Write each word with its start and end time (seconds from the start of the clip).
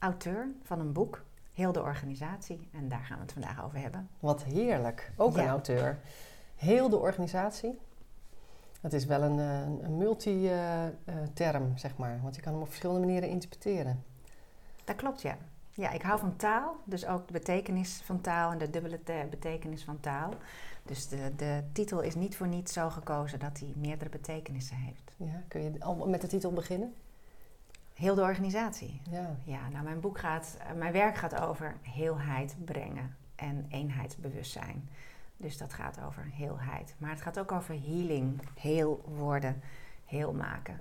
auteur 0.00 0.48
van 0.62 0.80
een 0.80 0.92
boek, 0.92 1.22
Heel 1.52 1.72
de 1.72 1.82
Organisatie. 1.82 2.68
En 2.72 2.88
daar 2.88 3.00
gaan 3.04 3.16
we 3.16 3.22
het 3.22 3.32
vandaag 3.32 3.64
over 3.64 3.78
hebben. 3.78 4.08
Wat 4.20 4.44
heerlijk. 4.44 5.12
Ook 5.16 5.36
Ja. 5.36 5.42
een 5.42 5.48
auteur. 5.48 5.98
Heel 6.56 6.88
de 6.88 6.96
organisatie. 6.96 7.78
Het 8.80 8.92
is 8.92 9.04
wel 9.04 9.22
een, 9.22 9.38
eh, 9.38 9.60
een 9.86 9.96
multi-term, 9.96 11.76
zeg 11.78 11.96
maar. 11.96 12.18
Want 12.22 12.34
je 12.36 12.40
kan 12.42 12.52
hem 12.52 12.60
op 12.62 12.68
verschillende 12.68 13.00
manieren 13.06 13.28
interpreteren. 13.28 14.04
Dat 14.84 14.96
klopt, 14.96 15.22
ja. 15.22 15.36
Ja, 15.70 15.90
ik 15.90 16.02
hou 16.02 16.18
van 16.18 16.36
taal, 16.36 16.76
dus 16.84 17.06
ook 17.06 17.26
de 17.26 17.32
betekenis 17.32 18.00
van 18.04 18.20
taal 18.20 18.52
en 18.52 18.58
de 18.58 18.70
dubbele 18.70 19.02
te- 19.02 19.26
betekenis 19.30 19.84
van 19.84 20.00
taal. 20.00 20.30
Dus 20.82 21.08
de, 21.08 21.32
de 21.36 21.62
titel 21.72 22.00
is 22.00 22.14
niet 22.14 22.36
voor 22.36 22.48
niets 22.48 22.72
zo 22.72 22.90
gekozen 22.90 23.38
dat 23.38 23.58
hij 23.58 23.72
meerdere 23.76 24.10
betekenissen 24.10 24.76
heeft. 24.76 25.12
Ja, 25.16 25.42
kun 25.48 25.62
je 25.62 25.72
al 25.84 26.08
met 26.08 26.20
de 26.20 26.26
titel 26.26 26.52
beginnen? 26.52 26.94
Heel 28.00 28.14
de 28.14 28.20
organisatie. 28.20 29.00
Ja. 29.10 29.36
Ja, 29.44 29.68
nou 29.68 29.84
mijn 29.84 30.00
boek 30.00 30.18
gaat, 30.18 30.56
eh, 30.58 30.72
mijn 30.72 30.92
werk 30.92 31.16
gaat 31.16 31.40
over 31.40 31.76
heelheid 31.82 32.56
brengen 32.64 33.16
en 33.34 33.66
eenheidsbewustzijn. 33.68 34.88
Dus 35.36 35.58
dat 35.58 35.72
gaat 35.72 36.00
over 36.02 36.26
heelheid. 36.32 36.94
Maar 36.98 37.10
het 37.10 37.20
gaat 37.20 37.38
ook 37.38 37.52
over 37.52 37.74
healing, 37.74 38.40
heel 38.60 39.04
worden, 39.06 39.62
heel 40.06 40.32
maken. 40.32 40.80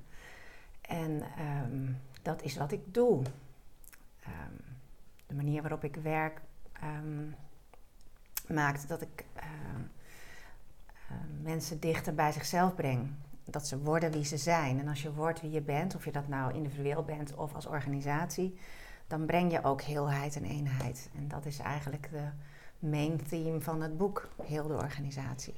En 0.81 1.21
ehm, 1.37 1.91
dat 2.21 2.41
is 2.41 2.57
wat 2.57 2.71
ik 2.71 2.93
doe. 2.93 3.21
Ehm, 4.23 4.53
de 5.27 5.35
manier 5.35 5.61
waarop 5.61 5.83
ik 5.83 5.95
werk 5.95 6.41
ehm, 6.73 7.27
maakt 8.47 8.87
dat 8.87 9.01
ik 9.01 9.25
ehm, 9.35 9.81
mensen 11.41 11.79
dichter 11.79 12.15
bij 12.15 12.31
zichzelf 12.31 12.75
breng. 12.75 13.09
Dat 13.51 13.67
ze 13.67 13.79
worden 13.79 14.11
wie 14.11 14.25
ze 14.25 14.37
zijn. 14.37 14.79
En 14.79 14.87
als 14.87 15.01
je 15.01 15.13
wordt 15.13 15.41
wie 15.41 15.51
je 15.51 15.61
bent, 15.61 15.95
of 15.95 16.05
je 16.05 16.11
dat 16.11 16.27
nou 16.27 16.53
individueel 16.53 17.03
bent 17.03 17.35
of 17.35 17.55
als 17.55 17.65
organisatie, 17.65 18.57
dan 19.07 19.25
breng 19.25 19.51
je 19.51 19.63
ook 19.63 19.81
heelheid 19.81 20.35
en 20.35 20.43
eenheid. 20.43 21.09
En 21.15 21.27
dat 21.27 21.45
is 21.45 21.59
eigenlijk 21.59 22.09
de 22.11 22.29
main 22.87 23.23
theme 23.29 23.61
van 23.61 23.81
het 23.81 23.97
boek, 23.97 24.29
heel 24.43 24.67
de 24.67 24.73
organisatie. 24.73 25.53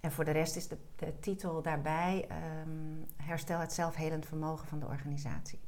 En 0.00 0.12
voor 0.12 0.24
de 0.24 0.30
rest 0.30 0.56
is 0.56 0.68
de, 0.68 0.76
de 0.96 1.18
titel 1.20 1.62
daarbij 1.62 2.26
ehm, 2.28 3.26
Herstel 3.26 3.58
het 3.58 3.72
zelfhelend 3.72 4.26
vermogen 4.26 4.68
van 4.68 4.78
de 4.78 4.86
organisatie. 4.86 5.58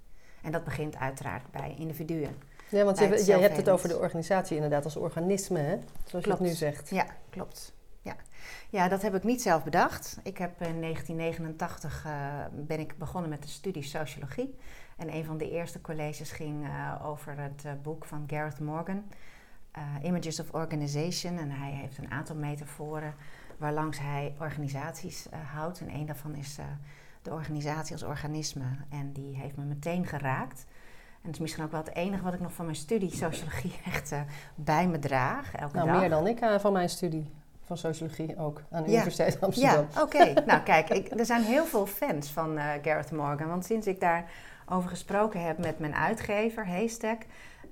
En 0.42 0.52
dat 0.52 0.64
begint 0.64 0.96
uiteraard 0.96 1.50
bij 1.50 1.74
individuen. 1.78 2.36
Ja, 2.68 2.84
want 2.84 2.98
je, 2.98 3.24
je 3.26 3.32
hebt 3.32 3.56
het 3.56 3.68
over 3.68 3.88
de 3.88 3.98
organisatie 3.98 4.54
inderdaad 4.54 4.84
als 4.84 4.96
organisme, 4.96 5.58
hè? 5.58 5.78
Zoals 6.04 6.24
Klopt. 6.24 6.24
je 6.24 6.30
het 6.30 6.40
nu 6.40 6.50
zegt. 6.50 6.90
Ja, 6.90 7.06
klopt. 7.30 7.74
Ja. 8.70 8.88
dat 8.88 9.02
heb 9.02 9.14
ik 9.14 9.24
niet 9.24 9.42
zelf 9.42 9.64
bedacht. 9.64 10.18
Ik 10.22 10.38
heb 10.38 10.60
in 10.60 10.80
1989 10.80 12.04
eh, 12.04 12.12
ben 12.52 12.80
ik 12.80 12.98
begonnen 12.98 13.30
met 13.30 13.42
de 13.42 13.48
studie 13.48 13.82
sociologie. 13.82 14.58
En 14.96 15.14
een 15.14 15.24
van 15.24 15.38
de 15.38 15.50
eerste 15.50 15.80
colleges 15.80 16.30
ging 16.30 16.64
eh, 16.64 17.06
over 17.06 17.38
het 17.38 17.64
eh, 17.64 17.72
boek 17.82 18.04
van 18.04 18.24
Gareth 18.26 18.60
Morgan, 18.60 19.04
Images 20.02 20.40
of 20.40 20.52
Organization. 20.52 21.38
En 21.38 21.50
hij 21.50 21.70
heeft 21.70 21.98
een 21.98 22.10
aantal 22.10 22.36
metaforen 22.36 23.14
waarlangs 23.56 23.98
hij 23.98 24.34
organisaties 24.38 25.26
houdt. 25.52 25.80
En 25.80 25.90
een 25.94 26.06
daarvan 26.06 26.34
is 26.34 26.58
de 27.22 27.30
organisatie 27.32 27.92
als 27.92 28.02
organisme. 28.02 28.64
En 28.88 29.12
die 29.12 29.36
heeft 29.36 29.56
me 29.56 29.64
meteen 29.64 30.06
geraakt. 30.06 30.66
En 31.12 31.22
het 31.22 31.34
is 31.34 31.38
misschien 31.38 31.64
ook 31.64 31.70
wel 31.70 31.80
het 31.80 31.94
enige 31.94 32.22
wat 32.22 32.34
ik 32.34 32.40
nog 32.40 32.52
van 32.52 32.64
mijn 32.64 32.76
studie 32.76 33.10
sociologie 33.10 33.80
echt 33.92 34.14
bij 34.54 34.88
me 34.88 34.98
draag. 34.98 35.52
Elke 35.54 35.76
Nou, 35.76 35.88
dag. 35.88 36.00
meer 36.00 36.08
dan 36.08 36.26
ik 36.26 36.60
van 36.60 36.72
mijn 36.72 36.88
studie 36.88 37.30
van 37.66 37.76
sociologie 37.76 38.38
ook 38.38 38.62
aan 38.70 38.82
de 38.82 38.88
Ja. 38.90 38.94
Universiteit 38.94 39.40
Amsterdam. 39.40 39.86
Ja, 39.94 40.02
oké. 40.02 40.32
nou 40.46 40.62
kijk, 40.62 40.90
ik, 40.90 41.18
er 41.18 41.26
zijn 41.26 41.42
heel 41.42 41.64
veel 41.64 41.86
fans 41.86 42.30
van 42.30 42.58
eh, 42.58 42.64
Gareth 42.82 43.10
Morgan. 43.10 43.48
Want 43.48 43.64
sinds 43.64 43.86
ik 43.86 44.00
daarover 44.00 44.90
gesproken 44.90 45.44
heb 45.44 45.58
met 45.58 45.78
mijn 45.78 45.94
uitgever, 45.94 46.66
Haystack... 46.66 47.22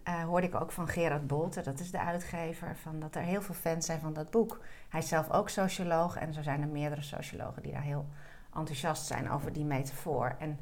eh, 0.02 0.24
hoorde 0.24 0.46
ik 0.46 0.60
ook 0.60 0.72
van 0.72 0.88
Gerard 0.88 1.26
Bolte, 1.26 1.62
dat 1.62 1.80
is 1.80 1.90
de 1.90 2.00
uitgever... 2.00 2.76
Van 2.82 3.00
dat 3.00 3.14
er 3.14 3.22
heel 3.22 3.42
veel 3.42 3.54
fans 3.54 3.86
zijn 3.86 4.00
van 4.00 4.12
dat 4.12 4.30
boek. 4.30 4.60
Hij 4.88 5.00
is 5.00 5.08
zelf 5.08 5.30
ook 5.30 5.48
socioloog 5.48 6.16
en 6.16 6.32
zo 6.34 6.42
zijn 6.42 6.60
er 6.62 6.68
meerdere 6.68 7.02
sociologen... 7.02 7.62
die 7.62 7.72
daar 7.72 7.82
heel 7.82 8.06
enthousiast 8.54 9.06
zijn 9.06 9.30
over 9.30 9.52
die 9.52 9.64
metafoor. 9.64 10.36
En 10.38 10.58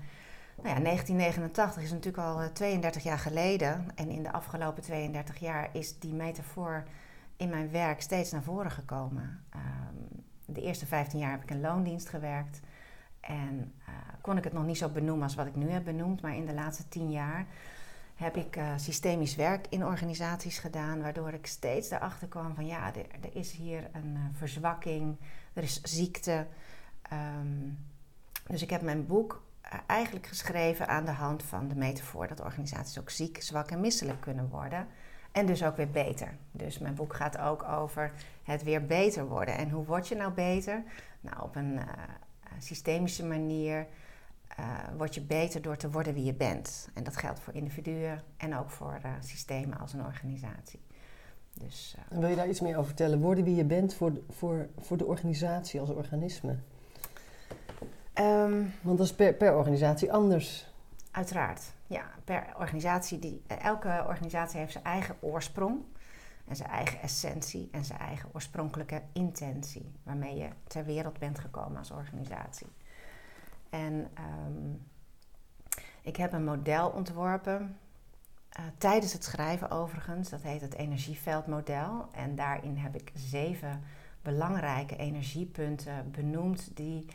nou 0.63 0.77
ja, 0.77 0.83
1989 0.83 1.83
is 1.83 1.91
natuurlijk 1.91 2.25
al 2.25 2.41
eh, 2.41 2.47
32 2.47 3.03
jaar 3.03 3.19
geleden. 3.19 3.87
En 3.95 4.09
in 4.09 4.23
de 4.23 4.33
afgelopen 4.33 4.83
32 4.83 5.39
jaar 5.39 5.69
is 5.73 5.99
die 5.99 6.15
metafoor 6.15 6.85
in 7.37 7.49
mijn 7.49 7.71
werk 7.71 8.01
steeds 8.01 8.31
naar 8.31 8.43
voren 8.43 8.71
gekomen. 8.71 9.45
Ehm, 9.51 10.21
de 10.45 10.63
eerste 10.63 10.87
15 10.87 11.19
jaar 11.19 11.31
heb 11.31 11.43
ik 11.43 11.51
in 11.51 11.61
loondienst 11.61 12.09
gewerkt. 12.09 12.61
En 13.21 13.73
eh, 13.87 13.95
kon 14.21 14.37
ik 14.37 14.45
het 14.45 14.53
nog 14.53 14.67
niet 14.67 14.79
zo 14.79 14.89
benoemen 14.89 15.23
als 15.23 15.35
wat 15.35 15.47
ik 15.47 15.57
nu 15.57 15.71
heb 15.71 15.85
benoemd. 15.85 16.23
Maar 16.23 16.37
in 16.37 16.47
de 16.47 16.55
laatste 16.55 16.89
10 16.89 17.11
jaar 17.11 17.47
heb 18.15 18.37
ik 18.37 18.57
eh, 18.57 18.73
systemisch 18.77 19.35
werk 19.35 19.67
in 19.69 19.85
organisaties 19.85 20.59
gedaan. 20.59 21.03
Waardoor 21.03 21.33
ik 21.33 21.47
steeds 21.47 21.91
erachter 21.91 22.29
kwam 22.29 22.55
van 22.55 22.67
ja, 22.67 22.95
er, 22.95 23.37
is 23.37 23.53
hier 23.53 23.89
een 23.93 24.17
eh, 24.17 24.39
verzwakking. 24.39 25.17
Er 25.53 25.63
is 25.63 25.83
ziekte. 25.83 26.47
Ehm, 27.03 27.69
dus 28.47 28.63
ik 28.63 28.71
heb 28.71 28.83
mijn 28.83 29.07
boek 29.07 29.43
eigenlijk 29.87 30.27
geschreven 30.27 30.89
aan 30.89 31.05
de 31.05 31.11
hand 31.11 31.43
van 31.43 31.69
de 31.69 31.75
metafoor 31.75 32.29
dat 32.29 32.41
organisaties 32.41 32.99
ook 32.99 33.11
ziek, 33.11 33.43
zwak 33.43 33.71
en 33.71 33.81
misselijk 33.81 34.21
kunnen 34.21 34.49
worden. 34.49 34.87
En 35.33 35.47
dus 35.47 35.65
ook 35.65 35.77
weer 35.77 35.91
beter. 35.91 36.35
Dus 36.51 36.79
mijn 36.79 36.95
boek 36.95 37.15
gaat 37.15 37.39
ook 37.39 37.63
over 37.63 38.13
het 38.43 38.63
weer 38.63 38.87
beter 38.87 39.27
worden. 39.29 39.57
En 39.57 39.71
hoe 39.71 39.85
word 39.85 40.09
je 40.09 40.15
nou 40.15 40.33
beter? 40.33 40.83
Nou, 41.21 41.43
op 41.43 41.57
een 41.57 41.79
eh, 41.79 41.85
systemische 42.59 43.25
manier 43.25 43.87
eh, 44.57 44.65
word 44.97 45.15
je 45.15 45.21
beter 45.21 45.63
door 45.63 45.77
te 45.77 45.91
worden 45.91 46.15
wie 46.15 46.25
je 46.25 46.35
bent. 46.35 46.89
En 46.95 47.05
dat 47.05 47.17
geldt 47.17 47.41
voor 47.41 47.55
individuen 47.55 48.23
en 48.37 48.57
ook 48.59 48.71
voor 48.71 48.99
eh, 49.03 49.11
systemen 49.21 49.79
als 49.79 49.93
een 49.93 50.05
organisatie. 50.05 50.81
Dus 51.55 51.97
En 52.11 52.21
wil 52.21 52.29
je 52.29 52.37
daar 52.37 52.49
iets 52.49 52.61
meer 52.61 52.73
over 52.75 52.87
vertellen? 52.87 53.21
Worden 53.21 53.45
wie 53.45 53.55
je 53.55 53.65
bent 53.65 53.95
voor, 53.95 54.13
de- 54.13 54.23
voor, 54.31 54.69
voor 54.79 54.97
de 54.97 55.05
organisatie 55.07 55.81
als 55.81 55.91
organisme? 55.91 56.57
ehm, 58.13 58.63
Want 58.81 58.99
dat 58.99 59.07
is 59.07 59.15
per, 59.15 59.35
per 59.35 59.57
organisatie 59.57 60.13
anders. 60.13 60.71
Uiteraard, 61.11 61.63
ja. 61.93 62.11
Per 62.25 62.47
organisatie, 62.59 63.19
die, 63.19 63.43
eh, 63.47 63.65
elke 63.65 64.05
organisatie 64.07 64.59
heeft 64.59 64.73
zijn 64.73 64.85
eigen 64.85 65.17
oorsprong 65.21 65.85
en 66.45 66.57
zijn 66.57 66.69
eigen 66.69 67.01
essentie 67.01 67.69
en 67.73 67.85
zijn 67.85 67.99
eigen 67.99 68.29
oorspronkelijke 68.33 69.03
intentie 69.13 69.93
waarmee 70.03 70.37
je 70.37 70.49
ter 70.67 70.85
wereld 70.85 71.19
bent 71.19 71.39
gekomen 71.39 71.79
als 71.79 71.91
organisatie. 71.91 72.67
En 73.71 74.11
ehm, 74.15 74.75
ik 76.03 76.17
heb 76.17 76.33
een 76.33 76.45
model 76.45 76.89
ontworpen 76.89 77.79
eh, 78.49 78.65
tijdens 78.79 79.13
het 79.13 79.25
schrijven 79.25 79.71
overigens, 79.71 80.31
dat 80.31 80.43
heet 80.43 80.61
het 80.61 80.75
energieveldmodel. 80.75 82.09
En 82.13 82.35
daarin 82.35 82.77
heb 82.77 82.95
ik 82.95 83.13
zeven 83.15 83.83
belangrijke 84.23 84.97
energiepunten 84.97 86.11
benoemd 86.11 86.77
die, 86.77 87.07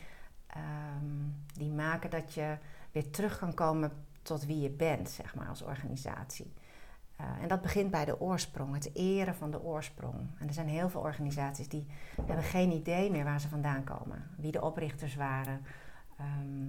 ehm, 0.46 1.28
die 1.52 1.70
maken 1.70 2.10
dat 2.10 2.34
je 2.34 2.56
weer 2.92 3.10
terug 3.10 3.38
kan 3.38 3.54
komen 3.54 3.92
tot 4.28 4.46
wie 4.46 4.60
je 4.60 4.70
bent, 4.70 5.10
zeg 5.10 5.34
maar, 5.34 5.48
als 5.48 5.62
organisatie. 5.62 6.52
Eh, 7.16 7.26
en 7.42 7.48
dat 7.48 7.60
begint 7.60 7.90
bij 7.90 8.04
de 8.04 8.20
oorsprong, 8.20 8.74
het 8.74 8.90
eren 8.94 9.34
van 9.34 9.50
de 9.50 9.62
oorsprong. 9.62 10.14
En 10.38 10.46
er 10.46 10.52
zijn 10.52 10.68
heel 10.68 10.88
veel 10.88 11.00
organisaties 11.00 11.68
die 11.68 11.86
hebben 12.26 12.44
geen 12.44 12.70
idee 12.70 13.10
meer 13.10 13.24
waar 13.24 13.40
ze 13.40 13.48
vandaan 13.48 13.84
komen. 13.84 14.30
Wie 14.36 14.52
de 14.52 14.62
oprichters 14.62 15.14
waren, 15.14 15.64
ehm, 16.18 16.66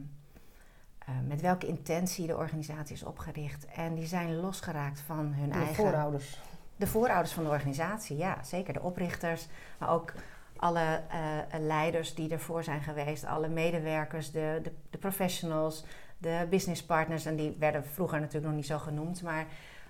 eh, 0.97 1.07
met 1.27 1.41
welke 1.41 1.67
intentie 1.67 2.27
de 2.27 2.38
organisatie 2.38 2.95
is 2.95 3.03
opgericht. 3.03 3.65
En 3.65 3.95
die 3.95 4.06
zijn 4.06 4.35
losgeraakt 4.35 5.00
van 5.00 5.33
hun 5.33 5.50
De 5.50 5.56
eigen... 5.56 5.75
voorouders. 5.75 6.39
De 6.75 6.88
voorouders 6.88 7.33
van 7.33 7.44
de 7.44 7.50
organisatie, 7.50 8.17
ja, 8.17 8.44
zeker. 8.44 8.73
De 8.73 8.81
oprichters, 8.81 9.47
maar 9.77 9.89
ook 9.89 10.13
alle 10.56 11.01
eh, 11.09 11.59
leiders 11.59 12.15
die 12.15 12.31
ervoor 12.31 12.63
zijn 12.63 12.81
geweest, 12.81 13.25
alle 13.25 13.47
medewerkers, 13.47 14.31
de, 14.31 14.59
de, 14.63 14.71
de 14.89 14.97
professionals, 14.97 15.85
de 16.19 16.48
business 16.50 16.83
partners. 16.83 17.25
En 17.25 17.36
die 17.36 17.56
werden 17.60 17.86
vroeger 17.86 18.19
natuurlijk 18.19 18.45
nog 18.45 18.56
niet 18.56 18.66
zo 18.66 18.77
genoemd, 18.77 19.21
maar 19.21 19.45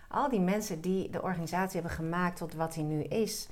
al 0.08 0.30
die 0.30 0.40
mensen 0.40 0.82
die 0.82 1.10
de 1.10 1.22
organisatie 1.22 1.80
hebben 1.80 1.98
gemaakt 1.98 2.38
tot 2.38 2.54
wat 2.54 2.76
hij 2.76 2.84
nu 2.84 3.04
is, 3.04 3.50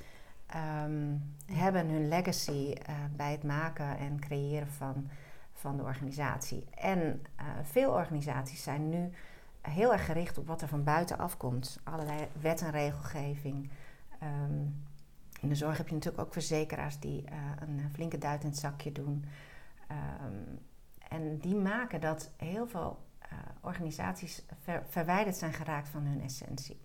ehm, 0.47 1.15
hebben 1.51 1.87
hun 1.89 2.07
legacy 2.07 2.73
eh, 2.73 2.95
bij 3.15 3.31
het 3.31 3.43
maken 3.43 3.97
en 3.97 4.19
creëren 4.19 4.67
van, 4.67 5.09
van 5.53 5.77
de 5.77 5.83
organisatie. 5.83 6.65
En 6.75 7.21
eh, 7.35 7.45
veel 7.63 7.91
organisaties 7.91 8.63
zijn 8.63 8.89
nu 8.89 9.09
heel 9.61 9.91
erg 9.91 10.05
gericht 10.05 10.37
op 10.37 10.47
wat 10.47 10.61
er 10.61 10.67
van 10.67 10.83
buiten 10.83 11.17
afkomt. 11.17 11.79
Allerlei 11.83 12.27
wet 12.41 12.61
en 12.61 12.71
regelgeving. 12.71 13.69
Ehm, 14.19 14.61
in 15.41 15.49
de 15.49 15.55
zorg 15.55 15.77
heb 15.77 15.87
je 15.87 15.93
natuurlijk 15.93 16.23
ook 16.23 16.33
verzekeraars 16.33 16.99
die 16.99 17.23
uh, 17.23 17.35
een 17.59 17.89
flinke 17.93 18.17
duit 18.17 18.43
in 18.43 18.49
het 18.49 18.57
zakje 18.57 18.91
doen. 18.91 19.25
Um, 19.91 20.59
en 21.09 21.37
die 21.37 21.55
maken 21.55 22.01
dat 22.01 22.31
heel 22.37 22.67
veel 22.67 23.05
uh, 23.23 23.37
organisaties 23.61 24.43
ver, 24.61 24.83
verwijderd 24.87 25.35
zijn 25.35 25.53
geraakt 25.53 25.89
van 25.89 26.01
hun 26.01 26.21
essentie. 26.21 26.79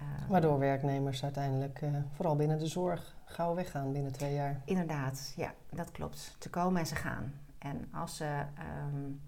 Uh, 0.00 0.28
Waardoor 0.28 0.58
werknemers 0.58 1.22
uiteindelijk, 1.22 1.80
uh, 1.80 1.96
vooral 2.14 2.36
binnen 2.36 2.58
de 2.58 2.66
zorg, 2.66 3.14
gauw 3.24 3.54
weggaan 3.54 3.92
binnen 3.92 4.12
twee 4.12 4.34
jaar. 4.34 4.60
Inderdaad, 4.64 5.32
ja, 5.36 5.54
dat 5.70 5.90
klopt. 5.90 6.36
Ze 6.38 6.50
komen 6.50 6.80
en 6.80 6.86
ze 6.86 6.94
gaan. 6.94 7.34
En 7.58 7.88
als 7.92 8.16
ze, 8.16 8.42
um, 8.84 9.20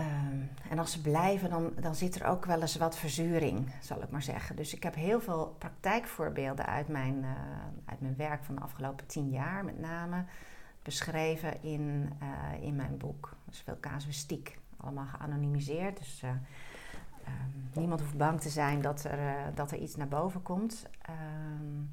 um, 0.00 0.50
en 0.70 0.78
als 0.78 0.92
ze 0.92 1.00
blijven, 1.00 1.50
dan, 1.50 1.72
dan 1.80 1.94
zit 1.94 2.14
er 2.14 2.26
ook 2.26 2.44
wel 2.44 2.60
eens 2.60 2.76
wat 2.76 2.96
verzuring, 2.96 3.72
zal 3.80 4.02
ik 4.02 4.10
maar 4.10 4.22
zeggen. 4.22 4.56
Dus 4.56 4.74
ik 4.74 4.82
heb 4.82 4.94
heel 4.94 5.20
veel 5.20 5.54
praktijkvoorbeelden 5.58 6.66
uit 6.66 6.88
mijn, 6.88 7.24
uit 7.84 8.00
mijn 8.00 8.16
werk 8.16 8.44
van 8.44 8.54
de 8.54 8.60
afgelopen 8.60 9.06
tien 9.06 9.30
jaar, 9.30 9.64
met 9.64 9.80
name 9.80 10.24
beschreven 10.82 11.62
in, 11.62 12.12
uh, 12.22 12.62
in 12.62 12.76
mijn 12.76 12.96
boek. 12.96 13.36
Dus 13.44 13.60
veel 13.60 13.80
casuïstiek, 13.80 14.58
allemaal 14.76 15.06
geanonimiseerd. 15.06 15.98
Dus 15.98 16.22
uh, 16.24 16.30
um, 16.30 17.68
niemand 17.72 18.00
hoeft 18.00 18.16
bang 18.16 18.40
te 18.40 18.48
zijn 18.48 18.80
dat 18.80 19.04
er, 19.04 19.18
uh, 19.18 19.34
dat 19.54 19.70
er 19.70 19.78
iets 19.78 19.96
naar 19.96 20.08
boven 20.08 20.42
komt. 20.42 20.86
Um, 21.10 21.90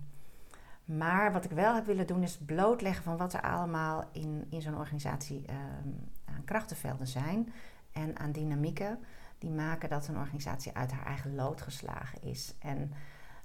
maar 0.85 1.31
wat 1.31 1.45
ik 1.45 1.51
wel 1.51 1.75
heb 1.75 1.85
willen 1.85 2.07
doen 2.07 2.23
is 2.23 2.37
blootleggen 2.37 3.03
van 3.03 3.17
wat 3.17 3.33
er 3.33 3.41
allemaal 3.41 4.09
in, 4.11 4.45
in 4.49 4.61
zo'n 4.61 4.77
organisatie 4.77 5.45
um, 5.49 6.09
aan 6.25 6.43
krachtenvelden 6.45 7.07
zijn 7.07 7.53
en 7.91 8.19
aan 8.19 8.31
dynamieken 8.31 8.99
die 9.37 9.51
maken 9.51 9.89
dat 9.89 10.07
een 10.07 10.17
organisatie 10.17 10.73
uit 10.73 10.91
haar 10.91 11.05
eigen 11.05 11.35
lood 11.35 11.61
geslagen 11.61 12.21
is. 12.21 12.53
En 12.59 12.93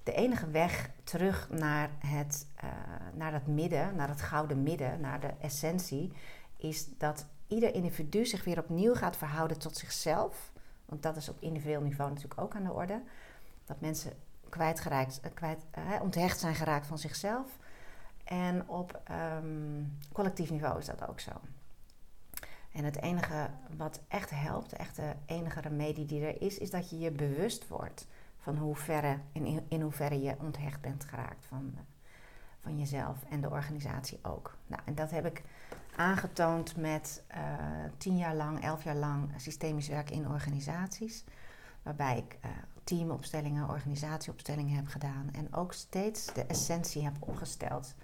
de 0.04 0.12
enige 0.12 0.50
weg 0.50 0.90
terug 1.04 1.48
naar 1.50 1.90
het, 1.98 2.46
uh, 2.64 2.70
naar 3.14 3.32
het 3.32 3.46
midden, 3.46 3.96
naar 3.96 4.08
het 4.08 4.22
gouden 4.22 4.62
midden, 4.62 5.00
naar 5.00 5.20
de 5.20 5.32
essentie, 5.40 6.12
is 6.56 6.88
dat 6.98 7.26
ieder 7.48 7.74
individu 7.74 8.26
zich 8.26 8.44
weer 8.44 8.58
opnieuw 8.58 8.94
gaat 8.94 9.16
verhouden 9.16 9.58
tot 9.58 9.76
zichzelf. 9.76 10.52
Want 10.84 11.02
dat 11.02 11.16
is 11.16 11.28
op 11.28 11.36
individueel 11.40 11.80
niveau 11.80 12.10
natuurlijk 12.10 12.40
ook 12.40 12.54
aan 12.54 12.64
de 12.64 12.72
orde. 12.72 13.02
Dat 13.64 13.80
mensen 13.80 14.12
kwijtgeraakt, 14.48 15.20
uh, 15.24 15.30
kwijt, 15.34 15.64
uh, 15.78 16.02
onthecht 16.02 16.40
zijn 16.40 16.54
geraakt 16.54 16.86
van 16.86 16.98
zichzelf. 16.98 17.58
En 18.24 18.68
op 18.68 19.00
um, 19.36 19.98
collectief 20.12 20.50
niveau 20.50 20.78
is 20.78 20.86
dat 20.86 21.08
ook 21.08 21.20
zo. 21.20 21.30
En 22.72 22.84
het 22.84 23.02
enige 23.02 23.50
wat 23.76 24.00
echt 24.08 24.30
helpt, 24.30 24.72
echt 24.72 24.96
de 24.96 25.12
enige 25.26 25.60
remedie 25.60 26.06
die 26.06 26.26
er 26.26 26.42
is, 26.42 26.58
is 26.58 26.70
dat 26.70 26.90
je 26.90 26.98
je 26.98 27.10
bewust 27.10 27.68
wordt 27.68 28.06
van 28.44 28.56
hoe 28.56 28.76
verre, 28.76 29.19
in, 29.32 29.64
in 29.69 29.81
hoeverre 29.81 30.20
je 30.23 30.37
onthecht 30.38 30.81
bent 30.81 31.05
geraakt 31.05 31.46
van, 31.46 31.70
uh, 31.75 31.81
van 32.58 32.79
jezelf 32.79 33.25
en 33.29 33.41
de 33.41 33.50
organisatie 33.50 34.19
ook. 34.23 34.56
Nou, 34.67 34.82
en 34.85 34.94
dat 34.94 35.11
heb 35.11 35.26
ik 35.26 35.43
aangetoond 35.96 36.76
met 36.76 37.23
uh, 37.31 37.38
tien 37.96 38.17
jaar 38.17 38.35
lang, 38.35 38.62
elf 38.62 38.85
jaar 38.85 38.96
lang 38.96 39.31
systemisch 39.37 39.88
werk 39.88 40.11
in 40.11 40.29
organisaties. 40.29 41.25
Waarbij 41.82 42.19
ik 42.19 42.38
uh, 42.44 42.50
teamopstellingen, 42.85 43.69
organisatieopstellingen 43.69 44.76
heb 44.76 44.87
gedaan 44.87 45.29
en 45.32 45.55
ook 45.55 45.73
steeds 45.73 46.35
de 46.35 46.44
essentie 46.47 47.05
heb 47.05 47.17
opgesteld. 47.19 47.94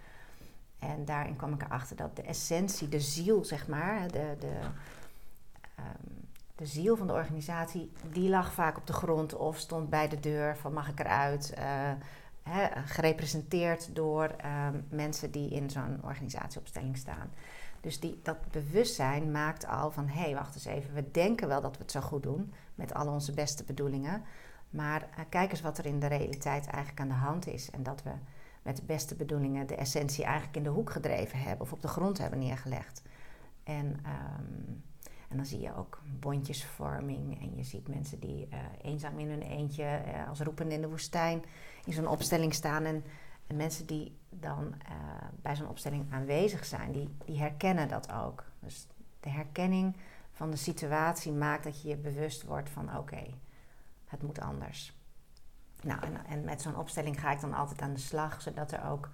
En 0.79 1.05
daarin 1.05 1.37
kwam 1.37 1.53
ik 1.53 1.63
erachter 1.63 1.97
dat 1.97 2.17
de 2.17 2.23
essentie, 2.23 2.89
de 2.89 3.01
ziel, 3.01 3.45
zeg 3.45 3.69
maar, 3.69 4.09
de, 4.09 4.37
de, 4.39 4.61
um, 5.79 6.20
de 6.61 6.67
ziel 6.67 6.97
van 6.97 7.07
de 7.07 7.13
organisatie, 7.13 7.93
die 8.13 8.29
lag 8.29 8.53
vaak 8.53 8.77
op 8.77 8.87
de 8.87 8.93
grond 8.93 9.35
of 9.35 9.59
stond 9.59 9.91
bij 9.91 10.09
de 10.09 10.21
deur 10.21 10.57
van 10.57 10.73
mag 10.73 10.89
ik 10.89 11.01
eruit. 11.01 11.55
Hè, 12.43 12.69
gerepresenteerd 12.85 13.95
door 13.95 14.25
um, 14.25 14.87
mensen 14.89 15.31
die 15.31 15.51
in 15.51 15.71
zo'n 15.71 15.99
organisatieopstelling 16.03 16.97
staan. 16.97 17.31
Dus 17.81 18.01
die, 18.01 18.21
dat 18.23 18.51
bewustzijn 18.51 19.31
maakt 19.31 19.67
al 19.67 19.91
van 19.91 20.09
hé, 20.09 20.21
hey, 20.21 20.35
wacht 20.35 20.55
eens 20.55 20.65
even, 20.65 20.95
we 20.95 21.11
denken 21.11 21.49
wel 21.49 21.61
dat 21.61 21.77
we 21.77 21.83
het 21.83 21.91
zo 21.91 22.01
goed 22.01 22.23
doen 22.23 22.53
met 22.75 22.95
al 22.95 23.09
onze 23.09 23.33
beste 23.33 23.65
bedoelingen. 23.65 24.23
Maar 24.71 25.09
uh, 25.11 25.25
kijk 25.29 25.51
eens 25.51 25.61
wat 25.61 25.79
er 25.79 25.87
in 25.87 26.01
de 26.01 26.07
realiteit 26.07 26.67
eigenlijk 26.67 27.01
aan 27.01 27.09
de 27.09 27.27
hand 27.27 27.47
is. 27.47 27.71
En 27.71 27.83
dat 27.83 28.03
we 28.03 28.11
met 28.63 28.77
de 28.77 28.85
beste 28.85 29.15
bedoelingen 29.15 29.67
de 29.67 29.77
essentie 29.77 30.25
eigenlijk 30.25 30.57
in 30.57 30.63
de 30.63 30.69
hoek 30.69 30.91
gedreven 30.91 31.39
hebben 31.39 31.67
of 31.67 31.73
op 31.73 31.83
de 31.83 31.89
grond 31.89 32.19
hebben 32.19 32.39
neergelegd. 32.39 33.03
En 33.65 33.87
um, 33.87 34.83
en 35.31 35.37
dan 35.37 35.47
zie 35.47 35.61
je 35.61 35.77
ook 35.77 36.03
bondjesvorming 36.19 37.41
en 37.41 37.57
je 37.57 37.63
ziet 37.63 37.89
mensen 37.89 38.21
die 38.21 38.49
uh, 38.53 38.59
eenzaam 38.83 39.19
in 39.19 39.29
hun 39.29 39.43
eentje, 39.43 40.03
uh, 40.07 40.29
als 40.29 40.41
roepende 40.41 40.75
in 40.75 40.81
de 40.81 40.89
woestijn, 40.89 41.45
in 41.85 41.93
zo'n 41.93 42.09
opstelling 42.09 42.55
staan. 42.55 42.85
En, 42.85 43.05
en, 43.47 43.57
mensen 43.57 43.87
die 43.87 44.19
dan 44.29 44.65
uh, 44.65 44.97
bij 45.43 45.57
zo'n 45.57 45.69
opstelling 45.69 46.13
aanwezig 46.13 46.65
zijn, 46.65 46.93
die, 46.93 47.17
die 47.25 47.39
herkennen 47.39 47.89
dat 47.89 48.13
ook. 48.13 48.45
Dus 48.61 48.87
de 49.21 49.31
herkenning 49.31 49.97
van 50.33 50.51
de 50.51 50.57
situatie 50.57 51.33
maakt 51.33 51.65
dat 51.65 51.83
je 51.83 51.89
je 51.89 51.97
bewust 51.97 52.43
wordt 52.43 52.71
van 52.71 52.97
oké, 52.97 53.23
het 54.05 54.23
moet 54.23 54.41
anders. 54.41 54.99
Nou, 55.83 56.03
en, 56.03 56.27
en 56.27 56.45
met 56.45 56.63
zo'n 56.63 56.77
opstelling 56.77 57.21
ga 57.21 57.33
ik 57.33 57.41
dan 57.41 57.55
altijd 57.55 57.81
aan 57.83 57.95
de 57.95 58.01
slag, 58.01 58.43
zodat 58.43 58.73
er 58.73 58.85
ook 58.85 59.11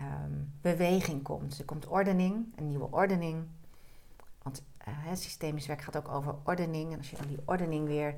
um, 0.00 0.52
beweging 0.60 1.22
komt. 1.22 1.58
Er 1.58 1.64
komt 1.64 1.86
ordening, 1.86 2.46
een 2.56 2.68
nieuwe 2.68 2.90
ordening. 2.90 3.46
Uh, 4.88 5.14
systemisch 5.14 5.66
werk 5.66 5.82
gaat 5.82 5.96
ook 5.96 6.08
over 6.08 6.34
ordening. 6.44 6.92
En 6.92 6.98
als 6.98 7.10
je 7.10 7.16
dan 7.16 7.26
die 7.26 7.42
ordening 7.44 7.86
weer 7.86 8.14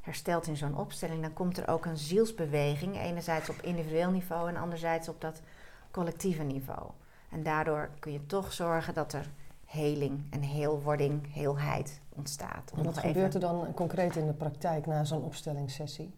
herstelt 0.00 0.46
in 0.46 0.56
zo'n 0.56 0.76
opstelling, 0.76 1.22
dan 1.22 1.32
komt 1.32 1.58
er 1.58 1.68
ook 1.68 1.84
een 1.84 1.96
zielsbeweging. 1.96 2.96
Enerzijds 2.96 3.48
op 3.48 3.62
individueel 3.62 4.10
niveau 4.10 4.48
en 4.48 4.56
anderzijds 4.56 5.08
op 5.08 5.20
dat 5.20 5.42
collectieve 5.90 6.42
niveau. 6.42 6.90
En 7.30 7.42
daardoor 7.42 7.90
kun 7.98 8.12
je 8.12 8.26
toch 8.26 8.52
zorgen 8.52 8.94
dat 8.94 9.12
er 9.12 9.30
heling 9.64 10.22
en 10.30 10.42
heelwording, 10.42 11.32
heelheid 11.34 12.00
ontstaat. 12.08 12.72
En 12.76 12.84
wat 12.84 12.98
gebeurt 12.98 13.34
er 13.34 13.40
dan 13.40 13.74
concreet 13.74 14.16
in 14.16 14.26
de 14.26 14.32
praktijk 14.32 14.86
na 14.86 15.04
zo'n 15.04 15.22
opstellingssessie? 15.22 16.14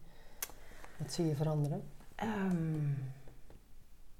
Wat 0.96 1.12
zie 1.12 1.26
je 1.26 1.36
veranderen? 1.36 1.82
Um, 2.22 3.12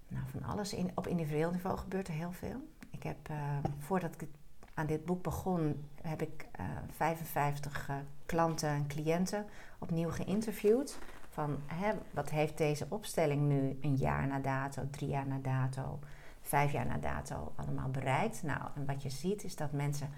nou, 0.09 0.25
van 0.31 0.43
alles. 0.43 0.73
In, 0.75 0.91
op 0.95 1.07
individueel 1.07 1.51
niveau 1.51 1.79
gebeurt 1.79 2.09
er 2.09 2.15
heel 2.15 2.33
veel. 2.33 2.69
Ik 2.91 3.03
heb, 3.03 3.29
uh, 3.31 3.37
voordat 3.79 4.15
ik 4.15 4.29
aan 4.75 4.87
dit 4.87 5.05
boek 5.05 5.23
begon, 5.23 5.85
heb 6.03 6.23
ik 6.23 6.49
uh, 6.61 6.67
55 6.89 7.89
uh, 7.89 7.97
klanten 8.27 8.69
en 8.69 8.87
cliënten 8.87 9.47
opnieuw 9.79 10.11
geïnterviewd. 10.11 10.99
Van 11.29 11.59
hè, 11.67 11.93
wat 12.11 12.31
heeft 12.31 12.59
deze 12.59 12.87
opstelling 12.89 13.49
nu 13.49 13.79
een 13.81 13.97
jaar 13.97 14.27
na 14.27 14.39
dato, 14.39 14.83
drie 14.91 15.09
jaar 15.09 15.27
na 15.27 15.39
dato, 15.39 15.99
vijf 16.41 16.73
jaar 16.73 16.87
na 16.87 16.99
dato 16.99 17.53
allemaal 17.57 17.91
bereikt? 17.91 18.43
Nou, 18.43 18.61
en 18.75 18.87
wat 18.87 19.03
je 19.03 19.11
ziet 19.11 19.45
is 19.45 19.57
dat 19.57 19.73
mensen 19.73 20.11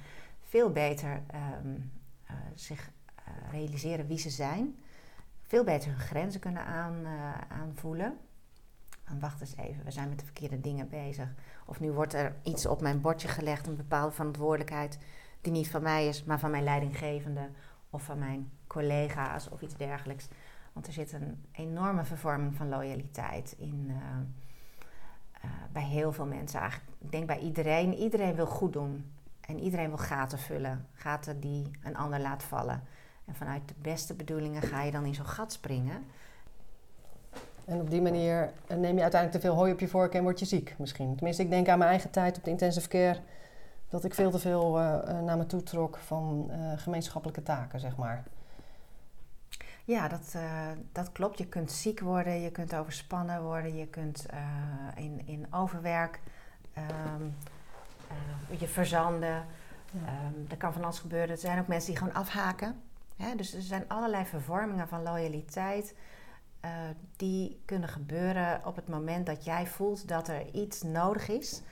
veel 0.42 0.70
beter 0.70 1.22
um, 1.64 1.90
uh, 2.30 2.36
zich 2.54 2.90
realiseren 3.50 4.06
wie 4.06 4.18
ze 4.18 4.30
zijn, 4.30 4.78
veel 5.42 5.64
beter 5.64 5.88
hun 5.90 5.98
grenzen 5.98 6.40
kunnen 6.40 6.64
aan, 6.64 7.06
aanvoelen. 7.48 8.18
Wacht 9.20 9.40
eens 9.40 9.56
even, 9.56 9.84
we 9.84 9.90
zijn 9.90 10.08
met 10.08 10.18
de 10.18 10.24
verkeerde 10.24 10.60
dingen 10.60 10.88
bezig. 10.88 11.28
Of 11.64 11.80
nu 11.80 11.92
wordt 11.92 12.14
er 12.14 12.34
iets 12.42 12.66
op 12.66 12.80
mijn 12.80 13.00
bordje 13.00 13.28
gelegd, 13.28 13.66
een 13.66 13.76
bepaalde 13.76 14.12
verantwoordelijkheid 14.12 14.98
die 15.40 15.52
niet 15.52 15.70
van 15.70 15.82
mij 15.82 16.08
is, 16.08 16.24
maar 16.24 16.38
van 16.38 16.50
mijn 16.50 16.64
leidinggevende 16.64 17.48
of 17.90 18.02
van 18.02 18.18
mijn 18.18 18.50
collega's 18.66 19.48
of 19.48 19.60
iets 19.60 19.76
dergelijks. 19.76 20.28
Want 20.72 20.86
er 20.86 20.92
zit 20.92 21.12
een 21.12 21.44
enorme 21.52 22.04
vervorming 22.04 22.54
van 22.54 22.68
loyaliteit 22.68 23.54
in. 23.58 23.86
Uh, 23.88 23.96
uh, 25.44 25.50
bij 25.72 25.82
heel 25.82 26.12
veel 26.12 26.26
mensen 26.26 26.60
eigenlijk. 26.60 26.90
Ik 26.98 27.10
denk 27.10 27.26
bij 27.26 27.38
iedereen. 27.38 27.94
Iedereen 27.94 28.34
wil 28.34 28.46
goed 28.46 28.72
doen. 28.72 29.12
En 29.40 29.58
iedereen 29.58 29.88
wil 29.88 29.98
gaten 29.98 30.38
vullen. 30.38 30.86
Gaten 30.92 31.40
die 31.40 31.70
een 31.82 31.96
ander 31.96 32.20
laat 32.20 32.42
vallen. 32.42 32.82
En 33.24 33.34
vanuit 33.34 33.68
de 33.68 33.74
beste 33.82 34.14
bedoelingen 34.14 34.62
ga 34.62 34.82
je 34.82 34.90
dan 34.90 35.04
in 35.04 35.14
zo'n 35.14 35.26
gat 35.26 35.52
springen. 35.52 36.04
En 37.64 37.80
op 37.80 37.90
die 37.90 38.02
manier 38.02 38.50
neem 38.68 38.96
je 38.96 39.02
uiteindelijk 39.02 39.32
te 39.32 39.40
veel 39.40 39.54
hooi 39.54 39.72
op 39.72 39.80
je 39.80 39.88
vork 39.88 40.14
en 40.14 40.22
word 40.22 40.38
je 40.38 40.44
ziek 40.44 40.74
misschien. 40.78 41.14
Tenminste, 41.14 41.42
ik 41.42 41.50
denk 41.50 41.68
aan 41.68 41.78
mijn 41.78 41.90
eigen 41.90 42.10
tijd 42.10 42.36
op 42.36 42.44
de 42.44 42.50
intensive 42.50 42.88
care... 42.88 43.20
dat 43.88 44.04
ik 44.04 44.14
veel 44.14 44.30
te 44.30 44.38
veel 44.38 44.80
uh, 44.80 45.20
naar 45.20 45.36
me 45.36 45.46
toe 45.46 45.62
trok 45.62 45.96
van 45.96 46.50
uh, 46.50 46.72
gemeenschappelijke 46.76 47.42
taken, 47.42 47.80
zeg 47.80 47.96
maar. 47.96 48.22
Ja, 49.84 50.08
dat, 50.08 50.32
uh, 50.36 50.42
dat 50.92 51.12
klopt. 51.12 51.38
Je 51.38 51.46
kunt 51.46 51.72
ziek 51.72 52.00
worden, 52.00 52.40
je 52.40 52.50
kunt 52.50 52.74
overspannen 52.74 53.42
worden... 53.42 53.76
je 53.76 53.86
kunt 53.86 54.26
in, 54.94 55.22
in 55.24 55.46
overwerk 55.50 56.20
um, 57.16 57.34
je 58.58 58.68
verzanden. 58.68 59.44
Ja. 59.90 59.98
Um, 60.26 60.46
er 60.50 60.56
kan 60.56 60.72
van 60.72 60.84
alles 60.84 60.98
gebeuren. 60.98 61.30
Er 61.30 61.38
zijn 61.38 61.58
ook 61.58 61.66
mensen 61.66 61.90
die 61.90 61.98
gewoon 61.98 62.14
afhaken. 62.14 62.80
Hè? 63.16 63.34
Dus 63.36 63.54
er 63.54 63.62
zijn 63.62 63.84
allerlei 63.88 64.24
vervormingen 64.24 64.88
van 64.88 65.02
loyaliteit... 65.02 65.94
Uh, 66.64 66.70
die 67.16 67.62
kunnen 67.64 67.88
gebeuren 67.88 68.60
op 68.64 68.76
het 68.76 68.88
moment 68.88 69.26
dat 69.26 69.44
jij 69.44 69.66
voelt 69.66 70.08
dat 70.08 70.28
er 70.28 70.50
iets 70.52 70.82
nodig 70.82 71.28
is. 71.28 71.62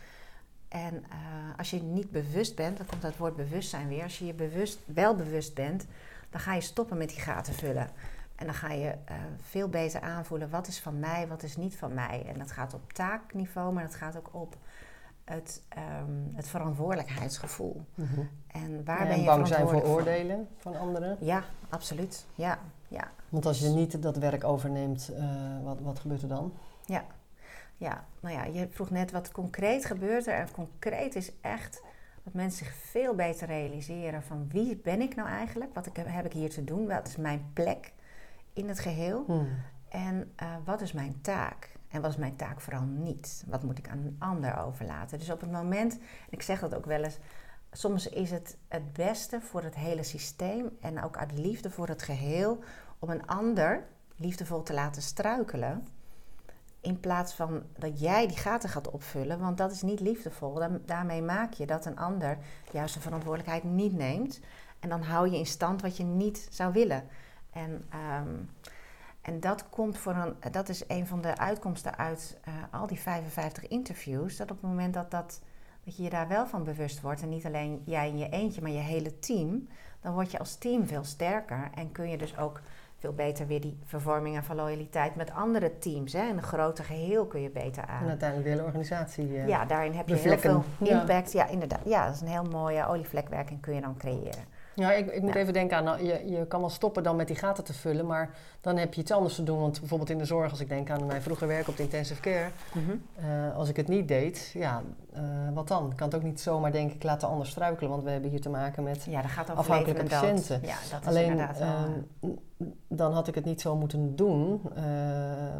En 0.69 0.95
uh, 0.95 1.59
als 1.59 1.71
je 1.71 1.83
niet 1.83 2.11
bewust 2.11 2.57
bent, 2.57 2.77
dan 2.77 2.87
komt 2.87 3.03
dat 3.03 3.17
woord 3.17 3.37
bewustzijn 3.37 3.89
weer. 3.89 4.03
Als 4.03 4.19
je 4.19 4.27
je 4.27 4.35
bewust, 4.35 4.79
wel 4.87 5.15
bewust 5.15 5.55
bent 5.55 5.87
dan 6.33 6.41
ga 6.41 6.55
je 6.55 6.61
stoppen 6.61 6.97
met 6.97 7.09
die 7.09 7.21
gaten 7.21 7.55
vullen. 7.55 7.89
En 8.37 8.47
dan 8.47 8.55
ga 8.55 8.73
je 8.73 8.95
uh, 9.11 9.17
veel 9.41 9.69
beter 9.69 10.01
aanvoelen 10.01 10.51
wat 10.51 10.67
is 10.67 10.81
van 10.81 10.99
mij, 10.99 11.29
wat 11.29 11.43
is 11.43 11.57
niet 11.57 11.77
van 11.77 11.95
mij. 11.95 12.25
En 12.27 12.39
dat 12.39 12.53
gaat 12.53 12.75
op 12.75 12.93
taakniveau, 12.93 13.73
maar 13.73 13.83
dat 13.83 13.95
gaat 13.95 14.17
ook 14.17 14.29
op 14.33 14.57
het, 15.25 15.63
um, 16.03 16.33
het 16.35 16.49
verantwoordelijkheidsgevoel. 16.49 17.85
Mhm. 17.95 18.21
En 18.47 18.85
waar 18.85 18.99
Ja, 18.99 19.05
ben 19.05 19.13
en 19.13 19.21
je 19.21 19.27
bang 19.27 19.47
zijn 19.47 19.69
voor 19.69 19.83
oordelen 19.83 20.49
van 20.59 20.79
anderen. 20.79 21.17
Ja, 21.21 21.45
absoluut. 21.69 22.27
Ja, 22.35 22.59
ja, 22.93 23.11
Want 23.29 23.47
als 23.47 23.59
je 23.59 23.69
niet 23.69 24.03
dat 24.03 24.17
werk 24.17 24.45
overneemt, 24.45 25.11
eh, 25.17 25.63
wat, 25.63 25.81
wat 25.81 25.99
gebeurt 25.99 26.23
er 26.23 26.29
dan? 26.29 26.53
ja. 26.87 27.05
Ja, 27.77 28.05
nou 28.21 28.35
ja, 28.35 28.45
je 28.45 28.69
vroeg 28.71 28.91
net 28.91 29.11
wat 29.11 29.33
concreet 29.33 29.85
gebeurt 29.85 30.27
er. 30.27 30.35
En 30.35 30.51
concreet 30.51 31.15
is 31.15 31.33
echt 31.41 31.83
dat 32.23 32.33
mensen 32.33 32.67
zich 32.67 32.75
veel 32.75 33.15
beter 33.15 33.47
realiseren 33.47 34.23
van 34.23 34.49
wie 34.49 34.77
ben 34.77 35.01
ik 35.01 35.15
nou 35.15 35.29
eigenlijk? 35.29 35.75
Wat 35.75 35.87
ik, 35.87 35.97
heb 35.97 36.25
ik 36.25 36.33
hier 36.33 36.51
te 36.51 36.65
doen? 36.65 36.87
Wat 36.87 37.09
is 37.09 37.17
mijn 37.17 37.51
plek 37.53 37.93
in 38.53 38.69
het 38.69 38.79
geheel? 38.79 39.25
Hmm. 39.27 39.49
En 39.89 40.33
eh, 40.37 40.47
wat 40.65 40.81
is 40.81 40.93
mijn 40.93 41.21
taak? 41.21 41.73
En 41.89 42.01
wat 42.01 42.11
is 42.11 42.17
mijn 42.17 42.37
taak 42.37 42.61
vooral 42.61 42.85
niet? 42.85 43.45
Wat 43.47 43.63
moet 43.63 43.79
ik 43.79 43.89
aan 43.89 43.99
een 43.99 44.17
ander 44.19 44.59
overlaten? 44.59 45.19
Dus 45.19 45.31
op 45.31 45.41
het 45.41 45.51
moment, 45.51 45.93
en 45.99 46.31
ik 46.31 46.43
zeg 46.43 46.61
dat 46.61 46.75
ook 46.75 46.87
wel 46.87 47.03
eens, 47.03 47.19
soms 47.73 48.09
is 48.09 48.31
het 48.31 48.57
het 48.69 48.93
beste 48.93 49.41
voor 49.41 49.63
het 49.63 49.75
hele 49.75 50.03
systeem 50.03 50.77
en 50.81 51.03
ook 51.03 51.17
uit 51.17 51.33
liefde 51.33 51.71
voor 51.71 51.89
het 51.89 52.03
geheel 52.03 52.59
om 52.99 53.11
een 53.11 53.27
ander 53.27 53.85
liefdevol 54.17 54.63
te 54.63 54.73
laten 54.73 55.03
struikelen. 55.03 55.87
In 56.81 57.01
plaats 57.01 57.35
van 57.35 57.63
dat 57.79 58.01
jij 58.01 58.27
die 58.27 58.37
gaten 58.37 58.69
gaat 58.69 58.91
opvullen, 58.91 59.39
want 59.39 59.59
dat 59.59 59.71
is 59.73 59.83
niet 59.83 60.01
liefdevol. 60.01 60.55
Da- 60.55 60.79
Daarmee 60.87 61.23
maak 61.23 61.53
je 61.53 61.67
dat 61.67 61.87
een 61.87 61.99
ander 61.99 62.39
juist 62.73 62.95
de 62.95 63.01
verantwoordelijkheid 63.01 63.65
niet 63.65 63.93
neemt. 63.93 64.41
En 64.81 64.89
dan 64.89 65.03
hou 65.03 65.31
je 65.31 65.37
in 65.39 65.47
stand 65.47 65.83
wat 65.83 65.97
je 65.97 66.05
niet 66.05 66.47
zou 66.51 66.73
willen. 66.73 67.05
En, 67.51 67.85
ehm, 67.91 68.35
en 69.23 69.41
dat, 69.41 69.69
komt 69.69 69.99
voor 69.99 70.15
een, 70.15 70.53
dat 70.53 70.69
is 70.69 70.85
een 70.89 71.07
van 71.07 71.21
de 71.21 71.37
uitkomsten 71.37 71.99
uit 71.99 72.39
eh, 72.45 72.55
al 72.71 72.87
die 72.87 72.99
55 72.99 73.69
interviews. 73.69 74.37
Dat 74.37 74.51
op 74.51 74.61
het 74.61 74.71
moment 74.71 74.95
dat, 74.95 75.11
dat, 75.11 75.41
dat 75.85 75.97
je 75.97 76.03
je 76.03 76.11
daar 76.11 76.29
wel 76.29 76.47
van 76.47 76.65
bewust 76.65 77.01
wordt, 77.01 77.23
en 77.23 77.29
niet 77.29 77.47
alleen 77.47 77.83
jij 77.85 78.09
in 78.09 78.19
je 78.19 78.29
eentje, 78.29 78.63
maar 78.63 78.71
je 78.71 78.79
hele 78.79 79.19
team, 79.19 79.69
dan 80.01 80.13
word 80.13 80.31
je 80.31 80.39
als 80.39 80.55
team 80.57 80.87
veel 80.87 81.05
sterker. 81.05 81.71
En 81.75 81.93
kun 81.93 82.09
je 82.09 82.17
dus 82.19 82.39
ook 82.39 82.61
veel 82.99 83.13
beter 83.13 83.47
weer 83.47 83.61
die 83.61 83.79
vervormingen 83.85 84.45
van 84.45 84.57
loyaliteit 84.57 85.15
met 85.17 85.31
andere 85.35 85.79
teams. 85.79 86.13
Hè? 86.13 86.29
In 86.29 86.37
een 86.37 86.43
groter 86.43 86.85
geheel 86.85 87.27
kun 87.27 87.41
je 87.41 87.51
beter 87.51 87.85
aan. 87.87 88.03
En 88.03 88.09
uiteindelijk 88.09 88.49
de 88.49 88.55
hele 88.55 88.65
organisatie. 88.67 89.37
eh, 89.39 89.49
Ja, 89.49 89.65
daarin 89.65 89.93
heb 89.93 90.09
je 90.09 90.15
heel 90.15 90.39
veel 90.39 90.65
impact. 90.79 91.33
Ja. 91.33 91.47
inderdaad. 91.49 91.81
Ja, 91.85 92.07
dat 92.07 92.15
is 92.15 92.21
een 92.21 92.27
heel 92.27 92.45
mooie 92.45 92.87
olievlekwerking 92.87 93.61
kun 93.61 93.75
je 93.75 93.81
dan 93.81 93.97
creëren. 93.97 94.45
Ja, 94.75 94.93
ik, 94.93 95.11
ik 95.13 95.23
moet 95.23 95.35
Ja. 95.35 95.41
even 95.41 95.53
denken 95.53 95.77
aan, 95.77 95.85
nou, 95.85 96.05
je, 96.05 96.31
je 96.31 96.47
kan 96.47 96.61
wel 96.61 96.71
stoppen 96.71 97.03
dan 97.03 97.17
met 97.17 97.27
die 97.27 97.37
gaten 97.37 97.65
te 97.65 97.73
vullen, 97.73 98.07
maar 98.07 98.35
dan 98.61 98.77
heb 98.77 98.95
je 98.95 99.01
iets 99.01 99.11
anders 99.11 99.35
te 99.35 99.43
doen. 99.43 99.61
Want 99.61 99.79
bijvoorbeeld 99.81 100.11
in 100.11 100.19
de 100.19 100.25
zorg, 100.25 100.51
als 100.51 100.61
ik 100.61 100.69
denk 100.69 100.91
aan 100.91 101.07
mijn 101.07 101.23
vroeger 101.23 101.47
werk 101.47 101.69
op 101.69 101.77
de 101.77 101.83
intensive 101.83 102.21
care, 102.21 102.49
eh, 103.15 103.57
als 103.57 103.69
ik 103.69 103.77
het 103.77 103.89
niet 103.89 104.09
deed, 104.09 104.51
ja, 104.55 104.83
eh, 105.13 105.23
wat 105.55 105.69
dan? 105.69 105.91
Ik 105.91 105.97
kan 105.97 106.07
het 106.07 106.17
ook 106.17 106.23
niet 106.23 106.41
zomaar 106.41 106.73
denken, 106.73 106.97
ik 106.97 107.03
laat 107.03 107.21
de 107.21 107.27
ander 107.27 107.47
struikelen, 107.47 107.91
want 107.91 108.03
we 108.03 108.11
hebben 108.11 108.31
hier 108.31 108.41
te 108.41 108.49
maken 108.49 108.83
met... 108.83 109.05
Ja, 109.05 109.23
dat 109.23 109.31
gaat 109.31 109.51
Afhankelijke 109.51 110.03
patiënten. 110.03 110.61
Ja, 110.63 110.77
dat 110.91 111.01
is 111.01 111.07
Alleen, 111.07 111.31
inderdaad 111.31 111.59
wel... 111.59 111.69
ehm, 111.69 111.91
eh, 112.21 112.67
dan 112.89 113.13
had 113.13 113.29
ik 113.29 113.35
het 113.35 113.45
niet 113.45 113.61
zo 113.61 113.77
moeten 113.77 114.17
doen, 114.17 114.61
eh, 114.75 114.83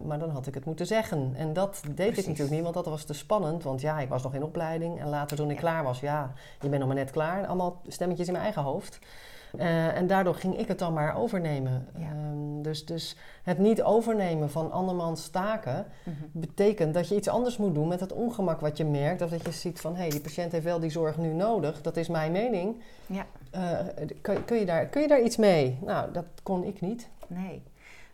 maar 0.05 0.19
dan 0.19 0.31
had 0.31 0.47
ik 0.47 0.55
het 0.55 0.65
moeten 0.65 0.87
zeggen. 0.87 1.33
En 1.37 1.53
dat 1.53 1.83
deed 1.95 2.19
ik 2.19 2.27
natuurlijk 2.27 2.51
niet, 2.55 2.63
want 2.63 2.75
dat 2.75 2.87
was 2.87 3.05
te 3.05 3.13
spannend. 3.13 3.63
Want 3.63 3.81
ja, 3.81 4.01
ik 4.01 4.09
was 4.09 4.23
nog 4.23 4.35
in 4.35 4.43
opleiding 4.45 5.01
en 5.01 5.09
later 5.09 5.37
toen 5.37 5.51
ik 5.51 5.55
Ja. 5.55 5.61
klaar 5.61 5.83
was, 5.85 6.01
ja, 6.01 6.33
je 6.61 6.69
bent 6.69 6.79
nog 6.79 6.87
maar 6.87 6.97
net 6.97 7.11
klaar. 7.11 7.47
Allemaal 7.47 7.81
stemmetjes 7.87 8.27
in 8.27 8.33
mijn 8.33 8.45
eigen 8.45 8.63
hoofd. 8.63 8.99
Eh, 9.59 9.97
en 9.97 10.07
daardoor 10.07 10.35
ging 10.35 10.59
ik 10.59 10.69
het 10.69 10.79
dan 10.79 10.93
maar 10.93 11.17
overnemen. 11.17 11.89
Ja. 11.99 12.05
Ehm, 12.05 12.63
dus, 12.63 12.85
dus 12.85 13.17
het 13.43 13.59
niet 13.59 13.83
overnemen 13.83 14.51
van 14.51 14.73
andermans 14.73 15.29
taken 15.29 15.87
mhm. 16.05 16.17
betekent 16.33 16.95
dat 16.95 17.09
je 17.09 17.17
iets 17.17 17.29
anders 17.29 17.57
moet 17.57 17.75
doen 17.75 17.89
met 17.89 18.01
het 18.01 18.13
ongemak 18.13 18.61
wat 18.61 18.77
je 18.77 18.85
merkt. 18.85 19.23
Of 19.23 19.31
dat 19.31 19.45
je 19.45 19.53
ziet 19.53 19.81
van, 19.81 19.95
hé, 19.95 20.01
hey, 20.01 20.11
die 20.11 20.21
patiënt 20.21 20.53
heeft 20.53 20.65
wel 20.65 20.81
die 20.81 20.91
zorg 20.91 21.19
nu 21.19 21.33
nodig. 21.33 21.83
Dat 21.83 21.97
is 21.97 22.09
mijn 22.09 22.33
mening. 22.33 22.83
Ja. 23.07 23.27
Eh, 23.51 23.79
kun, 24.21 24.45
kun, 24.45 24.59
je 24.59 24.67
daar, 24.67 24.87
kun 24.87 25.03
je 25.03 25.09
daar 25.09 25.23
iets 25.23 25.37
mee? 25.37 25.79
Nou, 25.85 26.13
dat 26.13 26.27
kon 26.43 26.65
ik 26.65 26.81
niet. 26.81 27.09
Nee. 27.27 27.63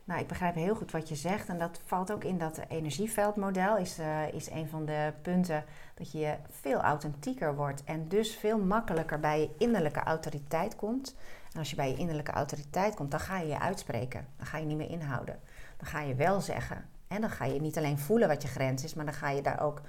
Nou, 0.09 0.21
ik 0.21 0.27
begrijp 0.27 0.55
heel 0.55 0.75
goed 0.75 0.91
wat 0.91 1.09
je 1.09 1.15
zegt. 1.15 1.49
En 1.49 1.59
dat 1.59 1.81
valt 1.85 2.13
ook 2.13 2.25
in 2.25 2.39
dat 2.39 2.61
energieveldmodel. 2.69 3.77
Is, 3.77 3.99
eh, 3.99 4.33
is 4.33 4.51
een 4.51 4.69
van 4.69 4.85
de 4.85 5.13
punten 5.23 5.65
dat 5.99 6.13
je 6.13 6.35
veel 6.51 6.81
authentieker 6.81 7.57
wordt. 7.57 7.85
En 7.85 8.09
dus 8.09 8.37
veel 8.37 8.59
makkelijker 8.59 9.21
bij 9.21 9.41
je 9.41 9.51
innerlijke 9.59 10.01
autoriteit 10.01 10.77
komt. 10.77 11.15
En 11.53 11.59
als 11.59 11.71
je 11.71 11.77
bij 11.77 11.91
je 11.91 11.97
innerlijke 11.97 12.33
autoriteit 12.33 12.95
komt, 12.95 13.11
dan 13.11 13.21
ga 13.21 13.39
je 13.39 13.49
je 13.49 13.61
uitspreken. 13.61 14.27
Dan 14.37 14.47
ga 14.47 14.59
je 14.59 14.67
niet 14.67 14.77
meer 14.77 14.91
inhouden. 14.91 15.39
Dan 15.77 15.87
ga 15.87 16.01
je 16.01 16.15
wel 16.15 16.41
zeggen. 16.41 16.85
En 17.09 17.21
dan 17.21 17.31
ga 17.31 17.45
je 17.45 17.61
niet 17.61 17.77
alleen 17.77 17.99
voelen 17.99 18.29
wat 18.29 18.43
je 18.43 18.49
grens 18.49 18.85
is, 18.85 18.95
maar 18.95 19.05
dan 19.05 19.15
ga 19.15 19.31
je 19.31 19.43
daar 19.43 19.61
ook 19.61 19.83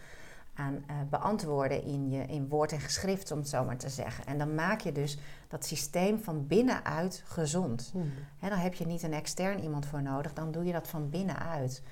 aan 0.54 0.84
eh, 0.88 0.96
beantwoorden 1.10 1.84
in, 1.84 2.10
je, 2.10 2.26
in 2.26 2.50
woord 2.50 2.72
en 2.72 2.80
geschrift, 2.80 3.32
om 3.32 3.38
het 3.38 3.50
zo 3.50 3.64
maar 3.64 3.78
te 3.78 3.90
zeggen. 3.90 4.26
En 4.26 4.38
dan 4.38 4.56
maak 4.56 4.82
je 4.82 4.92
dus 4.92 5.18
dat 5.48 5.66
systeem 5.66 6.20
van 6.20 6.48
binnenuit 6.48 7.24
gezond. 7.26 7.94
Hè, 8.38 8.50
dan 8.50 8.58
heb 8.58 8.74
je 8.74 8.86
niet 8.86 9.04
een 9.04 9.14
extern 9.14 9.60
iemand 9.60 9.86
voor 9.86 10.02
nodig, 10.02 10.34
dan 10.34 10.52
doe 10.52 10.64
je 10.66 10.72
dat 10.72 10.88
van 10.88 11.10
binnenuit. 11.10 11.84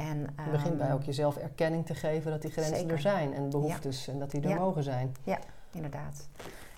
En, 0.00 0.18
Je 0.44 0.50
begint 0.50 0.68
ehm, 0.68 0.76
bij 0.78 0.92
ook 0.92 1.02
jezelf 1.02 1.36
erkenning 1.36 1.86
te 1.86 1.94
geven 1.94 2.30
dat 2.30 2.42
die 2.42 2.50
grenzen 2.50 2.76
Zeker. 2.76 2.92
er 2.92 3.00
zijn. 3.00 3.34
En 3.34 3.50
behoeftes 3.50 4.08
en 4.08 4.18
dat 4.18 4.30
die 4.30 4.40
er 4.42 4.48
Ja. 4.48 4.56
mogen 4.58 4.82
zijn. 4.82 5.14
Inderdaad. 5.72 6.28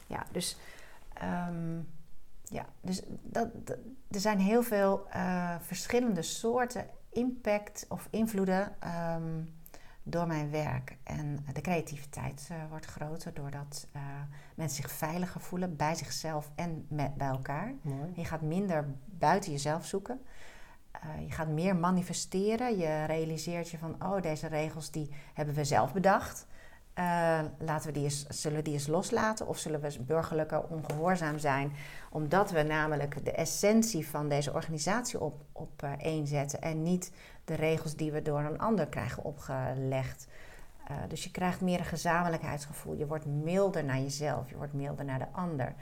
Ja, 0.07 0.25
dus, 0.33 0.57
ehm, 1.14 1.76
ja, 2.43 2.64
dus 2.81 3.02
dat, 3.23 3.49
dat- 3.67 3.79
er 4.11 4.21
zijn 4.21 4.38
heel 4.38 4.62
veel 4.62 5.07
eh, 5.11 5.55
verschillende 5.61 6.23
soorten 6.23 6.87
impact 7.12 7.87
of 7.88 8.09
invloeden 8.11 8.73
ehm, 8.81 9.43
door 10.02 10.26
mijn 10.26 10.50
werk. 10.50 10.97
En 11.02 11.47
de 11.52 11.61
creativiteit 11.61 12.49
eh, 12.50 12.57
wordt 12.71 12.87
groter 12.87 13.35
doordat 13.35 13.87
eh, 13.93 14.02
mensen 14.55 14.83
zich 14.83 14.91
veiliger 14.93 15.41
voelen 15.41 15.76
bij 15.76 15.95
zichzelf 15.95 16.50
en 16.55 16.87
met, 16.88 17.14
bij 17.14 17.29
elkaar. 17.29 17.73
Mooi. 17.83 18.11
Je 18.14 18.25
gaat 18.25 18.43
minder 18.43 18.87
buiten 19.05 19.52
jezelf 19.52 19.87
zoeken. 19.87 20.21
Eh, 20.92 21.00
je 21.26 21.30
gaat 21.30 21.49
meer 21.49 21.76
manifesteren. 21.76 22.78
Je 22.78 23.04
realiseert 23.04 23.70
je 23.70 23.78
van, 23.78 23.96
oh, 24.02 24.22
deze 24.22 24.46
regels 24.46 24.90
die 24.90 25.11
hebben 25.34 25.54
we 25.54 25.64
zelf 25.64 25.92
bedacht. 25.92 26.46
Eh, 26.94 27.40
laten 27.58 27.87
we 27.87 27.92
die 27.92 28.04
eens, 28.04 28.26
zullen 28.28 28.56
we 28.56 28.64
die 28.64 28.72
eens 28.72 28.87
loslaten? 28.87 29.46
Of 29.46 29.58
zullen 29.58 29.80
we 29.80 29.87
eens 29.87 30.04
burgerlijker 30.04 30.62
ongehoorzaam 30.62 31.38
zijn? 31.38 31.72
Omdat 32.11 32.50
we 32.50 32.62
namelijk 32.62 33.25
de 33.25 33.32
essentie 33.32 34.08
van 34.08 34.28
deze 34.28 34.52
organisatie 34.52 35.20
op, 35.20 35.44
op 35.52 35.82
één 35.99 36.26
zetten. 36.26 36.62
En 36.62 36.82
niet 36.82 37.12
de 37.44 37.54
regels 37.54 37.96
die 37.96 38.12
we 38.12 38.22
door 38.22 38.40
een 38.40 38.58
ander 38.58 38.87
krijgen 38.87 39.25
opgelegd. 39.25 40.26
Dus 41.08 41.25
je 41.25 41.30
krijgt 41.30 41.61
meer 41.61 41.78
een 41.78 41.84
gezamenlijkheidsgevoel. 41.84 42.94
Je 42.94 43.06
wordt 43.06 43.26
milder 43.26 43.84
naar 43.84 43.99
jezelf. 43.99 44.49
Je 44.49 44.56
wordt 44.56 44.72
milder 44.72 45.04
naar 45.04 45.18
de 45.18 45.30
ander. 45.32 45.75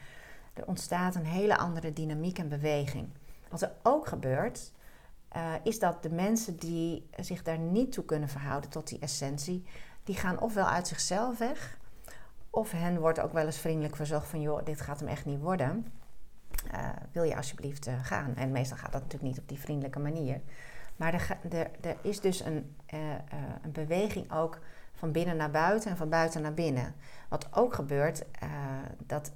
Er 0.55 0.67
ontstaat 0.67 1.15
een 1.15 1.27
hele 1.27 1.57
andere 1.57 1.93
dynamiek 1.93 2.39
en 2.39 2.49
beweging. 2.49 3.09
Wat 3.49 3.63
er 3.63 3.73
ook 3.83 4.07
gebeurt, 4.07 4.73
eh, 5.31 5.55
is 5.63 5.79
dat 5.79 6.03
de 6.03 6.11
mensen 6.11 6.57
die 6.57 7.09
zich 7.17 7.43
daar 7.43 7.59
niet 7.59 7.93
toe 7.93 8.05
kunnen 8.05 8.29
verhouden 8.29 8.71
tot 8.71 8.89
die 8.89 8.99
essentie, 8.99 9.65
die 10.05 10.17
gaan 10.17 10.41
ofwel 10.41 10.67
uit 10.67 10.89
zichzelf 10.89 11.39
weg, 11.39 11.79
of 12.51 12.71
hen 12.71 13.01
wordt 13.01 13.21
ook 13.21 13.33
wel 13.33 13.47
eens 13.47 13.59
vriendelijk 13.59 13.97
verzocht 13.97 14.29
van 14.29 14.41
joh, 14.41 14.65
dit 14.65 14.81
gaat 14.81 15.01
hem 15.01 15.09
echt 15.09 15.25
niet 15.25 15.41
worden. 15.41 15.93
Eh, 16.71 16.89
wil 17.13 17.23
je 17.23 17.37
alsjeblieft 17.37 17.87
eh, 17.87 17.95
gaan? 18.03 18.37
En 18.37 18.51
meestal 18.51 18.77
gaat 18.77 18.93
dat 18.93 19.03
natuurlijk 19.03 19.31
niet 19.31 19.41
op 19.41 19.49
die 19.49 19.59
vriendelijke 19.59 19.99
manier. 19.99 20.41
Maar 20.97 21.15
er, 21.15 21.71
er, 21.81 21.97
is 22.03 22.21
dus 22.21 22.45
een, 22.45 22.77
een 23.63 23.73
beweging 23.73 24.33
ook 24.33 24.59
van 24.93 25.13
binnen 25.13 25.37
naar 25.37 25.51
buiten 25.51 25.91
en 25.91 25.97
van 25.97 26.09
buiten 26.09 26.43
naar 26.43 26.55
binnen. 26.55 26.95
Wat 27.29 27.49
ook 27.53 27.75
gebeurt, 27.75 28.25
dat 29.07 29.33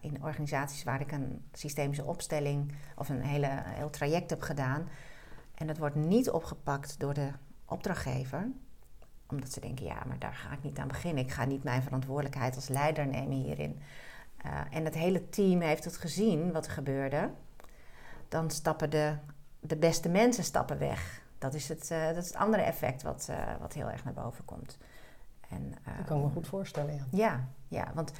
in 0.00 0.22
organisaties 0.22 0.84
waar 0.84 1.00
ik 1.00 1.12
een 1.12 1.44
systemische 1.52 2.04
opstelling 2.04 2.72
of 2.96 3.08
een 3.08 3.22
hele, 3.22 3.48
heel 3.64 3.90
traject 3.90 4.30
heb 4.30 4.40
gedaan. 4.40 4.88
En 5.62 5.68
dat 5.68 5.78
wordt 5.78 5.94
niet 5.94 6.30
opgepakt 6.30 7.00
door 7.00 7.14
de 7.14 7.28
opdrachtgever. 7.66 8.50
Omdat 9.28 9.52
ze 9.52 9.60
denken, 9.60 9.84
ja, 9.84 10.02
maar 10.06 10.18
daar 10.18 10.34
ga 10.34 10.52
ik 10.52 10.62
niet 10.62 10.78
aan 10.78 10.88
beginnen. 10.88 11.24
Ik 11.24 11.30
ga 11.30 11.44
niet 11.44 11.62
mijn 11.62 11.82
verantwoordelijkheid 11.82 12.54
als 12.54 12.68
leider 12.68 13.06
nemen 13.06 13.36
hierin. 13.36 13.80
Eh, 14.36 14.60
en 14.70 14.84
het 14.84 14.94
hele 14.94 15.28
team 15.28 15.60
heeft 15.60 15.84
het 15.84 15.96
gezien 15.96 16.52
wat 16.52 16.66
er 16.66 16.72
gebeurde. 16.72 17.30
Dan 18.28 18.50
stappen 18.50 18.90
de, 18.90 19.14
de 19.60 19.76
beste 19.76 20.08
mensen 20.08 20.44
stappen 20.44 20.78
weg. 20.78 21.22
Dat 21.38 21.54
is 21.54 21.68
het, 21.68 21.90
eh, 21.90 22.06
dat 22.06 22.16
is 22.16 22.26
het 22.26 22.36
andere 22.36 22.62
effect 22.62 23.02
wat, 23.02 23.26
eh, 23.30 23.36
wat 23.60 23.72
heel 23.72 23.90
erg 23.90 24.04
naar 24.04 24.14
boven 24.14 24.44
komt. 24.44 24.78
En, 25.48 25.74
Dat 25.96 26.06
kan 26.06 26.18
ik 26.18 26.24
me 26.24 26.30
goed 26.30 26.48
voorstellen, 26.48 26.94
ja. 26.94 27.04
ja, 27.10 27.48
ja 27.68 27.90
want 27.94 28.12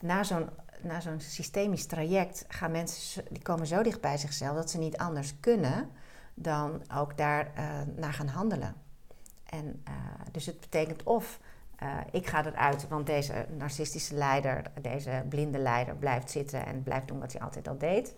na 0.00 0.22
zo'n, 0.22 0.48
na 0.82 1.00
zo'n 1.00 1.20
systemisch 1.20 1.86
traject 1.86 2.44
gaan 2.48 2.70
mensen, 2.70 3.24
die 3.30 3.42
komen 3.42 3.66
zo 3.66 3.82
dicht 3.82 4.00
bij 4.00 4.18
zichzelf 4.18 4.56
dat 4.56 4.70
ze 4.70 4.78
niet 4.78 4.96
anders 4.96 5.40
kunnen 5.40 5.90
dan 6.42 6.82
ook 6.94 7.16
daar 7.16 7.50
eh, 7.54 7.64
naar 7.96 8.12
gaan 8.12 8.28
handelen. 8.28 8.74
En 9.44 9.80
eh, 9.84 9.92
dus 10.32 10.46
het 10.46 10.60
betekent 10.60 11.02
of 11.02 11.40
eh, 11.76 11.96
ik 12.10 12.26
ga 12.26 12.44
eruit, 12.46 12.88
want 12.88 13.06
deze 13.06 13.46
narcistische 13.56 14.14
leider, 14.14 14.62
deze 14.80 15.24
blinde 15.28 15.58
leider 15.58 15.96
blijft 15.96 16.30
zitten 16.30 16.66
en 16.66 16.82
blijft 16.82 17.08
doen 17.08 17.20
wat 17.20 17.32
hij 17.32 17.40
altijd 17.40 17.68
al 17.68 17.78
deed. 17.78 18.14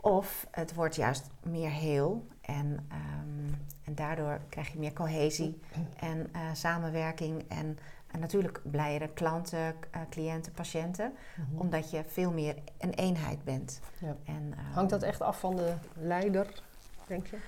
Of 0.00 0.46
het 0.50 0.74
wordt 0.74 0.96
juist 0.96 1.26
meer 1.42 1.70
heel 1.70 2.26
en, 2.40 2.86
ehm, 2.88 3.54
en 3.84 3.94
daardoor 3.94 4.40
krijg 4.48 4.72
je 4.72 4.78
meer 4.78 4.92
cohesie 4.92 5.60
en 5.96 6.30
uh, 6.36 6.40
samenwerking 6.52 7.44
en, 7.48 7.78
en, 8.06 8.20
natuurlijk 8.20 8.60
blijere 8.70 9.08
klanten, 9.08 9.58
uh, 9.94 10.00
cliënten, 10.10 10.52
patiënten, 10.52 11.12
Mhm. 11.36 11.60
omdat 11.60 11.90
je 11.90 12.04
veel 12.06 12.32
meer 12.32 12.56
een 12.78 12.90
eenheid 12.94 13.44
bent. 13.44 13.80
Ja. 13.98 14.16
En, 14.24 14.52
ehm, 14.56 14.72
Hangt 14.72 14.90
dat 14.90 15.02
echt 15.02 15.20
af 15.20 15.40
van 15.40 15.56
de 15.56 15.74
leider, 15.94 16.62
denk 17.08 17.26
je? 17.26 17.38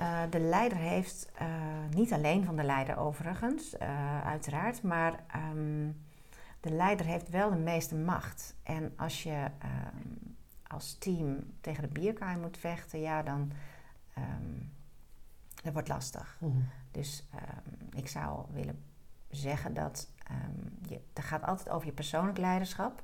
Uh, 0.00 0.22
de 0.30 0.40
leider 0.40 0.78
heeft, 0.78 1.32
uh, 1.42 1.48
niet 1.90 2.12
alleen 2.12 2.44
van 2.44 2.56
de 2.56 2.62
leider 2.62 2.96
overigens, 2.96 3.74
uh, 3.74 4.26
uiteraard, 4.26 4.82
maar 4.82 5.24
um, 5.52 6.04
de 6.60 6.70
leider 6.70 7.06
heeft 7.06 7.28
wel 7.28 7.50
de 7.50 7.56
meeste 7.56 7.94
macht. 7.94 8.56
En 8.62 8.92
als 8.96 9.22
je 9.22 9.50
um, 9.64 10.36
als 10.66 10.98
team 10.98 11.52
tegen 11.60 11.82
de 11.82 11.88
bierkaai 11.88 12.36
moet 12.36 12.58
vechten, 12.58 13.00
ja, 13.00 13.22
dan 13.22 13.52
um, 14.18 14.72
dat 15.62 15.72
wordt 15.72 15.88
lastig. 15.88 16.36
Mhm. 16.40 16.58
Dus 16.90 17.28
ik 17.92 18.08
zou 18.08 18.46
willen 18.52 18.84
zeggen 19.30 19.74
dat 19.74 20.08
je, 20.88 21.00
het 21.14 21.24
gaat 21.24 21.44
altijd 21.44 21.68
over 21.68 21.86
je 21.86 21.92
persoonlijk 21.92 22.38
leiderschap, 22.38 23.02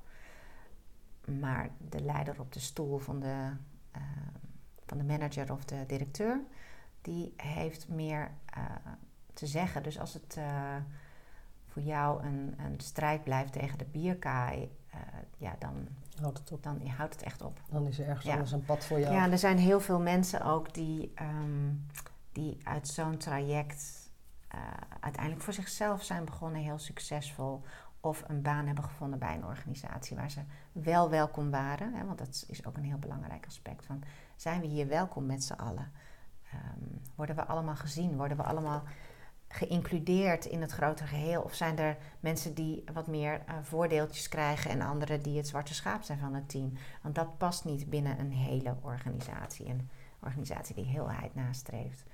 maar 1.41 1.71
de 1.89 2.01
leider 2.01 2.41
op 2.41 2.53
de 2.53 2.61
stoel 2.61 2.99
van 2.99 3.21
de, 3.21 3.53
van 4.91 4.99
de 4.99 5.05
manager 5.05 5.53
of 5.53 5.65
de 5.65 5.85
directeur, 5.87 6.41
die 7.01 7.35
heeft 7.37 7.89
meer 7.89 8.31
uh, 8.59 8.65
te 9.35 9.47
zeggen. 9.47 9.83
Dus 9.83 9.99
als 9.99 10.15
het 10.15 10.37
uh, 10.39 10.77
voor 11.67 11.83
jou 11.83 12.25
een, 12.25 12.55
een, 12.59 12.81
strijd 12.81 13.25
blijft 13.25 13.53
tegen 13.53 13.79
de 13.79 13.85
bierkaai, 13.85 14.71
uh, 14.95 15.01
ja, 15.37 15.57
dan 15.59 15.89
houdt 16.21 16.39
het 16.39 16.53
op. 16.53 16.63
Dan 16.63 16.87
houdt 16.87 17.15
het 17.15 17.23
echt 17.23 17.43
op. 17.43 17.61
Dan 17.69 17.87
is 17.87 17.99
er 17.99 18.07
ergens 18.07 18.27
ja. 18.27 18.33
anders 18.33 18.53
een 18.53 18.65
pad 18.65 18.85
voor 18.85 19.01
jou. 19.01 19.15
Ja, 19.15 19.31
er 19.31 19.39
zijn 19.39 19.59
heel 19.59 19.81
veel 19.81 20.01
mensen 20.01 20.45
ook 20.45 20.75
die, 20.75 21.13
um, 21.23 21.87
die 22.33 22.59
uit 22.63 22.89
zo'n 22.89 23.17
traject 23.17 24.11
uh, 24.55 24.61
uiteindelijk 25.01 25.43
voor 25.43 25.53
zichzelf 25.53 26.03
zijn 26.03 26.25
begonnen, 26.25 26.61
heel 26.61 26.79
succesvol. 26.79 27.63
Of 28.01 28.25
een 28.27 28.43
baan 28.43 28.67
hebben 28.67 28.85
gevonden 28.85 29.19
bij 29.19 29.35
een 29.35 29.45
organisatie 29.45 30.17
waar 30.17 30.31
ze 30.31 30.41
wel 30.73 31.11
welkom 31.11 31.51
waren. 31.51 31.95
Hè, 31.95 32.05
want 32.05 32.19
dat 32.19 32.45
is 32.49 32.67
ook 32.67 32.77
een 32.77 32.85
heel 32.85 32.99
belangrijk 32.99 33.47
aspect. 33.47 33.87
Van, 33.87 34.03
zijn 34.41 34.61
we 34.61 34.67
hier 34.67 34.89
welkom 34.89 35.27
met 35.27 35.45
z'n 35.45 35.53
allen? 35.53 35.93
Um, 36.55 37.01
worden 37.15 37.37
we 37.37 37.45
allemaal 37.45 37.77
gezien? 37.77 38.17
Worden 38.17 38.37
we 38.37 38.43
allemaal 38.43 38.83
geïncludeerd 39.49 40.45
in 40.45 40.61
het 40.61 40.71
grotere 40.71 41.09
geheel? 41.09 41.43
Of 41.43 41.55
zijn 41.55 41.79
er 41.79 41.97
mensen 42.21 42.55
die 42.55 42.85
wat 42.93 43.07
meer 43.07 43.43
uh, 43.49 43.55
voordeeltjes 43.63 44.29
krijgen 44.29 44.71
en 44.71 44.81
anderen 44.81 45.23
die 45.23 45.37
het 45.37 45.49
zwarte 45.49 45.75
schaap 45.75 46.03
zijn 46.03 46.19
van 46.19 46.35
het 46.35 46.49
team? 46.49 46.73
Want 47.03 47.15
dat 47.15 47.39
past 47.39 47.65
niet 47.65 47.91
binnen 47.91 48.19
een 48.19 48.33
hele 48.33 48.75
organisatie. 48.81 49.67
Een 49.67 49.89
organisatie 50.21 50.75
die 50.75 50.85
heelheid 50.85 51.35
nastreeft. 51.35 52.05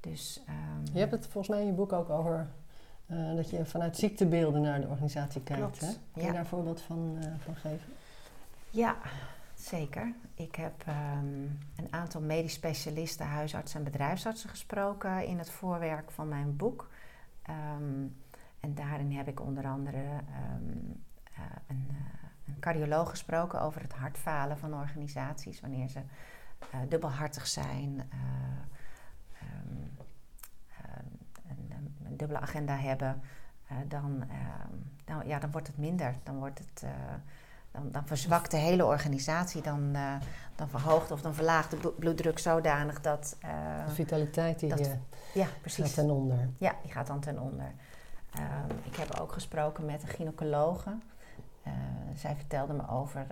Dus, 0.00 0.42
um, 0.48 0.94
je 0.94 0.98
hebt 0.98 1.12
het 1.12 1.26
volgens 1.26 1.48
mij 1.48 1.60
in 1.60 1.66
je 1.66 1.72
boek 1.72 1.92
ook 1.92 2.10
over 2.10 2.48
uh, 3.06 3.36
dat 3.36 3.50
je 3.50 3.64
vanuit 3.64 3.96
ziektebeelden 3.96 4.62
naar 4.62 4.80
de 4.80 4.88
organisatie 4.88 5.42
kijkt. 5.42 5.62
Klopt, 5.62 5.80
Hè? 5.80 5.86
Kun 5.86 6.22
je 6.22 6.26
ja. 6.26 6.30
daar 6.30 6.40
een 6.40 6.46
voorbeeld 6.46 6.80
van, 6.80 7.16
uh, 7.18 7.24
van 7.38 7.56
geven? 7.56 7.92
Ja, 8.70 8.96
Zeker. 9.54 10.12
Ik 10.34 10.54
heb 10.54 10.84
um, 10.88 11.58
een 11.76 11.88
aantal 11.90 12.20
medisch 12.20 12.52
specialisten, 12.52 13.26
huisartsen 13.26 13.78
en 13.78 13.84
bedrijfsartsen 13.84 14.50
gesproken 14.50 15.26
in 15.26 15.38
het 15.38 15.50
voorwerk 15.50 16.10
van 16.10 16.28
mijn 16.28 16.56
boek. 16.56 16.90
Um, 17.50 18.16
en 18.60 18.74
daarin 18.74 19.12
heb 19.12 19.28
ik 19.28 19.40
onder 19.40 19.66
andere 19.66 19.98
um, 19.98 21.04
uh, 21.38 21.44
een, 21.66 21.88
uh, 21.90 21.96
een, 22.46 22.60
cardioloog 22.60 23.10
gesproken 23.10 23.60
over 23.60 23.80
het 23.80 23.92
hartfalen 23.92 24.58
van 24.58 24.74
organisaties, 24.74 25.60
wanneer 25.60 25.88
ze 25.88 25.98
uh, 26.74 26.80
dubbelhartig 26.88 27.46
zijn, 27.46 28.10
een, 31.48 31.72
een, 32.04 32.16
dubbele 32.16 32.40
agenda 32.40 32.76
hebben. 32.76 33.22
dan, 33.88 34.24
dan, 35.04 35.26
ja, 35.26 35.38
dan 35.38 35.50
wordt 35.50 35.66
het 35.66 35.78
minder. 35.78 36.14
Dan 36.22 36.38
wordt 36.38 36.58
het 36.58 36.84
dan, 37.74 37.90
dan 37.90 38.06
verzwakt 38.06 38.50
de 38.50 38.56
hele 38.56 38.84
organisatie. 38.84 39.62
Dan, 39.62 39.90
uh, 39.92 40.14
dan 40.54 40.68
verhoogt 40.68 41.10
of 41.10 41.20
dan 41.20 41.34
verlaagt 41.34 41.70
de 41.70 41.92
bloeddruk 41.98 42.38
zodanig 42.38 43.00
dat... 43.00 43.36
Uh, 43.44 43.86
de 43.86 43.92
vitaliteit 43.92 44.58
die 44.58 44.68
dat, 44.68 44.90
ja, 45.34 45.46
precies. 45.60 45.84
gaat 45.84 45.94
ten 45.94 46.10
onder. 46.10 46.48
Ja, 46.58 46.74
die 46.82 46.92
gaat 46.92 47.06
dan 47.06 47.20
ten 47.20 47.38
onder. 47.38 47.72
Um, 48.36 48.76
ik 48.82 48.96
heb 48.96 49.20
ook 49.20 49.32
gesproken 49.32 49.84
met 49.84 50.02
een 50.02 50.08
gynaecologe. 50.08 50.90
Uh, 51.66 51.72
zij 52.14 52.36
vertelde 52.36 52.72
me 52.72 52.88
over 52.88 53.26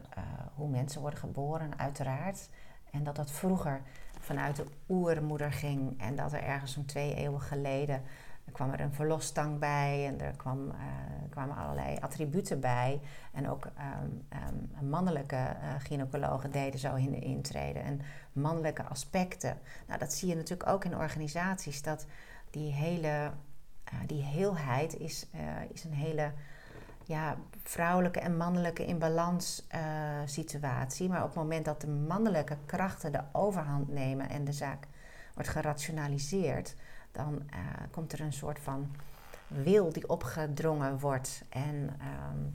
hoe 0.54 0.68
mensen 0.68 1.00
worden 1.00 1.18
geboren, 1.18 1.78
uiteraard. 1.78 2.48
En 2.90 3.04
dat 3.04 3.16
dat 3.16 3.30
vroeger 3.30 3.80
vanuit 4.20 4.56
de 4.56 4.66
oermoeder 4.88 5.52
ging. 5.52 6.00
En 6.00 6.16
dat 6.16 6.32
er 6.32 6.42
ergens 6.42 6.72
zo'n 6.72 6.84
twee 6.84 7.14
eeuwen 7.14 7.40
geleden 7.40 8.02
er 8.44 8.52
kwam 8.52 8.70
er 8.70 8.80
een 8.80 8.92
verlosstang 8.92 9.58
bij 9.58 10.06
en 10.06 10.20
er 10.20 10.36
kwam, 10.36 10.66
uh, 10.66 10.74
kwamen 11.30 11.56
allerlei 11.56 11.96
attributen 12.00 12.60
bij. 12.60 13.00
En 13.32 13.50
ook 13.50 13.68
um, 14.84 14.88
mannelijke 14.88 15.36
uh, 15.36 15.74
gynaecologen 15.78 16.50
deden 16.50 16.80
zo 16.80 16.94
in 16.94 17.10
de 17.10 17.18
intreden. 17.18 17.82
En 17.82 18.00
mannelijke 18.32 18.82
aspecten. 18.82 19.58
Nou, 19.86 19.98
dat 19.98 20.12
zie 20.12 20.28
je 20.28 20.34
natuurlijk 20.34 20.68
ook 20.68 20.84
in 20.84 20.96
organisaties. 20.96 21.82
Dat 21.82 22.06
die 22.50 22.72
hele 22.72 23.30
uh, 23.92 23.98
die 24.06 24.22
heelheid 24.22 24.98
is, 24.98 25.26
is 25.72 25.84
een 25.84 25.92
hele 25.92 26.32
ja, 27.04 27.36
vrouwelijke 27.62 28.20
en 28.20 28.36
mannelijke 28.36 28.86
in 28.86 28.98
balans 28.98 29.66
situatie. 30.24 31.08
Maar 31.08 31.20
op 31.20 31.26
het 31.26 31.36
moment 31.36 31.64
dat 31.64 31.80
de 31.80 31.88
mannelijke 31.88 32.56
krachten 32.66 33.12
de 33.12 33.22
overhand 33.32 33.88
nemen 33.88 34.28
en 34.28 34.44
de 34.44 34.52
zaak 34.52 34.86
wordt 35.34 35.48
gerationaliseerd 35.48 36.74
dan 37.12 37.42
uh, 37.54 37.58
komt 37.90 38.12
er 38.12 38.20
een 38.20 38.32
soort 38.32 38.58
van 38.58 38.90
wil 39.46 39.92
die 39.92 40.08
opgedrongen 40.08 40.98
wordt. 40.98 41.42
En 41.48 41.74
um, 42.30 42.54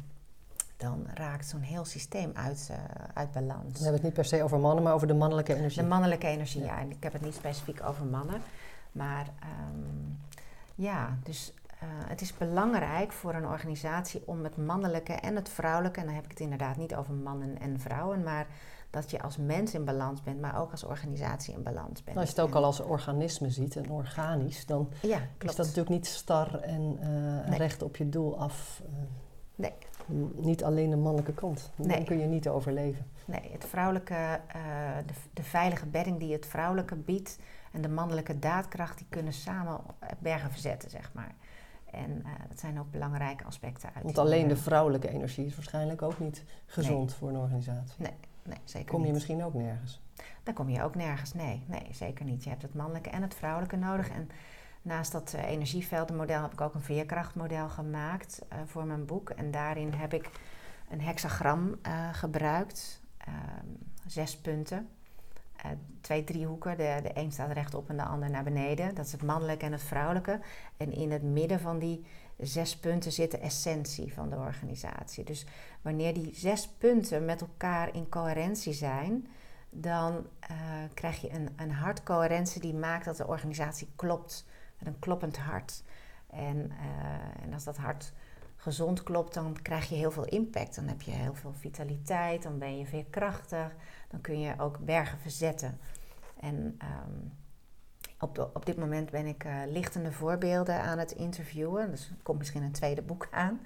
dan 0.78 1.08
raakt 1.14 1.48
zo'n 1.48 1.62
heel 1.62 1.86
systeem 1.86 2.32
uit, 2.34 2.68
uh, 2.72 2.78
uit 3.14 3.32
balans. 3.32 3.64
We 3.64 3.84
hebben 3.84 3.94
het 3.94 4.04
niet 4.04 4.14
per 4.14 4.26
se 4.26 4.44
over 4.44 4.60
mannen, 4.60 4.84
maar 4.84 4.94
over 4.94 5.08
de 5.08 5.14
mannelijke 5.14 5.56
energie. 5.56 5.82
De 5.82 5.88
mannelijke 5.88 6.28
energie, 6.28 6.62
ja. 6.62 6.68
ja. 6.68 6.80
En 6.80 6.92
ik 6.92 7.04
heb 7.04 7.14
het 7.14 7.22
niet 7.22 7.36
specifiek 7.36 7.84
over 7.84 8.06
mannen. 8.06 8.42
Maar 8.92 9.28
um, 9.70 10.20
ja, 10.76 11.18
dus 11.24 11.54
uh, 11.84 11.90
het 12.10 12.22
is 12.22 12.38
belangrijk 12.38 13.12
voor 13.12 13.34
een 13.34 13.48
organisatie 13.48 14.22
om 14.26 14.44
het 14.44 14.58
mannelijke 14.58 15.14
en 15.14 15.36
het 15.36 15.50
vrouwelijke... 15.50 16.00
en 16.00 16.06
dan 16.06 16.16
heb 16.16 16.24
ik 16.24 16.30
het 16.30 16.40
inderdaad 16.40 16.78
niet 16.78 16.96
over 16.96 17.14
mannen 17.14 17.60
en 17.60 17.80
vrouwen... 17.80 18.24
maar 18.24 18.48
dat 18.90 19.12
je 19.12 19.22
als 19.22 19.38
mens 19.38 19.74
in 19.74 19.86
balans 19.86 20.22
bent, 20.22 20.42
maar 20.42 20.62
ook 20.62 20.72
als 20.72 20.84
organisatie 20.84 21.54
in 21.54 21.64
balans 21.64 22.04
bent. 22.04 22.18
Als 22.18 22.30
je 22.30 22.36
het 22.36 22.44
ook 22.44 22.56
al 22.56 22.64
als 22.64 22.80
organisme 22.80 23.50
ziet 23.50 23.76
en 23.76 23.90
organisch, 23.90 24.66
dan 24.66 24.90
ja, 25.02 25.20
is 25.40 25.56
dat 25.56 25.58
natuurlijk 25.58 25.90
niet 25.90 26.08
star 26.08 26.60
en 26.60 26.98
uh, 27.00 27.50
nee. 27.50 27.58
recht 27.58 27.82
op 27.82 27.96
je 27.96 28.10
doel 28.10 28.40
af. 28.40 28.82
Uh, 28.86 28.96
nee. 29.56 29.74
Niet 30.36 30.64
alleen 30.64 30.90
de 30.90 30.96
mannelijke 30.96 31.34
kant. 31.34 31.72
Dan 31.76 31.88
nee. 31.88 32.04
kun 32.04 32.20
je 32.20 32.26
niet 32.26 32.48
overleven. 32.48 33.06
Nee, 33.26 33.50
het 33.52 33.66
vrouwelijke, 33.66 34.14
uh, 34.56 34.98
de, 35.06 35.14
de, 35.34 35.44
veilige 35.44 35.86
bedding 35.86 36.20
die 36.20 36.34
het 36.34 36.46
vrouwelijke 36.46 36.96
biedt 36.96 37.40
en 37.72 37.82
de 37.82 37.90
mannelijke 37.90 38.40
daadkracht, 38.40 38.98
die 38.98 39.08
kunnen 39.10 39.34
samen 39.34 39.80
bergen 40.20 40.52
verzetten, 40.52 40.90
zeg 40.90 41.12
maar. 41.14 41.36
En 41.92 42.24
dat 42.50 42.60
zijn 42.60 42.80
ook 42.80 42.92
belangrijke 42.92 43.44
aspecten 43.44 43.90
uit. 43.94 44.04
Want 44.04 44.18
alleen 44.18 44.48
de 44.48 44.58
vrouwelijke 44.58 45.10
energie 45.10 45.46
is 45.46 45.56
waarschijnlijk 45.56 46.02
ook 46.02 46.20
niet 46.20 46.44
gezond 46.66 47.10
nee. 47.10 47.18
voor 47.18 47.30
een 47.30 47.38
organisatie. 47.38 48.02
Nee, 48.02 48.14
nee, 48.48 48.58
zeker 48.64 48.90
Kom 48.90 49.00
je 49.00 49.06
niet. 49.06 49.14
misschien 49.14 49.44
ook 49.44 49.54
nergens? 49.54 50.02
Dan 50.44 50.54
kom 50.54 50.70
je 50.70 50.84
ook 50.84 50.96
nergens, 50.96 51.34
nee. 51.34 51.64
Nee, 51.66 51.88
zeker 51.92 52.26
niet. 52.26 52.44
Je 52.44 52.50
hebt 52.50 52.62
het 52.62 52.74
mannelijke 52.74 53.10
en 53.10 53.22
het 53.22 53.34
vrouwelijke 53.34 53.76
nodig. 53.76 54.10
En 54.10 54.30
naast 54.82 55.12
dat 55.12 55.34
uh, 55.36 55.50
energieveldenmodel 55.50 56.42
heb 56.42 56.54
ik 56.54 56.62
ook 56.62 56.74
een 56.74 56.82
veerkrachtmodel 56.82 57.70
gemaakt 57.70 58.42
uh, 58.54 58.60
voor 58.66 58.86
mijn 58.86 59.06
boek. 59.06 59.30
En 59.30 59.52
daarin 59.52 59.94
heb 59.94 60.14
ik 60.14 60.30
een 60.90 61.02
hexagram 61.02 61.76
uh, 61.88 62.14
gebruikt. 62.14 63.02
zes 64.06 64.38
punten. 64.38 64.90
twee 66.02 66.24
driehoeken. 66.24 66.78
De, 66.78 67.00
de 67.04 67.12
een 67.14 67.32
staat 67.32 67.52
rechtop 67.52 67.90
en 67.90 67.98
de 67.98 68.04
ander 68.04 68.30
naar 68.30 68.44
beneden. 68.44 68.96
Dat 68.96 69.06
is 69.06 69.12
het 69.12 69.24
mannelijke 69.24 69.66
en 69.66 69.72
het 69.72 69.84
vrouwelijke. 69.84 70.40
En 70.78 70.92
in 70.92 71.12
het 71.12 71.24
midden 71.24 71.60
van 71.60 71.80
die 71.80 72.06
zes 72.38 72.78
punten 72.78 73.12
zit 73.12 73.32
de 73.32 73.38
essentie 73.38 74.14
van 74.14 74.30
de 74.30 74.36
organisatie. 74.36 75.24
Dus 75.24 75.46
wanneer 75.82 76.14
die 76.14 76.36
zes 76.36 76.68
punten 76.68 77.26
met 77.26 77.42
elkaar 77.42 77.96
in 77.96 78.10
coherentie 78.10 78.74
zijn, 78.74 79.28
dan 79.70 80.14
uh, 80.52 80.58
krijg 80.94 81.22
je 81.22 81.32
een, 81.32 81.50
een 81.56 81.72
hartcoherentie 81.72 82.62
die 82.62 82.74
maakt 82.74 83.06
dat 83.06 83.18
de 83.18 83.28
organisatie 83.28 83.90
klopt 83.96 84.46
met 84.80 84.88
een 84.88 85.00
kloppend 85.00 85.38
hart. 85.38 85.84
En, 86.30 86.58
uh, 86.58 87.44
en 87.44 87.54
als 87.54 87.64
dat 87.64 87.78
hart 87.78 88.14
gezond 88.56 89.04
klopt, 89.04 89.34
dan 89.34 89.62
krijg 89.62 89.90
je 89.90 89.96
heel 89.96 90.12
veel 90.12 90.26
impact. 90.26 90.76
Dan 90.76 90.88
heb 90.88 91.02
je 91.02 91.12
heel 91.12 91.34
veel 91.34 91.54
vitaliteit, 91.54 92.44
dan 92.44 92.58
ben 92.58 92.78
je 92.78 92.86
veerkrachtig, 92.86 93.76
dan 94.08 94.22
kun 94.22 94.40
je 94.40 94.54
ook 94.60 94.80
bergen 94.80 95.20
verzetten. 95.20 95.80
En 96.40 96.56
um, 96.56 97.32
op, 98.20 98.50
op 98.54 98.66
dit 98.66 98.78
moment 98.78 99.10
ben 99.12 99.26
ik 99.26 99.44
uh, 99.46 99.54
lichtende 99.68 100.12
voorbeelden 100.12 100.82
aan 100.82 100.98
het 100.98 101.12
interviewen. 101.12 101.92
Dus 101.92 102.10
er 102.10 102.16
komt 102.24 102.38
misschien 102.38 102.64
een 102.64 102.72
tweede 102.72 103.02
boek 103.02 103.28
aan. 103.32 103.62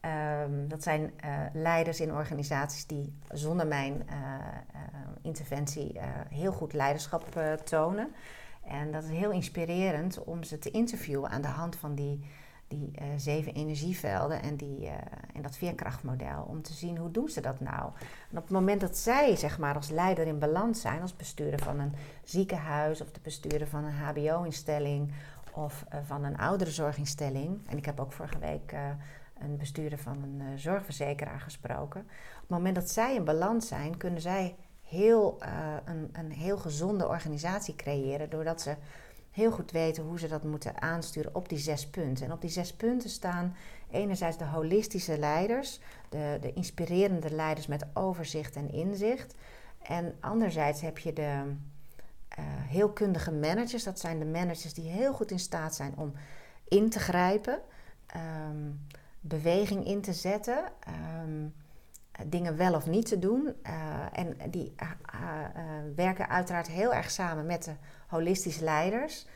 Ehm, 0.00 0.68
dat 0.68 0.82
zijn 0.82 1.12
leiders 1.52 2.00
in 2.00 2.12
organisaties 2.12 2.86
die 2.86 3.18
zonder 3.28 3.66
mijn 3.66 4.06
interventie 5.22 6.00
heel 6.28 6.52
goed 6.52 6.72
leiderschap 6.72 7.40
tonen. 7.64 8.14
En 8.64 8.92
dat 8.92 9.04
is 9.04 9.10
heel 9.10 9.30
inspirerend 9.30 10.24
om 10.24 10.42
ze 10.42 10.58
te 10.58 10.70
interviewen 10.70 11.30
aan 11.30 11.42
de 11.42 11.48
hand 11.48 11.76
van 11.76 11.94
die, 11.94 12.26
die 12.68 12.90
uh, 13.00 13.06
zeven 13.16 13.54
energievelden 13.54 14.42
en, 14.42 14.56
die, 14.56 14.80
uh, 14.80 14.92
en 15.32 15.42
dat 15.42 15.56
veerkrachtmodel. 15.56 16.42
Om 16.48 16.62
te 16.62 16.72
zien 16.72 16.96
hoe 16.96 17.10
doen 17.10 17.28
ze 17.28 17.40
dat 17.40 17.60
nou. 17.60 17.90
En 18.30 18.36
op 18.36 18.42
het 18.42 18.50
moment 18.50 18.80
dat 18.80 18.96
zij 18.96 19.36
zeg 19.36 19.58
maar, 19.58 19.74
als 19.74 19.90
leider 19.90 20.26
in 20.26 20.38
balans 20.38 20.80
zijn, 20.80 21.00
als 21.00 21.16
bestuurder 21.16 21.62
van 21.62 21.78
een 21.78 21.92
ziekenhuis 22.24 23.00
of 23.00 23.10
de 23.10 23.20
bestuurder 23.22 23.68
van 23.68 23.84
een 23.84 23.92
HBO-instelling 23.92 25.12
of 25.52 25.84
uh, 25.92 25.98
van 26.04 26.24
een 26.24 26.36
ouderenzorginstelling. 26.36 27.60
En 27.68 27.76
ik 27.76 27.84
heb 27.84 28.00
ook 28.00 28.12
vorige 28.12 28.38
week 28.38 28.74
een 29.38 29.56
bestuurder 29.56 29.98
van 29.98 30.22
een 30.22 30.58
zorgverzekeraar 30.58 31.40
gesproken. 31.40 32.00
Op 32.00 32.40
het 32.40 32.48
moment 32.48 32.74
dat 32.74 32.90
zij 32.90 33.14
in 33.14 33.24
balans 33.24 33.68
zijn, 33.68 33.96
kunnen 33.96 34.20
zij 34.20 34.56
heel, 34.82 35.42
een, 35.84 36.08
een 36.12 36.32
heel 36.32 36.58
gezonde 36.58 37.08
organisatie 37.08 37.76
creëren. 37.76 38.30
Doordat 38.30 38.60
ze 38.60 38.74
heel 39.34 39.50
goed 39.50 39.70
weten 39.70 40.04
hoe 40.04 40.18
ze 40.18 40.28
dat 40.28 40.44
moeten 40.44 40.82
aansturen 40.82 41.34
op 41.34 41.48
die 41.48 41.58
zes 41.58 41.86
punten. 41.86 42.26
En 42.26 42.32
op 42.32 42.40
die 42.40 42.50
zes 42.50 42.72
punten 42.72 43.10
staan 43.10 43.56
enerzijds 43.90 44.38
de 44.38 44.44
holistische 44.44 45.18
leiders, 45.18 45.80
de, 46.08 46.38
de 46.40 46.52
inspirerende 46.52 47.30
leiders 47.30 47.66
met 47.66 47.86
overzicht 47.92 48.56
en 48.56 48.72
inzicht. 48.72 49.34
En 49.82 50.14
anderzijds 50.20 50.80
heb 50.80 50.98
je 50.98 51.12
de 51.12 51.42
uh, 52.38 52.44
heel 52.46 52.90
kundige 52.90 53.32
managers. 53.32 53.84
Dat 53.84 54.00
zijn 54.00 54.18
de 54.18 54.24
managers 54.24 54.74
die 54.74 54.88
heel 54.88 55.12
goed 55.12 55.30
in 55.30 55.38
staat 55.38 55.74
zijn 55.74 55.92
om 55.96 56.12
in 56.68 56.90
te 56.90 56.98
grijpen, 56.98 57.60
um, 58.46 58.86
beweging 59.20 59.86
in 59.86 60.00
te 60.00 60.12
zetten. 60.12 60.64
Um, 61.24 61.54
dingen 62.26 62.56
wel 62.56 62.74
of 62.74 62.86
niet 62.86 63.06
te 63.06 63.18
doen. 63.18 63.54
Uh, 63.66 63.72
en 64.12 64.50
die 64.50 64.74
uh, 64.82 64.90
werken 65.96 66.28
uiteraard 66.28 66.68
heel 66.68 66.94
erg 66.94 67.10
samen 67.10 67.46
met 67.46 67.64
de 67.64 67.72
holistische 68.06 68.64
leiders. 68.64 69.26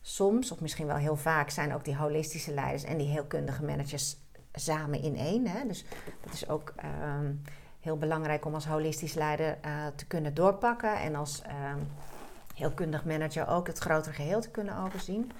Soms, 0.00 0.52
of 0.52 0.60
misschien 0.60 0.86
wel 0.86 0.96
heel 0.96 1.16
vaak, 1.16 1.50
zijn 1.50 1.74
ook 1.74 1.84
die 1.84 1.96
holistische 1.96 2.54
leiders 2.54 2.84
en 2.84 2.96
die 2.96 3.08
heelkundige 3.08 3.64
managers 3.64 4.16
samen 4.52 5.02
in 5.02 5.16
één. 5.16 5.46
Hè? 5.46 5.66
Dus 5.66 5.84
dat 6.24 6.32
is 6.32 6.48
ook 6.48 6.72
ehm, 6.76 7.32
heel 7.80 7.98
belangrijk 7.98 8.44
om 8.44 8.54
als 8.54 8.66
holistisch 8.66 9.14
leider 9.14 9.58
te 9.94 10.06
kunnen 10.06 10.34
doorpakken. 10.34 11.00
En 11.00 11.14
als 11.14 11.42
ehm, 11.42 11.78
heelkundig 12.54 13.04
manager 13.04 13.48
ook 13.48 13.66
het 13.66 13.78
grotere 13.78 14.14
geheel 14.14 14.40
te 14.40 14.50
kunnen 14.50 14.78
overzien. 14.78 15.32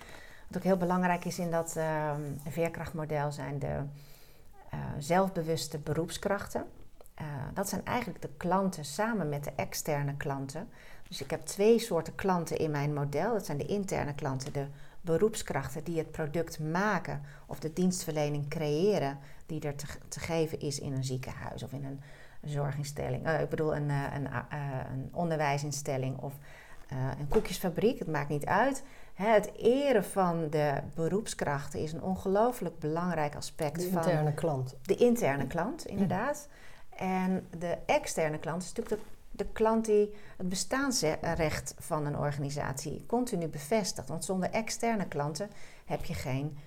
Wat 0.47 0.57
ook 0.57 0.63
heel 0.63 0.77
belangrijk 0.77 1.25
is 1.25 1.39
in 1.39 1.51
dat 1.51 1.77
ehm, 1.77 2.21
veerkrachtmodel 2.49 3.33
zijn 3.33 3.59
de 3.59 3.83
uh, 4.77 4.83
zelfbewuste 4.99 5.79
beroepskrachten. 5.79 6.65
Uh, 7.21 7.27
dat 7.55 7.69
zijn 7.69 7.85
eigenlijk 7.85 8.23
de 8.23 8.31
klanten 8.37 8.85
samen 8.85 9.29
met 9.29 9.45
de 9.45 9.53
externe 9.57 10.17
klanten. 10.17 10.69
Dus 11.09 11.23
ik 11.23 11.31
heb 11.31 11.47
twee 11.47 11.79
soorten 11.79 12.15
klanten 12.15 12.57
in 12.57 12.71
mijn 12.71 12.95
model. 12.95 13.33
Dat 13.33 13.47
zijn 13.47 13.59
de 13.59 13.67
interne 13.67 14.15
klanten, 14.15 14.53
de 14.53 14.67
beroepskrachten 15.01 15.85
die 15.85 15.99
het 15.99 16.11
product 16.11 16.61
maken 16.61 17.23
of 17.47 17.59
de 17.59 17.73
dienstverlening 17.73 18.49
creëren 18.49 19.19
die 19.47 19.61
er 19.61 19.75
te, 20.09 20.21
geven 20.21 20.61
is 20.61 20.79
in 20.79 20.93
een 20.93 21.05
ziekenhuis 21.05 21.63
of 21.63 21.73
in 21.73 21.85
een 21.85 22.01
zorginstelling. 22.51 23.27
Uh, 23.27 23.41
ik 23.41 23.49
bedoel 23.49 23.77
een, 23.77 23.89
een, 23.89 24.29
een 24.93 25.09
onderwijsinstelling 25.13 26.19
of 26.19 26.35
een 27.19 27.29
koekjesfabriek. 27.29 27.99
Het 27.99 28.09
maakt 28.09 28.29
niet 28.29 28.47
uit. 28.47 28.83
Het 29.17 29.53
eren 29.57 30.05
van 30.05 30.51
de 30.51 30.81
beroepskrachten 30.95 31.81
is 31.81 31.93
een 31.93 32.03
ongelooflijk 32.03 32.79
belangrijk 32.79 33.37
aspect. 33.37 33.81
De 33.81 33.87
interne 33.87 34.35
klant. 34.35 34.75
De 34.83 34.95
interne 34.95 35.47
klant, 35.47 35.87
inderdaad. 35.87 36.49
En 36.97 37.47
de 37.59 37.79
externe 37.87 38.39
klant 38.39 38.63
is 38.63 38.73
natuurlijk 38.73 39.03
de, 39.03 39.09
de 39.45 39.53
klant 39.53 39.85
die 39.85 40.15
het 40.37 40.49
bestaansrecht 40.49 41.75
van 41.79 42.07
een 42.07 42.19
organisatie 42.19 43.05
continu 43.07 43.47
bevestigt. 43.47 44.09
Want 44.09 44.25
zonder 44.25 44.51
externe 44.51 45.07
klanten 45.09 45.51
heb 45.85 46.05
je 46.05 46.15
geen 46.15 46.59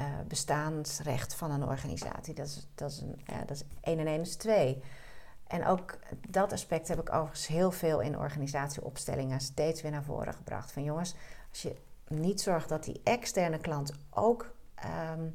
uh, 0.00 0.06
bestaansrecht 0.28 1.34
van 1.34 1.50
een 1.50 1.64
organisatie. 1.64 2.34
Dat 2.34 2.46
is, 2.46 2.68
dat 2.74 2.90
is, 2.90 3.00
een, 3.00 3.20
ja, 3.24 3.38
dat 3.38 3.56
is 3.56 3.64
1 3.80 3.98
en 3.98 4.06
1 4.06 4.20
is 4.20 4.36
2. 4.36 4.82
En 5.46 5.66
ook 5.66 5.98
dat 6.28 6.52
aspect 6.52 6.88
heb 6.88 7.00
ik 7.00 7.12
overigens 7.12 7.46
heel 7.46 7.70
veel 7.70 8.00
in 8.00 8.18
organisatieopstellingen 8.18 9.40
steeds 9.40 9.82
weer 9.82 9.90
naar 9.90 10.04
voren 10.04 10.34
gebracht. 10.34 10.72
Van 10.72 10.82
jongens, 10.84 11.14
als 11.50 11.62
je 11.62 11.76
niet 12.08 12.40
zorgt 12.40 12.68
dat 12.68 12.84
die 12.84 13.00
externe 13.04 13.58
klant 13.58 13.92
ook, 14.10 14.54
um, 15.14 15.34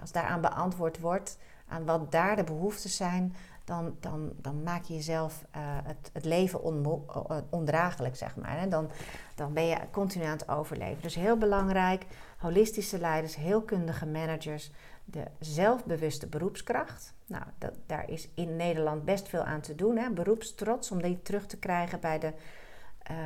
als 0.00 0.12
daaraan 0.12 0.40
beantwoord 0.40 1.00
wordt, 1.00 1.38
aan 1.68 1.84
wat 1.84 2.12
daar 2.12 2.36
de 2.36 2.44
behoeften 2.44 2.90
zijn, 2.90 3.34
dan, 3.64 3.96
dan, 4.00 4.32
dan 4.36 4.62
maak 4.62 4.84
je 4.84 4.94
jezelf 4.94 5.44
uh, 5.56 5.60
het, 5.62 6.10
het 6.12 6.24
leven 6.24 6.62
on, 6.62 7.04
ondraaglijk, 7.50 8.16
zeg 8.16 8.36
maar. 8.36 8.60
Hè? 8.60 8.68
Dan, 8.68 8.90
dan 9.34 9.52
ben 9.52 9.66
je 9.66 9.76
continu 9.90 10.24
aan 10.24 10.30
het 10.38 10.48
overleven. 10.48 11.02
Dus 11.02 11.14
heel 11.14 11.36
belangrijk, 11.36 12.06
holistische 12.38 12.98
leiders, 12.98 13.36
heel 13.36 13.62
kundige 13.62 14.06
managers, 14.06 14.70
de 15.04 15.24
zelfbewuste 15.38 16.26
beroepskracht. 16.26 17.14
Nou, 17.26 17.44
dat, 17.58 17.72
daar 17.86 18.10
is 18.10 18.28
in 18.34 18.56
Nederland 18.56 19.04
best 19.04 19.28
veel 19.28 19.42
aan 19.42 19.60
te 19.60 19.74
doen. 19.74 19.96
Hè? 19.96 20.10
Beroepstrots, 20.10 20.90
om 20.90 21.02
die 21.02 21.22
terug 21.22 21.46
te 21.46 21.56
krijgen 21.56 22.00
bij 22.00 22.18
de 22.18 22.32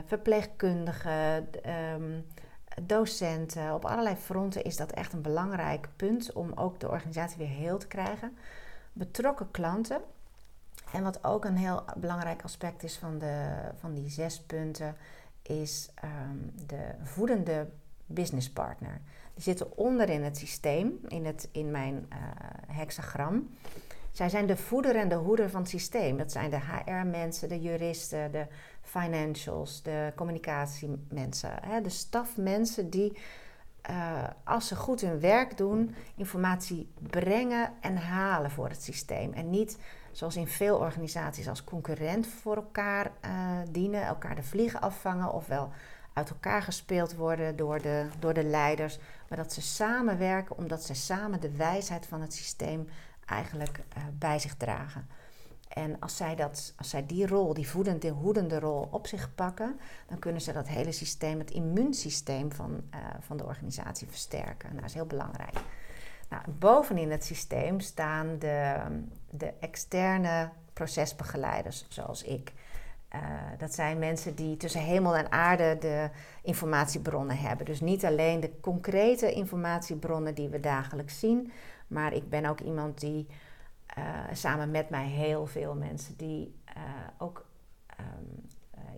verpleegkundigen, 0.07 1.49
docenten. 2.83 3.75
Op 3.75 3.85
allerlei 3.85 4.17
fronten 4.17 4.65
is 4.65 4.77
dat 4.77 4.91
echt 4.93 5.13
een 5.13 5.23
belangrijk 5.23 5.89
punt 5.97 6.33
om 6.33 6.53
ook 6.55 6.81
de 6.81 6.89
organisatie 6.89 7.39
weer 7.39 7.47
heel 7.47 7.79
te 7.79 7.87
krijgen. 7.87 8.37
Betrokken 8.93 9.51
klanten. 9.51 10.01
En 10.93 11.03
wat 11.03 11.25
ook 11.25 11.45
een 11.45 11.57
heel 11.57 11.85
belangrijk 11.97 12.43
aspect 12.43 12.83
is 12.83 12.97
van, 12.97 13.19
de, 13.19 13.55
van 13.79 13.95
die 13.95 14.09
zes 14.09 14.41
punten, 14.41 14.97
is 15.43 15.91
um, 16.05 16.53
de 16.67 16.95
voedende 17.03 17.69
businesspartner. 18.07 19.01
Die 19.35 19.43
zitten 19.43 19.77
onder 19.77 20.09
in 20.09 20.23
het 20.23 20.37
systeem, 20.37 20.99
in, 21.09 21.27
het, 21.27 21.49
in 21.53 21.71
mijn 21.71 22.07
uh, 22.13 22.19
hexagram. 22.77 23.49
Zij 24.17 24.29
zijn 24.29 24.47
de 24.47 24.57
voeder 24.57 24.97
en 24.97 25.09
de 25.09 25.15
hoeder 25.15 25.51
van 25.51 25.61
het 25.61 25.71
systeem. 25.71 26.17
Dat 26.17 26.33
zijn 26.33 26.51
de 26.51 26.61
HR-mensen, 26.61 27.49
de 27.49 27.61
juristen, 27.61 28.33
de 28.33 28.47
financials, 28.83 29.83
de 29.83 30.13
communicatiemensen, 30.15 31.51
hè, 31.63 31.81
de 31.81 31.89
stafmensen 31.89 32.91
die, 32.91 33.19
uh, 33.91 34.25
als 34.45 34.69
ze 34.69 34.77
goed 34.77 35.01
hun 35.01 35.21
werk 35.21 35.57
doen, 35.57 35.95
informatie 36.15 36.89
brengen 37.11 37.73
en 37.81 37.97
halen 37.97 38.51
voor 38.51 38.69
het 38.69 38.83
systeem. 38.83 39.33
En 39.33 39.51
niet 39.51 39.79
zoals 40.13 40.37
in 40.37 40.49
veel 40.49 40.77
organisaties 40.77 41.49
als 41.49 41.65
concurrent 41.65 42.27
voor 42.27 42.57
elkaar 42.57 43.13
uh, 43.25 43.31
dienen, 43.71 44.03
elkaar 44.03 44.35
de 44.35 44.43
vliegen 44.43 44.81
afvangen 44.81 45.33
ofwel 45.33 45.71
uit 46.13 46.31
elkaar 46.31 46.63
gespeeld 46.63 47.15
worden 47.15 47.57
door 47.57 47.83
de, 47.83 48.07
door 48.19 48.35
de 48.35 48.45
leiders, 48.45 48.99
maar 49.29 49.39
dat 49.39 49.53
ze 49.53 49.63
samenwerken 49.63 50.57
omdat 50.57 50.83
ze 50.83 50.95
samen 50.95 51.41
de 51.41 51.57
wijsheid 51.57 52.07
van 52.07 52.21
het 52.21 52.35
systeem 52.35 52.89
eigenlijk 53.27 53.79
uh, 53.97 54.03
bij 54.19 54.39
zich 54.39 54.55
dragen. 54.55 55.09
En 55.69 56.01
als 56.01 56.17
zij, 56.17 56.35
dat, 56.35 56.75
als 56.77 56.91
zij 56.91 57.07
die 57.07 57.27
rol, 57.27 57.55
die 57.55 57.69
voedende, 57.69 58.09
hoedende 58.09 58.59
rol 58.59 58.89
op 58.91 59.07
zich 59.07 59.35
pakken, 59.35 59.81
dan 60.09 60.19
kunnen 60.19 60.41
ze 60.41 60.53
dat 60.53 60.69
hele 60.69 60.93
systeem, 60.93 61.39
het 61.39 61.51
immuunsysteem 61.51 62.53
van, 62.53 62.71
uh, 62.95 63.01
van 63.21 63.37
de 63.37 63.45
organisatie 63.45 64.09
versterken. 64.09 64.69
Nou, 64.69 64.81
dat 64.81 64.89
is 64.89 64.95
heel 64.95 65.07
belangrijk. 65.07 65.59
Nou, 66.29 66.43
bovenin 66.59 67.11
het 67.11 67.25
systeem 67.25 67.81
staan 67.81 68.39
de, 68.39 68.77
de 69.31 69.53
externe 69.61 70.51
procesbegeleiders, 70.73 71.87
zoals 71.89 72.23
ik. 72.23 72.53
Uh, 73.15 73.21
dat 73.59 73.75
zijn 73.75 73.99
mensen 73.99 74.35
die 74.35 74.57
tussen 74.57 74.81
hemel 74.81 75.17
en 75.17 75.33
aarde 75.33 75.77
de 75.81 76.11
informatiebronnen 76.43 77.39
hebben. 77.39 77.67
Dus 77.67 77.81
niet 77.81 78.05
alleen 78.05 78.41
de 78.41 78.61
concrete 78.61 79.33
informatiebronnen 79.33 80.35
die 80.35 80.49
we 80.49 80.61
dagelijks 80.61 81.19
zien, 81.19 81.53
maar 81.87 82.13
ik 82.13 82.29
ben 82.29 82.47
ook 82.47 82.61
iemand 82.61 83.01
die 83.01 83.27
uh, 83.99 84.05
samen 84.33 84.71
met 84.71 84.91
mij 84.91 85.07
heel 85.07 85.47
veel 85.47 85.75
mensen 85.75 86.17
die 86.17 86.55
uh, 86.77 86.83
ook 87.19 87.47
um, 88.01 88.49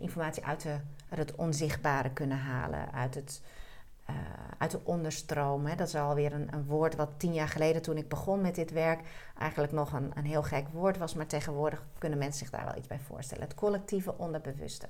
informatie 0.00 0.44
uit, 0.44 0.62
de, 0.62 0.76
uit, 1.08 1.18
het 1.18 1.34
onzichtbare 1.34 2.10
kunnen 2.10 2.38
halen, 2.38 2.92
uit, 2.92 3.14
het, 3.14 3.42
uit 4.58 4.70
de 4.70 4.80
onderstroom. 4.84 5.66
Hè. 5.66 5.74
Dat 5.74 5.88
is 5.88 5.94
alweer 5.94 6.32
een, 6.32 6.48
een 6.52 6.64
woord 6.64 6.96
wat 6.96 7.10
tien 7.16 7.32
jaar 7.32 7.48
geleden 7.48 7.82
toen 7.82 7.96
ik 7.96 8.08
begon 8.08 8.40
met 8.40 8.54
dit 8.54 8.70
werk 8.70 9.00
eigenlijk 9.38 9.72
nog 9.72 9.92
een, 9.92 10.10
een 10.14 10.24
heel 10.24 10.42
gek 10.42 10.68
woord 10.72 10.98
was, 10.98 11.14
maar 11.14 11.26
tegenwoordig 11.26 11.82
kunnen 11.98 12.18
mensen 12.18 12.38
zich 12.38 12.50
daar 12.50 12.64
wel 12.64 12.76
iets 12.76 12.86
bij 12.88 13.00
voorstellen. 13.00 13.44
Het 13.44 13.54
collectieve 13.54 14.14
onderbewuste. 14.16 14.88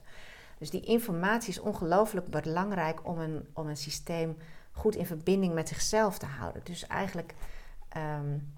Dus 0.58 0.70
die 0.70 0.80
informatie 0.80 1.48
is 1.48 1.61
ongelooflijk 1.61 2.26
belangrijk 2.26 3.06
om 3.06 3.18
een, 3.18 3.48
om 3.52 3.68
een 3.68 3.76
systeem 3.76 4.37
goed 4.72 4.94
in 4.94 5.06
verbinding 5.06 5.54
met 5.54 5.68
zichzelf 5.68 6.18
te 6.18 6.26
houden. 6.26 6.64
Dus 6.64 6.87
eigenlijk 6.87 7.34
um, 8.20 8.56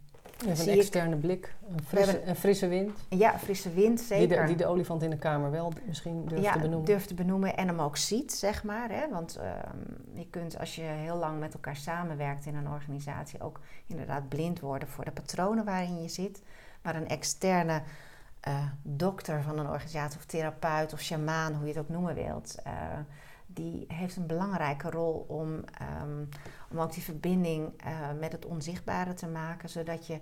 een 0.48 0.68
externe 0.68 1.16
blik, 1.16 1.54
een 1.68 1.82
frisse, 1.84 2.10
hebben, 2.10 2.28
een 2.28 2.36
frisse 2.36 2.68
wind. 2.68 2.90
Ja, 3.08 3.38
frisse 3.38 3.72
wind, 3.72 4.00
zeker. 4.00 4.28
Die 4.28 4.38
de, 4.38 4.46
die 4.46 4.56
de, 4.56 4.66
olifant 4.66 5.02
in 5.02 5.10
de 5.10 5.18
kamer 5.18 5.50
wel 5.50 5.72
misschien 5.86 6.24
durft 6.26 6.44
ja, 6.44 6.52
te 6.52 6.58
benoemen. 6.58 6.84
durft 6.86 7.08
te 7.08 7.14
benoemen 7.14 7.56
en 7.56 7.68
hem 7.68 7.80
ook 7.80 7.96
ziet, 7.96 8.32
zeg 8.32 8.64
maar. 8.64 8.88
Hè? 8.90 9.08
Want 9.08 9.36
ehm, 9.36 9.78
je 10.12 10.26
kunt 10.30 10.58
als 10.58 10.74
je 10.74 10.82
heel 10.82 11.16
lang 11.16 11.40
met 11.40 11.54
elkaar 11.54 11.76
samenwerkt 11.76 12.46
in 12.46 12.54
een 12.54 12.68
organisatie... 12.68 13.40
ook 13.40 13.60
inderdaad 13.86 14.28
blind 14.28 14.60
worden 14.60 14.88
voor 14.88 15.04
de 15.04 15.10
patronen 15.10 15.64
waarin 15.64 16.02
je 16.02 16.08
zit. 16.08 16.42
Maar 16.82 16.96
een 16.96 17.08
externe 17.08 17.82
uh, 18.48 18.64
dokter 18.82 19.42
van 19.42 19.58
een 19.58 19.68
organisatie 19.68 20.18
of 20.18 20.24
therapeut 20.24 20.92
of 20.92 21.00
shamaan, 21.00 21.54
hoe 21.54 21.66
je 21.66 21.72
het 21.72 21.82
ook 21.82 21.88
noemen 21.88 22.14
wilt... 22.14 22.54
Uh, 22.66 22.72
die 23.54 23.84
heeft 23.88 24.16
een 24.16 24.26
belangrijke 24.26 24.90
rol 24.90 25.24
om, 25.28 25.64
um, 26.02 26.28
om 26.70 26.80
ook 26.80 26.92
die 26.92 27.02
verbinding 27.02 27.84
uh, 27.86 28.12
met 28.20 28.32
het 28.32 28.44
onzichtbare 28.44 29.14
te 29.14 29.26
maken. 29.26 29.68
Zodat 29.68 30.06
je, 30.06 30.20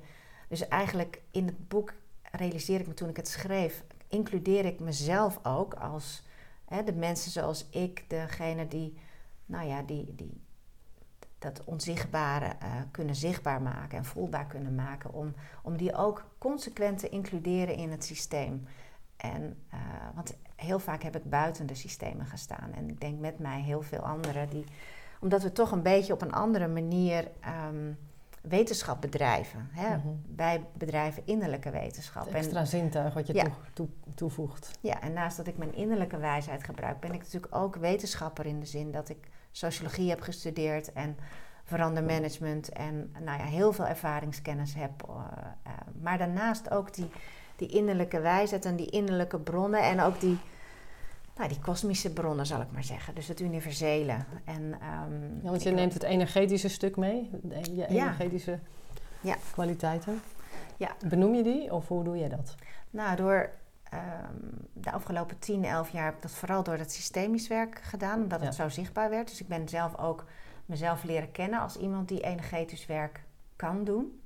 dus 0.48 0.68
eigenlijk 0.68 1.22
in 1.30 1.46
het 1.46 1.68
boek 1.68 1.92
realiseer 2.32 2.80
ik 2.80 2.86
me 2.86 2.94
toen 2.94 3.08
ik 3.08 3.16
het 3.16 3.28
schreef, 3.28 3.84
includeer 4.08 4.64
ik 4.64 4.80
mezelf 4.80 5.40
ook 5.42 5.74
als 5.74 6.26
hè, 6.64 6.84
de 6.84 6.92
mensen 6.92 7.30
zoals 7.30 7.68
ik, 7.70 8.04
degene 8.08 8.68
die, 8.68 8.98
nou 9.46 9.68
ja, 9.68 9.82
die, 9.82 10.14
die 10.14 10.40
dat 11.38 11.64
onzichtbare 11.64 12.56
uh, 12.62 12.74
kunnen 12.90 13.14
zichtbaar 13.14 13.62
maken 13.62 13.98
en 13.98 14.04
voelbaar 14.04 14.46
kunnen 14.46 14.74
maken, 14.74 15.12
om, 15.12 15.34
om 15.62 15.76
die 15.76 15.94
ook 15.94 16.24
consequent 16.38 16.98
te 16.98 17.08
includeren 17.08 17.74
in 17.74 17.90
het 17.90 18.04
systeem. 18.04 18.66
En, 19.16 19.62
uh, 19.74 19.80
want 20.14 20.36
heel 20.60 20.78
vaak 20.78 21.02
heb 21.02 21.16
ik 21.16 21.30
buiten 21.30 21.66
de 21.66 21.74
systemen 21.74 22.26
gestaan. 22.26 22.72
En 22.72 22.88
ik 22.88 23.00
denk 23.00 23.18
met 23.20 23.38
mij 23.38 23.60
heel 23.60 23.82
veel 23.82 23.98
anderen 24.00 24.48
die, 24.48 24.64
omdat 25.20 25.42
we 25.42 25.52
toch 25.52 25.70
een 25.70 25.82
beetje 25.82 26.12
op 26.12 26.22
een 26.22 26.32
andere 26.32 26.68
manier 26.68 27.28
um, 27.68 27.98
wetenschap 28.42 29.00
bedrijven. 29.00 29.68
Hè? 29.72 29.96
Mm 29.96 30.02
-hmm. 30.02 30.22
Wij 30.36 30.64
bedrijven 30.72 31.22
innerlijke 31.26 31.70
wetenschap. 31.70 32.24
Het 32.24 32.34
extra 32.34 32.60
en, 32.60 32.66
zintuig 32.66 33.14
wat 33.14 33.26
je 33.26 33.34
ja. 33.34 33.42
toe, 33.42 33.52
toe, 33.72 33.88
toevoegt. 34.14 34.78
Ja, 34.80 35.00
en 35.00 35.12
naast 35.12 35.36
dat 35.36 35.46
ik 35.46 35.58
mijn 35.58 35.74
innerlijke 35.74 36.18
wijsheid 36.18 36.64
gebruik, 36.64 37.00
ben 37.00 37.12
ik 37.12 37.22
natuurlijk 37.22 37.54
ook 37.54 37.76
wetenschapper 37.76 38.46
in 38.46 38.60
de 38.60 38.66
zin 38.66 38.90
dat 38.90 39.08
ik 39.08 39.28
sociologie 39.50 40.08
heb 40.08 40.20
gestudeerd 40.20 40.92
en 40.92 41.16
verandermanagement 41.64 42.68
en 42.68 43.14
nou 43.24 43.38
ja, 43.38 43.44
heel 43.44 43.72
veel 43.72 43.86
ervaringskennis 43.86 44.74
heb. 44.74 44.90
Uh, 45.08 45.16
uh, 45.66 45.72
maar 46.02 46.18
daarnaast 46.18 46.70
ook 46.70 46.94
die 46.94 47.10
die 47.58 47.68
innerlijke 47.68 48.20
wijsheid 48.20 48.64
en 48.64 48.76
die 48.76 48.90
innerlijke 48.90 49.38
bronnen 49.38 49.82
en 49.82 50.00
ook 50.00 50.20
die, 50.20 50.38
nou, 51.36 51.48
die 51.48 51.58
kosmische 51.58 52.12
bronnen, 52.12 52.46
zal 52.46 52.60
ik 52.60 52.70
maar 52.72 52.84
zeggen. 52.84 53.14
Dus 53.14 53.28
het 53.28 53.40
universele. 53.40 54.16
En, 54.44 54.62
um, 54.62 55.40
ja, 55.42 55.50
want 55.50 55.62
je 55.62 55.70
neemt 55.70 55.94
het 55.94 56.02
energetische 56.02 56.68
stuk 56.68 56.96
mee, 56.96 57.30
je 57.74 57.86
energetische 57.86 58.58
ja. 59.20 59.36
kwaliteiten. 59.52 60.20
Ja. 60.76 60.90
Benoem 61.08 61.34
je 61.34 61.42
die 61.42 61.72
of 61.72 61.88
hoe 61.88 62.04
doe 62.04 62.16
je 62.16 62.28
dat? 62.28 62.54
Nou, 62.90 63.16
door 63.16 63.50
um, 63.94 64.68
de 64.72 64.92
afgelopen 64.92 65.38
10, 65.38 65.64
11 65.64 65.90
jaar 65.90 66.04
heb 66.04 66.14
ik 66.14 66.22
dat 66.22 66.30
vooral 66.30 66.62
door 66.62 66.78
het 66.78 66.92
systemisch 66.92 67.48
werk 67.48 67.80
gedaan, 67.82 68.22
omdat 68.22 68.40
het 68.40 68.54
zo 68.54 68.68
zichtbaar 68.68 69.10
werd. 69.10 69.28
Dus 69.28 69.40
ik 69.40 69.48
ben 69.48 69.68
zelf 69.68 69.98
ook 69.98 70.24
mezelf 70.66 71.04
leren 71.04 71.30
kennen 71.30 71.60
als 71.60 71.76
iemand 71.76 72.08
die 72.08 72.20
energetisch 72.20 72.86
werk 72.86 73.22
kan 73.56 73.84
doen. 73.84 74.17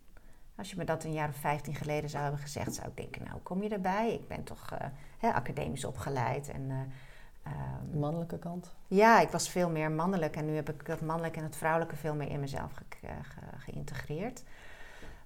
Als 0.63 0.71
je 0.71 0.77
me 0.77 0.85
dat 0.85 1.05
een 1.05 1.13
jaar 1.13 1.29
of 1.29 1.37
15 1.37 1.75
geleden 1.75 2.11
zou 2.11 2.23
hebben 2.23 2.41
gezegd, 2.41 2.75
zou 2.75 2.89
ik 2.89 2.97
denken, 2.97 3.25
nou, 3.25 3.41
kom 3.43 3.63
je 3.63 3.69
erbij? 3.69 4.13
Ik 4.13 4.29
ben 4.29 4.45
toch 4.45 4.73
uh, 4.73 4.79
hè, 5.19 5.33
academisch 5.33 5.85
opgeleid 5.85 6.51
en... 6.51 6.63
Uh, 6.63 7.53
de 7.91 7.99
mannelijke 7.99 8.39
kant? 8.39 8.75
Ja, 8.87 9.21
ik 9.21 9.29
was 9.29 9.49
veel 9.49 9.71
meer 9.71 9.91
mannelijk 9.91 10.37
en 10.37 10.47
nu 10.47 10.55
heb 10.55 10.71
ik 10.71 10.87
dat 10.87 11.01
mannelijke 11.01 11.39
en 11.39 11.45
het 11.45 11.57
vrouwelijke 11.57 11.97
veel 11.97 12.15
meer 12.15 12.31
in 12.31 12.41
mezelf 12.41 12.73
ge 12.73 12.85
ge 13.23 13.41
geïntegreerd. 13.57 14.43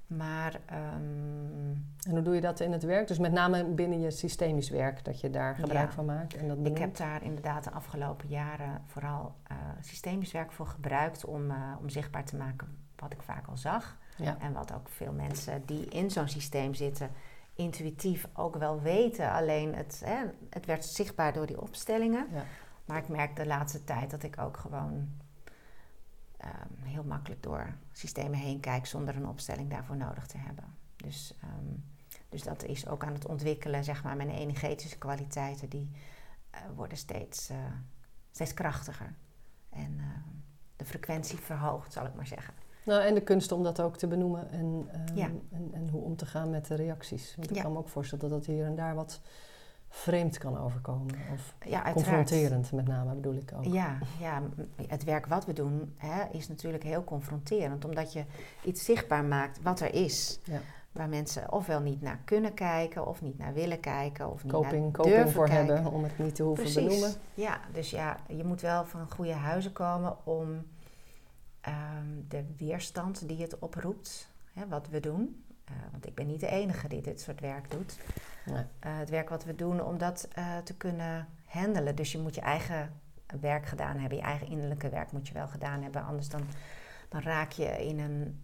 Maar. 0.07 0.61
Um, 0.72 1.87
en 2.03 2.11
hoe 2.11 2.22
doe 2.22 2.35
je 2.35 2.40
dat 2.40 2.61
in 2.61 2.72
het 2.72 2.83
werk? 2.83 3.09
Dus 3.09 3.18
met 3.18 3.33
name 3.33 3.64
binnen 3.64 4.01
je 4.01 4.11
systemisch 4.11 4.70
werk, 4.70 5.05
dat 5.05 5.20
je 5.20 5.31
daar 5.31 5.55
gebruik 5.55 5.88
ja, 5.88 5.94
van 5.94 6.05
maakt? 6.05 6.37
En 6.37 6.49
dat 6.49 6.59
ik 6.62 6.79
heb 6.79 6.96
daar 6.96 7.22
inderdaad 7.22 7.64
de 7.64 7.70
afgelopen 7.70 8.29
jaren 8.29 8.83
vooral 8.87 9.35
uh, 9.51 9.57
systemisch 9.81 10.33
werk 10.33 10.53
voor 10.53 10.66
gebruikt 10.66 11.25
om, 11.25 11.51
uh, 11.51 11.57
om 11.81 11.88
zichtbaar 11.88 12.25
te 12.25 12.37
maken 12.37 12.68
wat 12.96 13.12
ik 13.12 13.22
vaak 13.22 13.46
al 13.46 13.57
zag. 13.57 13.96
Ja. 14.16 14.38
En 14.38 14.52
wat 14.52 14.72
ook 14.72 14.88
veel 14.88 15.12
mensen 15.12 15.66
die 15.66 15.85
in 15.85 16.11
zo'n 16.11 16.29
systeem 16.29 16.74
zitten, 16.74 17.11
intuïtief 17.55 18.29
ook 18.33 18.57
wel 18.57 18.81
weten. 18.81 19.33
Alleen 19.33 19.74
het, 19.74 20.02
hè, 20.05 20.24
het 20.50 20.66
werd 20.66 20.85
zichtbaar 20.85 21.33
door 21.33 21.46
die 21.46 21.61
opstellingen. 21.61 22.26
Ja. 22.33 22.44
Maar 22.85 22.98
ik 22.98 23.09
merk 23.09 23.37
de 23.37 23.46
laatste 23.46 23.85
tijd 23.85 24.11
dat 24.11 24.22
ik 24.22 24.38
ook 24.38 24.57
gewoon 24.57 24.92
um, 26.44 26.85
heel 26.85 27.05
makkelijk 27.05 27.42
door 27.42 27.74
systemen 27.92 28.38
heen 28.38 28.61
kijk 28.61 28.87
zonder 28.87 29.16
een 29.16 29.29
opstelling 29.29 29.70
daarvoor 29.70 29.96
nodig 29.96 30.26
te 30.26 30.38
hebben. 30.38 30.64
Dus, 30.96 31.35
um, 31.44 31.85
dus 32.29 32.42
dat 32.42 32.62
is 32.64 32.88
ook 32.88 33.05
aan 33.05 33.12
het 33.12 33.26
ontwikkelen, 33.26 33.85
zeg 33.85 34.02
maar, 34.02 34.16
mijn 34.16 34.31
energetische 34.31 34.98
kwaliteiten, 34.98 35.68
die 35.68 35.90
uh, 36.55 36.61
worden 36.74 36.98
steeds, 36.98 37.50
uh, 37.50 37.57
steeds 38.31 38.55
krachtiger. 38.55 39.14
En 39.70 39.98
uh, 39.98 40.05
de 40.76 40.85
frequentie 40.85 41.38
verhoogt, 41.38 41.92
zal 41.92 42.07
ik 42.07 42.14
maar 42.14 42.26
zeggen. 42.26 42.55
Nou, 42.87 43.03
en 43.03 43.14
de 43.14 43.20
kunst 43.20 43.53
om 43.53 43.62
dat 43.62 43.81
ook 43.81 43.96
te 43.96 44.07
benoemen 44.07 44.51
en, 44.51 44.88
um, 45.11 45.16
ja. 45.16 45.31
en, 45.53 45.70
en, 45.72 45.88
hoe 45.88 46.03
om 46.03 46.16
te 46.16 46.27
gaan 46.27 46.51
met 46.51 46.66
de 46.66 46.75
reacties. 46.75 47.35
Want 47.37 47.51
ik 47.51 47.57
ja. 47.57 47.62
kan 47.62 47.72
me 47.72 47.79
ook 47.79 47.88
voorstellen 47.88 48.29
dat 48.29 48.38
dat 48.38 48.46
hier 48.55 48.64
en 48.64 48.75
daar 48.75 48.94
wat 48.94 49.20
vreemd 49.88 50.38
kan 50.38 50.59
overkomen. 50.59 51.14
Of 51.33 51.55
ja, 51.66 51.92
confronterend 51.92 52.72
met 52.72 52.87
name 52.87 53.14
bedoel 53.14 53.35
ik 53.35 53.53
ook. 53.57 53.64
Ja, 53.64 53.99
ja 54.20 54.42
het 54.87 55.05
werk 55.05 55.27
wat 55.27 55.44
we 55.44 55.53
doen 55.53 55.94
hè, 55.96 56.25
is 56.31 56.49
natuurlijk 56.49 56.83
heel 56.83 57.05
confronterend. 57.05 57.85
Omdat 57.85 58.12
je 58.12 58.25
iets 58.64 58.85
zichtbaar 58.85 59.25
maakt 59.25 59.62
wat 59.62 59.81
er 59.81 59.94
is. 59.94 60.40
Ja. 60.44 60.61
Waar 60.92 61.09
mensen 61.09 61.53
ofwel 61.53 61.81
niet 61.81 62.03
naar 62.03 62.20
kunnen 62.25 62.55
kijken 62.55 63.07
of 63.07 63.22
niet 63.22 63.38
naar 63.38 63.55
willen 63.55 63.81
kijken. 63.81 64.31
Of 64.33 64.44
niet 64.44 64.53
coping, 64.53 64.83
naar 64.83 64.90
coping 64.90 65.14
durven 65.14 65.33
voor 65.33 65.46
kijken. 65.46 65.75
hebben 65.75 65.92
om 65.92 66.03
het 66.03 66.18
niet 66.18 66.35
te 66.35 66.42
hoeven 66.42 66.64
Precies. 66.64 66.85
benoemen. 66.85 67.12
Ja, 67.35 67.61
dus 67.72 67.90
ja, 67.90 68.16
je 68.29 68.44
moet 68.44 68.61
wel 68.61 68.85
van 68.85 69.11
goede 69.11 69.33
huizen 69.33 69.72
komen 69.72 70.27
om 70.27 70.66
um, 71.68 72.24
de 72.29 72.44
weerstand 72.57 73.29
die 73.29 73.42
het 73.42 73.59
oproept, 73.59 74.31
hè, 74.52 74.68
wat 74.68 74.88
we 74.88 75.00
doen. 75.00 75.44
Uh, 75.70 75.76
want 75.90 76.07
ik 76.07 76.14
ben 76.14 76.26
niet 76.26 76.40
de 76.40 76.48
enige 76.48 76.88
die 76.88 77.02
dit 77.02 77.20
soort 77.20 77.40
werk 77.40 77.70
doet. 77.70 77.98
Nee. 78.44 78.57
Uh, 78.57 78.62
het 78.81 79.11
werk 79.11 79.29
wat 79.29 79.44
we 79.44 79.55
doen 79.55 79.83
om 79.83 79.98
dat 79.98 80.29
uh, 80.38 80.59
te 80.59 80.76
kunnen 80.76 81.29
handelen. 81.44 81.94
Dus 81.94 82.12
je 82.12 82.18
moet 82.18 82.35
je 82.35 82.40
eigen 82.40 82.92
werk 83.40 83.66
gedaan 83.66 83.98
hebben. 83.98 84.18
Je 84.18 84.24
eigen 84.24 84.46
innerlijke 84.46 84.88
werk 84.88 85.12
moet 85.12 85.29
je 85.29 85.35
wel 85.35 85.48
gedaan 85.48 85.83
hebben. 85.83 86.05
Anders 86.05 86.29
dan, 86.29 86.42
dan 87.09 87.20
raak 87.20 87.52
je 87.52 87.87
in 87.87 87.98
een, 87.98 88.40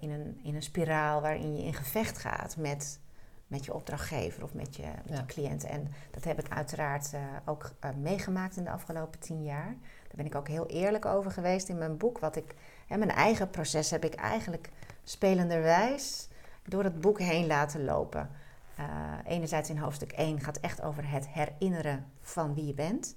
in, 0.00 0.10
een, 0.10 0.40
in 0.42 0.54
een 0.54 0.62
spiraal 0.62 1.20
waarin 1.20 1.56
je 1.56 1.62
in 1.62 1.74
gevecht 1.74 2.18
gaat 2.18 2.56
met, 2.56 3.00
met 3.46 3.64
je 3.64 3.74
opdrachtgever 3.74 4.42
of 4.42 4.54
met 4.54 4.76
je, 4.76 4.82
met 4.82 5.16
ja. 5.16 5.16
je 5.16 5.26
cliënt. 5.26 5.64
En 5.64 5.92
dat 6.10 6.24
heb 6.24 6.38
ik 6.38 6.48
uiteraard 6.48 7.12
ook 7.44 7.70
meegemaakt 7.96 8.56
in 8.56 8.64
de 8.64 8.70
afgelopen 8.70 9.20
tien 9.20 9.44
jaar. 9.44 9.74
Daar 10.08 10.16
ben 10.16 10.26
ik 10.26 10.34
ook 10.34 10.48
heel 10.48 10.66
eerlijk 10.66 11.04
over 11.04 11.30
geweest 11.30 11.68
in 11.68 11.78
mijn 11.78 11.96
boek. 11.96 12.18
Wat 12.18 12.36
ik, 12.36 12.54
hè, 12.86 12.96
mijn 12.96 13.10
eigen 13.10 13.50
proces 13.50 13.90
heb 13.90 14.04
ik 14.04 14.14
eigenlijk 14.14 14.70
spelenderwijs 15.04 16.28
door 16.64 16.84
het 16.84 17.00
boek 17.00 17.18
heen 17.18 17.46
laten 17.46 17.84
lopen. 17.84 18.30
Uh, 18.78 18.84
enerzijds 19.24 19.70
in 19.70 19.78
hoofdstuk 19.78 20.12
1 20.12 20.40
gaat 20.40 20.56
echt 20.56 20.82
over 20.82 21.10
het 21.10 21.28
herinneren 21.28 22.06
van 22.20 22.54
wie 22.54 22.66
je 22.66 22.74
bent. 22.74 23.16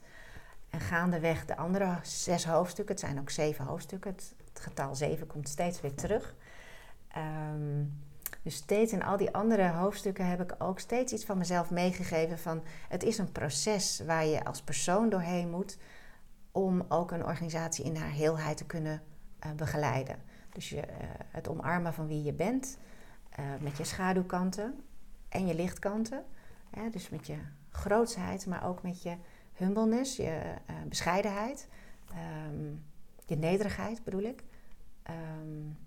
En 0.70 0.80
gaandeweg 0.80 1.46
de 1.46 1.58
andere 1.58 1.98
zes 2.02 2.46
hoofdstukken, 2.46 2.96
het 2.96 3.04
zijn 3.04 3.20
ook 3.20 3.30
zeven 3.30 3.66
hoofdstukken, 3.66 4.12
het, 4.12 4.34
getal 4.54 4.96
zeven 4.96 5.28
komt 5.28 5.50
steeds 5.50 5.82
weer 5.82 5.94
terug. 5.94 6.36
Um, 7.18 8.00
dus 8.42 8.56
steeds 8.56 8.94
in 8.94 9.04
al 9.04 9.18
die 9.18 9.34
andere 9.34 9.70
hoofdstukken 9.70 10.28
heb 10.28 10.42
ik 10.42 10.56
ook 10.58 10.80
steeds 10.80 11.14
iets 11.14 11.26
van 11.26 11.38
mezelf 11.38 11.70
meegegeven 11.70 12.40
van 12.40 12.64
het 12.90 13.04
is 13.04 13.18
een 13.18 13.32
proces 13.32 14.02
waar 14.06 14.26
je 14.26 14.44
als 14.46 14.62
persoon 14.62 15.10
doorheen 15.10 15.50
moet 15.50 15.78
om 16.52 16.86
ook 16.88 17.12
een 17.12 17.26
organisatie 17.26 17.86
in 17.86 17.96
haar 17.96 18.12
heelheid 18.12 18.58
te 18.58 18.66
kunnen 18.66 19.02
uh, 19.46 19.52
begeleiden. 19.52 20.16
Dus 20.50 20.70
je, 20.70 20.78
uh, 20.78 20.84
het 21.28 21.48
omarmen 21.50 21.94
van 21.94 22.08
wie 22.08 22.24
je 22.24 22.34
bent, 22.34 22.78
uh, 23.40 23.46
met 23.60 23.78
je 23.78 23.84
schaduwkanten 23.84 24.84
en 25.30 25.48
je 25.48 25.56
lichtkanten. 25.56 26.24
Dus 26.92 27.10
met 27.10 27.28
je 27.28 27.38
grootsheid, 27.70 28.46
maar 28.46 28.68
ook 28.68 28.84
met 28.84 29.02
je 29.02 29.16
humbleness, 29.54 30.16
je 30.16 30.42
bescheidenheid, 30.88 31.68
um, 32.50 32.84
je 33.26 33.38
nederigheid 33.38 34.04
bedoel 34.04 34.22
ik. 34.22 34.44
Um, 35.10 35.78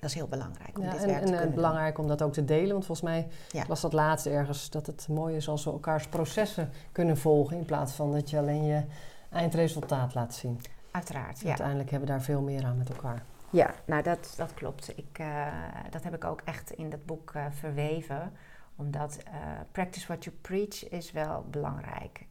dat 0.00 0.10
is 0.10 0.14
heel 0.14 0.28
belangrijk 0.28 0.78
om 0.78 0.84
ja, 0.84 0.90
dit 0.90 1.00
en, 1.00 1.06
werk 1.06 1.26
te 1.26 1.34
en 1.34 1.54
belangrijk 1.54 1.94
doen. 1.94 2.04
om 2.04 2.10
dat 2.10 2.22
ook 2.22 2.32
te 2.32 2.44
delen. 2.44 2.72
Want 2.72 2.86
volgens 2.86 3.08
mij 3.08 3.28
Ja. 3.50 3.66
was 3.66 3.80
dat 3.80 3.92
laatst 3.92 4.26
ergens 4.26 4.70
dat 4.70 4.86
het 4.86 5.08
mooi 5.08 5.36
is 5.36 5.48
als 5.48 5.64
we 5.64 5.70
elkaars 5.70 6.06
processen 6.06 6.70
kunnen 6.92 7.16
volgen. 7.16 7.56
In 7.56 7.64
plaats 7.64 7.92
van 7.92 8.12
dat 8.12 8.30
je 8.30 8.38
alleen 8.38 8.64
je 8.64 8.84
eindresultaat 9.30 10.14
laat 10.14 10.34
zien. 10.34 10.60
Uiteraard, 10.90 11.40
ja. 11.40 11.48
Uiteindelijk 11.48 11.90
hebben 11.90 12.08
we 12.08 12.14
daar 12.14 12.24
veel 12.24 12.42
meer 12.42 12.64
aan 12.64 12.78
met 12.78 12.88
elkaar. 12.88 13.22
Ja, 13.50 13.74
nou 13.84 14.02
dat, 14.02 14.34
dat 14.36 14.54
klopt. 14.54 14.98
Ik, 14.98 15.18
uh, 15.20 15.46
dat 15.90 16.04
heb 16.04 16.14
ik 16.14 16.24
ook 16.24 16.40
echt 16.44 16.70
in 16.70 16.90
dat 16.90 17.06
boek 17.06 17.32
uh, 17.36 17.46
verweven. 17.50 18.32
Omdat 18.76 19.18
uh, 19.26 19.34
practice 19.72 20.06
what 20.06 20.24
you 20.24 20.36
preach 20.36 20.88
is 20.88 21.12
wel 21.12 21.46
belangrijk 21.50 22.26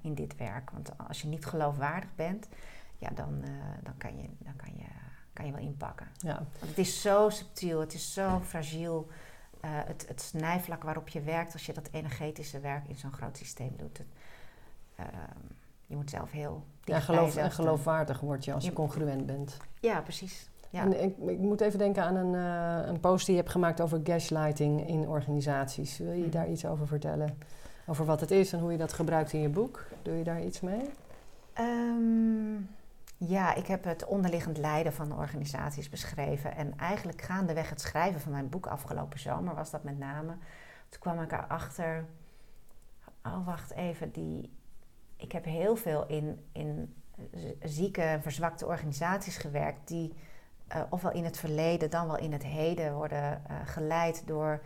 in 0.00 0.14
dit 0.14 0.36
werk. 0.36 0.70
Want 0.70 0.90
als 1.08 1.22
je 1.22 1.28
niet 1.28 1.46
geloofwaardig 1.46 2.14
bent, 2.14 2.48
ja, 2.98 3.10
dan, 3.14 3.44
dan, 3.82 3.96
kan, 3.96 4.16
je, 4.16 4.28
dan 4.38 4.56
kan, 4.56 4.72
je, 4.76 4.84
kan 5.32 5.46
je 5.46 5.52
wel 5.52 5.60
inpakken. 5.60 6.06
Ja. 6.16 6.34
Want 6.34 6.70
het 6.70 6.78
is 6.78 7.00
zo 7.00 7.28
subtiel, 7.28 7.80
het 7.80 7.94
is 7.94 8.12
zo 8.12 8.40
fragiel. 8.40 9.08
Het, 9.66 10.08
het 10.08 10.20
snijvlak 10.20 10.82
waarop 10.82 11.08
je 11.08 11.20
werkt 11.20 11.52
als 11.52 11.66
je 11.66 11.72
dat 11.72 11.88
energetische 11.92 12.60
werk 12.60 12.88
in 12.88 12.96
zo'n 12.96 13.12
groot 13.12 13.36
systeem 13.36 13.76
doet. 13.76 13.98
Het, 13.98 14.06
uh, 15.00 15.06
je 15.88 15.96
moet 15.96 16.10
zelf 16.10 16.30
heel. 16.30 16.64
Ja, 16.84 17.00
geloof, 17.00 17.36
en 17.36 17.50
geloofwaardig 17.50 18.20
word 18.20 18.44
je 18.44 18.52
als 18.52 18.64
je, 18.64 18.70
je 18.70 18.76
congruent 18.76 19.26
bent. 19.26 19.56
Ja, 19.80 20.00
precies. 20.00 20.50
Ja. 20.70 20.82
En 20.82 21.02
ik, 21.02 21.16
ik, 21.16 21.38
moet 21.38 21.60
even 21.60 21.78
denken 21.78 22.02
aan 22.02 22.16
een, 22.16 22.34
uh, 22.34 22.88
een 22.88 23.00
post 23.00 23.26
die 23.26 23.34
je 23.34 23.40
hebt 23.40 23.52
gemaakt 23.52 23.80
over 23.80 24.00
gaslighting 24.04 24.88
in 24.88 25.08
organisaties. 25.08 25.98
Wil 25.98 26.12
je 26.12 26.24
mm. 26.24 26.30
daar 26.30 26.48
iets 26.48 26.66
over 26.66 26.86
vertellen? 26.86 27.38
Over 27.86 28.04
wat 28.04 28.20
het 28.20 28.30
is 28.30 28.52
en 28.52 28.60
hoe 28.60 28.72
je 28.72 28.78
dat 28.78 28.92
gebruikt 28.92 29.32
in 29.32 29.40
je 29.40 29.48
boek? 29.48 29.86
Doe 30.02 30.14
je 30.14 30.24
daar 30.24 30.42
iets 30.42 30.60
mee? 30.60 30.90
Um, 31.60 32.68
ja, 33.16 33.54
ik 33.54 33.66
heb 33.66 33.84
het 33.84 34.04
onderliggend 34.04 34.58
lijden 34.58 34.92
van 34.92 35.18
organisaties 35.18 35.88
beschreven. 35.88 36.56
En 36.56 36.78
eigenlijk 36.78 37.22
gaandeweg 37.22 37.70
het 37.70 37.80
schrijven 37.80 38.20
van 38.20 38.32
mijn 38.32 38.48
boek 38.48 38.66
afgelopen 38.66 39.18
zomer 39.18 39.54
was 39.54 39.70
dat 39.70 39.82
met 39.82 39.98
name. 39.98 40.32
Toen 40.88 41.00
kwam 41.00 41.22
ik 41.22 41.32
erachter. 41.32 42.04
Oh, 43.24 43.46
wacht 43.46 43.70
even. 43.70 44.12
Die, 44.12 44.57
ik 45.18 45.32
heb 45.32 45.44
heel 45.44 45.76
veel 45.76 46.06
in, 46.06 46.44
in 46.52 46.94
zieke, 47.62 48.18
verzwakte 48.22 48.66
organisaties 48.66 49.36
gewerkt. 49.36 49.88
die 49.88 50.14
uh, 50.76 50.82
ofwel 50.90 51.12
in 51.12 51.24
het 51.24 51.38
verleden 51.38 51.90
dan 51.90 52.06
wel 52.06 52.18
in 52.18 52.32
het 52.32 52.44
heden 52.44 52.94
worden 52.94 53.42
uh, 53.50 53.56
geleid 53.64 54.22
door 54.26 54.60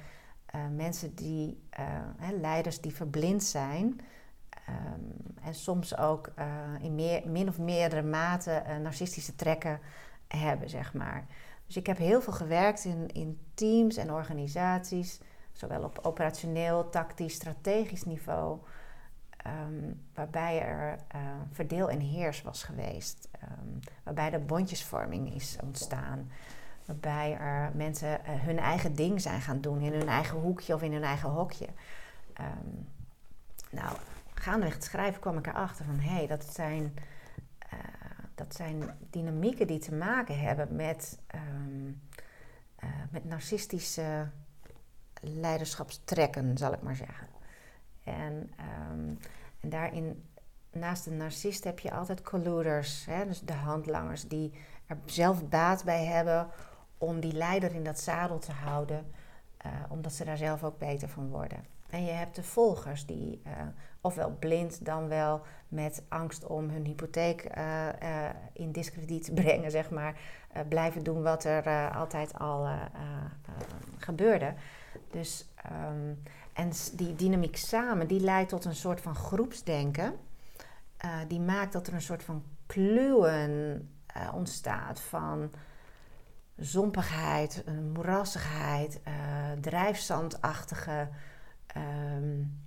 uh, 0.55 0.61
mensen 0.77 1.15
die, 1.15 1.63
hè, 2.17 2.33
leiders 2.33 2.81
die 2.81 2.95
verblind 2.95 3.43
zijn. 3.43 4.01
Um, 4.69 5.35
en 5.43 5.55
soms 5.55 5.97
ook 5.97 6.33
in 6.81 6.95
meer, 6.95 7.23
min 7.27 7.49
of 7.49 7.59
meerdere 7.59 8.03
mate 8.03 8.63
narcistische 8.83 9.35
trekken 9.35 9.81
hebben, 10.29 10.71
zeg 10.71 10.95
maar. 10.95 11.27
Dus 11.67 11.77
ik 11.77 11.87
heb 11.87 11.99
heel 11.99 12.23
veel 12.23 12.33
gewerkt 12.33 12.85
in, 12.85 13.09
in 13.13 13.41
teams 13.55 13.97
en 13.97 14.13
organisaties, 14.13 15.21
zowel 15.53 15.83
op 15.83 15.99
operationeel, 16.03 16.89
tactisch, 16.89 17.35
strategisch 17.35 18.05
niveau. 18.05 18.59
Um, 19.47 20.03
waarbij 20.15 20.63
er 20.63 20.99
uh, 21.15 21.21
verdeel 21.53 21.91
en 21.91 22.01
heers 22.01 22.43
was 22.43 22.63
geweest. 22.63 23.29
Um, 23.43 23.81
waarbij 24.03 24.31
de 24.31 24.39
bondjesvorming 24.39 25.35
is 25.35 25.57
ontstaan. 25.63 26.31
Waarbij 26.85 27.37
er 27.39 27.71
mensen 27.75 28.21
uh, 28.21 28.41
hun 28.41 28.59
eigen 28.59 28.95
ding 28.95 29.21
zijn 29.21 29.41
gaan 29.41 29.61
doen 29.61 29.81
in 29.81 29.93
hun 29.93 30.09
eigen 30.09 30.39
hoekje 30.39 30.75
of 30.75 30.83
in 30.83 30.93
hun 30.93 31.03
eigen 31.03 31.29
hokje. 31.29 31.67
Um, 32.41 32.89
nou, 33.71 33.97
gaandeweg 34.35 34.75
het 34.75 34.85
schrijven 34.85 35.21
kwam 35.21 35.39
ik 35.39 35.47
erachter 35.47 35.85
van 35.85 35.99
hé, 35.99 36.15
hey, 36.15 36.27
dat, 36.27 36.45
zijn, 36.45 36.95
uh, 37.73 37.79
dat 38.35 38.55
zijn 38.55 38.97
dynamieken 39.11 39.67
die 39.67 39.79
te 39.79 39.95
maken 39.95 40.39
hebben 40.39 40.77
met, 40.77 41.19
met 43.11 43.25
narcistische 43.25 44.29
leiderschapstrekken, 45.21 46.59
zal 46.59 46.73
ik 46.73 46.83
maar 46.83 46.97
zeggen. 46.97 47.32
En, 48.05 48.51
um, 48.91 49.19
en 49.61 49.69
daarin, 49.69 50.25
naast 50.73 51.05
de 51.05 51.11
narcist, 51.11 51.65
heb 51.65 51.79
je 51.79 51.93
altijd 51.93 52.23
colluders, 52.23 53.07
hè, 53.07 53.27
dus 53.27 53.41
de 53.41 53.53
handlangers 53.53 54.29
die 54.29 54.53
er 54.87 54.99
zelf 55.05 55.49
baat 55.49 55.85
bij 55.85 56.05
hebben 56.05 56.49
om 56.99 57.21
die 57.21 57.33
leider 57.33 57.75
in 57.75 57.85
dat 57.85 58.01
zadel 58.01 58.39
te 58.39 58.53
houden, 58.53 59.13
uh, 59.67 59.73
omdat 59.89 60.13
ze 60.13 60.25
daar 60.25 60.37
zelf 60.37 60.65
ook 60.65 60.79
beter 60.79 61.09
van 61.09 61.29
worden. 61.29 61.65
En 61.91 62.05
je 62.05 62.11
hebt 62.11 62.37
de 62.37 62.43
volgers 62.43 63.07
die 63.07 63.43
uh, 63.47 63.53
ofwel 64.01 64.37
blind 64.39 64.85
dan 64.85 65.09
wel 65.09 65.43
met 65.69 66.03
angst 66.09 66.47
om 66.47 66.71
hun 66.71 66.85
hypotheek 66.85 67.57
uh, 67.59 67.89
in 68.53 68.73
discrediet 68.73 69.35
brengen, 69.35 69.71
zeg 69.71 69.91
maar, 69.91 70.21
blijven 70.69 71.03
doen 71.03 71.23
wat 71.23 71.45
er 71.45 71.91
altijd 71.91 72.39
al 72.39 72.69
gebeurde. 73.97 74.55
Dus 75.11 75.49
um, 75.91 76.23
en 76.53 76.71
die 76.93 77.15
dynamiek 77.15 77.57
samen, 77.57 78.07
die 78.07 78.21
leidt 78.21 78.49
tot 78.49 78.65
een 78.65 78.75
soort 78.75 79.01
van 79.01 79.15
groepsdenken. 79.15 80.15
Uh, 81.05 81.19
die 81.29 81.41
maakt 81.41 81.73
dat 81.73 81.87
er 81.87 81.95
een 81.95 82.03
soort 82.03 82.23
van 82.23 82.43
kluwen 82.67 83.51
uh, 84.17 84.35
ontstaat 84.35 85.01
van 85.01 85.51
zompigheid, 86.57 87.65
moerassigheid, 87.93 89.01
uh, 89.09 89.13
drijfzandachtige 89.61 91.09
um, 91.77 92.61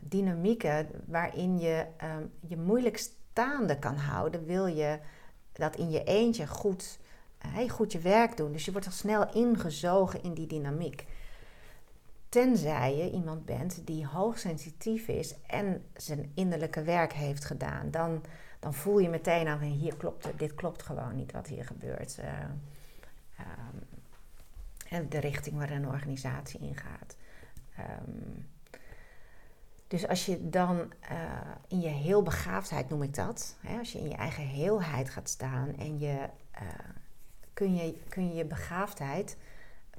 dynamieken 0.00 0.88
waarin 1.06 1.58
je 1.58 1.86
um, 2.16 2.32
je 2.40 2.56
moeilijk 2.56 2.96
staande 2.96 3.78
kan 3.78 3.96
houden. 3.96 4.44
Wil 4.44 4.66
je 4.66 4.98
dat 5.52 5.76
in 5.76 5.90
je 5.90 6.04
eentje 6.04 6.46
goed, 6.46 6.98
goed 7.68 7.92
je 7.92 7.98
werk 7.98 8.36
doen. 8.36 8.52
Dus 8.52 8.64
je 8.64 8.72
wordt 8.72 8.86
al 8.86 8.92
snel 8.92 9.32
ingezogen 9.32 10.22
in 10.22 10.34
die 10.34 10.46
dynamiek. 10.46 11.06
Tenzij 12.32 12.96
je 12.96 13.10
iemand 13.10 13.44
bent 13.44 13.86
die 13.86 14.06
hoogsensitief 14.06 15.08
is 15.08 15.34
en 15.46 15.84
zijn 15.96 16.30
innerlijke 16.34 16.82
werk 16.82 17.12
heeft 17.12 17.44
gedaan. 17.44 17.90
Dan, 17.90 18.24
dan 18.60 18.74
voel 18.74 18.98
je 18.98 19.08
meteen 19.08 19.48
aan, 19.48 19.58
hier 19.58 19.96
klopt 19.96 20.28
dit 20.38 20.54
klopt 20.54 20.82
gewoon 20.82 21.14
niet 21.14 21.32
wat 21.32 21.46
hier 21.46 21.64
gebeurt. 21.64 22.18
Uh, 22.18 22.26
um, 24.92 25.08
de 25.08 25.18
richting 25.18 25.56
waar 25.56 25.70
een 25.70 25.88
organisatie 25.88 26.60
ingaat. 26.60 27.16
Um, 27.78 28.48
dus 29.88 30.08
als 30.08 30.26
je 30.26 30.48
dan 30.48 30.92
uh, 31.10 31.50
in 31.68 31.80
je 31.80 31.88
heel 31.88 32.22
begaafdheid, 32.22 32.88
noem 32.88 33.02
ik 33.02 33.14
dat, 33.14 33.56
hè, 33.60 33.78
als 33.78 33.92
je 33.92 33.98
in 33.98 34.08
je 34.08 34.16
eigen 34.16 34.46
heelheid 34.46 35.10
gaat 35.10 35.28
staan 35.28 35.76
en 35.76 35.98
je, 35.98 36.28
uh, 36.62 36.68
kun, 37.52 37.74
je 37.74 38.02
kun 38.08 38.28
je 38.28 38.34
je 38.34 38.44
begaafdheid 38.44 39.36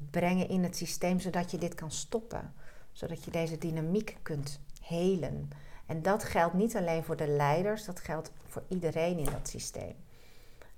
brengen 0.09 0.49
in 0.49 0.63
het 0.63 0.77
systeem 0.77 1.19
zodat 1.19 1.51
je 1.51 1.57
dit 1.57 1.75
kan 1.75 1.91
stoppen. 1.91 2.53
Zodat 2.91 3.23
je 3.23 3.31
deze 3.31 3.57
dynamiek 3.57 4.17
kunt 4.21 4.59
helen. 4.81 5.49
En 5.85 6.01
dat 6.01 6.23
geldt 6.23 6.53
niet 6.53 6.75
alleen 6.75 7.03
voor 7.03 7.15
de 7.15 7.27
leiders, 7.27 7.85
dat 7.85 7.99
geldt 7.99 8.31
voor 8.47 8.63
iedereen 8.67 9.17
in 9.17 9.25
dat 9.25 9.49
systeem. 9.49 9.95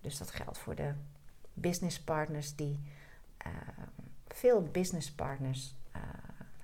Dus 0.01 0.17
dat 0.17 0.31
geldt 0.31 0.57
voor 0.57 0.75
de 0.75 0.93
businesspartners 1.53 2.55
die 2.55 2.79
uh, 3.45 3.51
veel 4.27 4.61
businesspartners, 4.61 5.75
uh, 5.95 6.01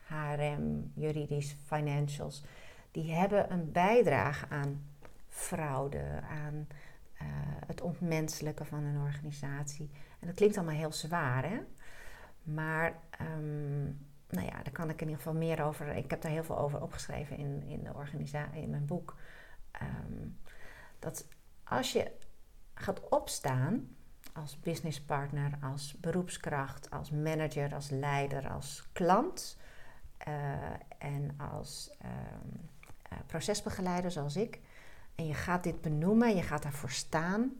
HRM, 0.05 0.91
juridisch, 0.93 1.55
financials, 1.65 2.43
die 2.91 3.11
hebben 3.11 3.51
een 3.51 3.71
bijdrage 3.71 4.47
aan 4.49 4.85
fraude, 5.29 6.21
aan 6.29 6.67
uh, 7.21 7.27
het 7.67 7.81
ontmenselijken 7.81 8.65
van 8.65 8.83
een 8.83 9.01
organisatie. 9.01 9.89
En 10.19 10.27
dat 10.27 10.35
klinkt 10.35 10.57
allemaal 10.57 10.75
heel 10.75 10.93
zwaar, 10.93 11.49
hè? 11.49 11.59
Maar 12.43 12.99
um, 13.21 14.05
nou 14.29 14.45
ja, 14.45 14.63
daar 14.63 14.71
kan 14.71 14.89
ik 14.89 15.01
in 15.01 15.07
ieder 15.07 15.23
geval 15.23 15.39
meer 15.39 15.63
over. 15.63 15.87
Ik 15.87 16.09
heb 16.09 16.21
daar 16.21 16.31
heel 16.31 16.43
veel 16.43 16.59
over 16.59 16.81
opgeschreven 16.81 17.37
in, 17.37 17.63
in, 17.67 17.83
de 17.83 17.93
organisatie, 17.93 18.61
in 18.61 18.69
mijn 18.69 18.85
boek. 18.85 19.15
Um, 19.81 20.37
dat 20.99 21.27
als 21.63 21.91
je 21.91 22.11
gaat 22.73 23.09
opstaan 23.09 23.95
als 24.33 24.59
businesspartner, 24.59 25.51
als 25.61 25.95
beroepskracht, 25.99 26.89
als 26.89 27.11
manager, 27.11 27.73
als 27.73 27.89
leider, 27.89 28.49
als 28.49 28.89
klant 28.91 29.57
uh, 30.27 30.53
en 30.97 31.35
als 31.37 31.91
um, 32.03 32.69
uh, 33.13 33.19
procesbegeleider 33.25 34.11
zoals 34.11 34.35
ik. 34.35 34.59
En 35.15 35.27
je 35.27 35.33
gaat 35.33 35.63
dit 35.63 35.81
benoemen, 35.81 36.35
je 36.35 36.41
gaat 36.41 36.63
daarvoor 36.63 36.89
staan. 36.89 37.51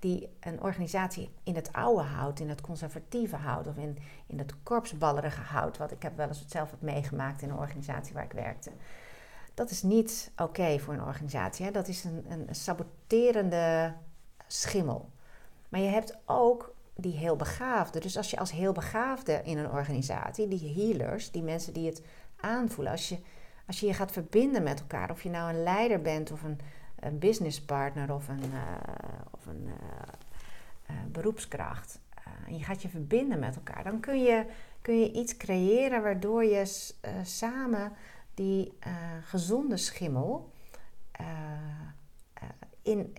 die 0.00 0.28
een 0.40 0.62
organisatie 0.62 1.30
in 1.42 1.54
het 1.54 1.72
oude 1.72 2.02
houdt, 2.02 2.40
in 2.40 2.48
het 2.48 2.60
conservatieve 2.60 3.36
houdt 3.36 3.66
of 3.66 3.76
in, 3.76 3.98
in 4.26 4.38
het 4.38 4.54
korpsballerige 4.62 5.40
houdt, 5.40 5.76
wat 5.76 5.90
ik 5.90 6.02
heb 6.02 6.16
wel 6.16 6.28
eens 6.28 6.44
zelf 6.46 6.70
wat 6.70 6.80
meegemaakt 6.80 7.42
in 7.42 7.48
een 7.50 7.56
organisatie 7.56 8.14
waar 8.14 8.24
ik 8.24 8.32
werkte. 8.32 8.70
Dat 9.54 9.70
is 9.70 9.82
niet 9.82 10.30
oké 10.36 10.78
voor 10.78 10.94
een 10.94 11.02
organisatie. 11.02 11.64
Hè? 11.64 11.70
Dat 11.70 11.88
is 11.88 12.04
een, 12.04 12.24
een 12.28 12.54
saboterende 12.54 13.94
schimmel. 14.46 15.10
Maar 15.68 15.80
je 15.80 15.88
hebt 15.88 16.16
ook 16.24 16.74
die 16.94 17.16
heel 17.16 17.36
begaafde. 17.36 18.00
Dus 18.00 18.16
als 18.16 18.30
je 18.30 18.38
als 18.38 18.52
heel 18.52 18.72
begaafde 18.72 19.40
in 19.44 19.58
een 19.58 19.70
organisatie, 19.70 20.48
die 20.48 20.74
healers, 20.74 21.30
die 21.30 21.42
mensen 21.42 21.72
die 21.72 21.86
het 21.86 22.02
aanvoelen, 22.36 22.92
als 22.92 23.08
je 23.08 23.18
als 23.66 23.80
je 23.80 23.86
je 23.86 23.94
gaat 23.94 24.12
verbinden 24.12 24.62
met 24.62 24.80
elkaar, 24.80 25.10
of 25.10 25.22
je 25.22 25.30
nou 25.30 25.54
een 25.54 25.62
leider 25.62 26.00
bent 26.00 26.32
of 26.32 26.42
een, 26.42 26.60
een 27.04 27.18
businesspartner 27.18 28.14
of 28.14 28.28
een, 28.28 28.44
uh, 28.52 28.60
of 29.30 29.46
een 29.46 29.66
uh, 30.90 30.96
beroepskracht, 31.12 32.00
en 32.46 32.58
je 32.58 32.64
gaat 32.64 32.82
je 32.82 32.88
verbinden 32.88 33.38
met 33.38 33.56
elkaar, 33.56 33.84
dan 33.84 34.00
kun 34.00 34.22
je, 34.22 34.46
kun 34.80 35.00
je 35.00 35.12
iets 35.12 35.36
creëren 35.36 36.02
waardoor 36.02 36.44
je 36.44 36.90
samen 37.22 37.92
die 38.34 38.72
gezonde 39.22 39.76
schimmel 39.76 40.52
in, 42.82 43.14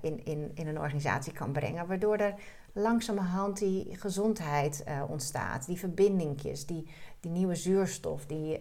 in, 0.00 0.24
in, 0.24 0.50
in 0.54 0.66
een 0.66 0.78
organisatie 0.78 1.32
kan 1.32 1.52
brengen, 1.52 1.86
waardoor 1.86 2.16
er 2.16 2.34
langzamerhand 2.72 3.58
die 3.58 3.96
gezondheid 3.96 4.84
ontstaat, 5.08 5.66
die 5.66 5.78
verbindingjes, 5.78 6.66
die, 6.66 6.88
die 7.20 7.30
nieuwe 7.30 7.54
zuurstof, 7.54 8.26
die 8.26 8.60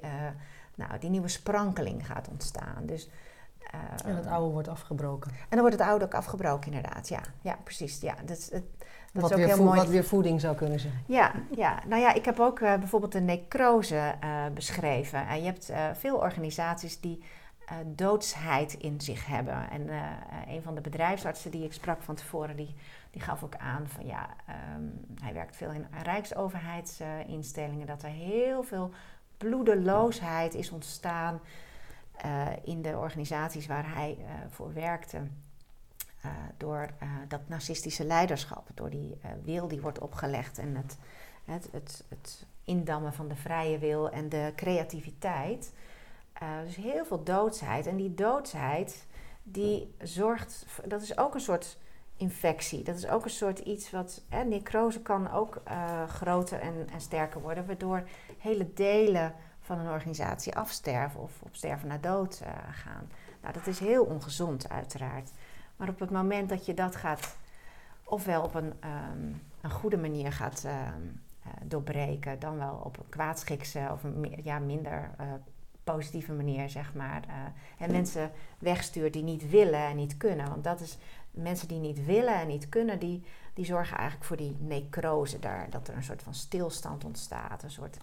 nou, 0.75 0.99
die 0.99 1.09
nieuwe 1.09 1.27
sprankeling 1.27 2.05
gaat 2.05 2.27
ontstaan. 2.27 2.85
Dus, 2.85 3.09
en 4.05 4.15
het 4.15 4.25
oude 4.25 4.51
wordt 4.51 4.67
afgebroken. 4.67 5.31
En 5.31 5.47
dan 5.49 5.59
wordt 5.59 5.75
het 5.77 5.87
oude 5.87 6.05
ook 6.05 6.13
afgebroken, 6.13 6.73
inderdaad. 6.73 7.09
Ja, 7.09 7.21
ja 7.41 7.57
precies. 7.63 8.01
Ja, 8.01 8.15
dat, 8.25 8.49
het, 8.51 8.51
dat 8.51 9.21
wat, 9.21 9.23
is 9.23 9.31
ook 9.31 9.37
weer 9.37 9.55
heel 9.55 9.63
mooi. 9.63 9.79
wat 9.79 9.89
weer 9.89 10.03
voeding 10.03 10.41
zou 10.41 10.55
kunnen 10.55 10.79
zijn. 10.79 11.03
Ja, 11.05 11.31
ja. 11.55 11.79
nou 11.87 12.01
ja, 12.01 12.13
ik 12.13 12.25
heb 12.25 12.39
ook 12.39 12.59
uh, 12.59 12.75
bijvoorbeeld 12.75 13.11
de 13.11 13.21
necrose 13.21 14.15
uh, 14.23 14.45
beschreven. 14.53 15.21
Uh, 15.21 15.35
je 15.35 15.43
hebt 15.43 15.71
veel 15.93 16.17
organisaties 16.17 16.99
die 16.99 17.23
doodsheid 17.85 18.73
in 18.73 19.01
zich 19.01 19.25
hebben. 19.25 19.69
En 19.69 19.89
een 20.47 20.61
van 20.61 20.75
de 20.75 20.81
bedrijfsartsen 20.81 21.51
die 21.51 21.63
ik 21.63 21.73
sprak 21.73 22.01
van 22.01 22.15
tevoren, 22.15 22.55
die, 22.55 22.75
die 23.11 23.21
gaf 23.21 23.43
ook 23.43 23.55
aan 23.55 23.87
van 23.87 24.05
ja, 24.05 24.29
um, 24.75 25.05
hij 25.21 25.33
werkt 25.33 25.55
veel 25.55 25.71
in 25.71 25.87
rijksoverheidsinstellingen, 26.03 27.87
dat 27.87 28.03
er 28.03 28.09
heel 28.09 28.63
veel 28.63 28.91
bloedeloosheid 29.37 30.53
is 30.53 30.71
ontstaan 30.71 31.39
uh, 32.25 32.47
in 32.63 32.81
de 32.81 32.97
organisaties 32.97 33.67
waar 33.67 33.93
hij 33.93 34.17
uh, 34.19 34.25
voor 34.49 34.73
werkte. 34.73 35.17
Uh, 36.25 36.31
door 36.57 36.89
dat 37.27 37.41
narcistische 37.47 38.05
leiderschap, 38.05 38.67
door 38.73 38.89
die 38.89 39.17
wil 39.43 39.67
die 39.67 39.81
wordt 39.81 39.99
opgelegd 39.99 40.57
en 40.57 40.75
het, 40.75 40.97
het, 41.71 42.03
het, 42.09 42.45
indammen 42.63 43.13
van 43.13 43.27
de 43.27 43.35
vrije 43.35 43.77
wil 43.77 44.09
en 44.09 44.29
de 44.29 44.53
creativiteit. 44.55 45.73
dus 46.65 46.75
heel 46.75 47.05
veel 47.05 47.23
doodsheid. 47.23 47.87
En 47.87 47.95
die 47.95 48.13
doodsheid, 48.13 49.05
die 49.43 49.95
zorgt, 50.01 50.65
dat 50.85 51.01
is 51.01 51.17
ook 51.17 51.33
een 51.33 51.39
soort 51.39 51.77
infectie. 52.17 52.83
Dat 52.83 52.95
is 52.95 53.07
ook 53.07 53.23
een 53.23 53.29
soort 53.29 53.59
iets 53.59 53.91
wat. 53.91 54.21
Hè, 54.29 54.43
necrose 54.43 55.01
kan 55.01 55.31
ook 55.31 55.61
groter 56.07 56.59
en, 56.59 56.87
en, 56.93 57.01
sterker 57.01 57.41
worden, 57.41 57.65
waardoor 57.65 58.03
hele 58.37 58.73
delen 58.73 59.35
van 59.69 59.79
een 59.79 59.91
organisatie 59.91 60.55
afsterven 60.55 61.21
of 61.21 61.31
op 61.41 61.55
sterven 61.55 61.87
naar 61.87 62.01
dood 62.01 62.39
uh, 62.43 62.49
gaan. 62.71 63.09
Nou, 63.41 63.53
dat 63.53 63.67
is 63.67 63.79
heel 63.79 64.03
ongezond, 64.03 64.69
uiteraard. 64.69 65.31
Maar 65.75 65.89
op 65.89 65.99
het 65.99 66.09
moment 66.09 66.49
dat 66.49 66.65
je 66.65 66.73
dat 66.73 66.95
gaat, 66.95 67.37
ofwel 68.03 68.43
op 68.43 68.53
een, 68.55 68.73
um, 68.83 69.41
een 69.61 69.71
goede 69.71 69.97
manier 69.97 70.31
gaat 70.31 70.63
um, 70.65 71.21
uh, 71.45 71.53
doorbreken, 71.63 72.39
dan 72.39 72.57
wel 72.57 72.81
op 72.83 72.97
een 72.97 73.09
kwaadschikse 73.09 73.89
of 73.91 74.03
meer, 74.03 74.39
ja, 74.43 74.59
minder 74.59 75.09
positieve 75.83 76.33
manier, 76.33 76.69
zeg 76.69 76.93
maar. 76.93 77.23
en 77.77 77.91
mensen 77.91 78.31
wegstuurt 78.59 79.13
die 79.13 79.23
niet 79.23 79.49
willen 79.49 79.85
en 79.85 79.95
niet 79.95 80.17
kunnen. 80.17 80.49
Want 80.49 80.63
dat 80.63 80.79
is 80.79 80.97
mensen 81.31 81.67
die 81.67 81.79
niet 81.79 82.05
willen 82.05 82.35
en 82.35 82.47
niet 82.47 82.69
kunnen, 82.69 82.99
die, 82.99 83.23
die 83.53 83.65
zorgen 83.65 83.97
eigenlijk 83.97 84.27
voor 84.27 84.37
die 84.37 84.57
necrose 84.59 85.39
daar. 85.39 85.69
Dat 85.69 85.87
er 85.87 85.95
een 85.95 86.03
soort 86.03 86.23
van 86.23 86.33
stilstand 86.33 87.05
ontstaat. 87.05 87.63
Een 87.63 87.71
soort. 87.71 87.97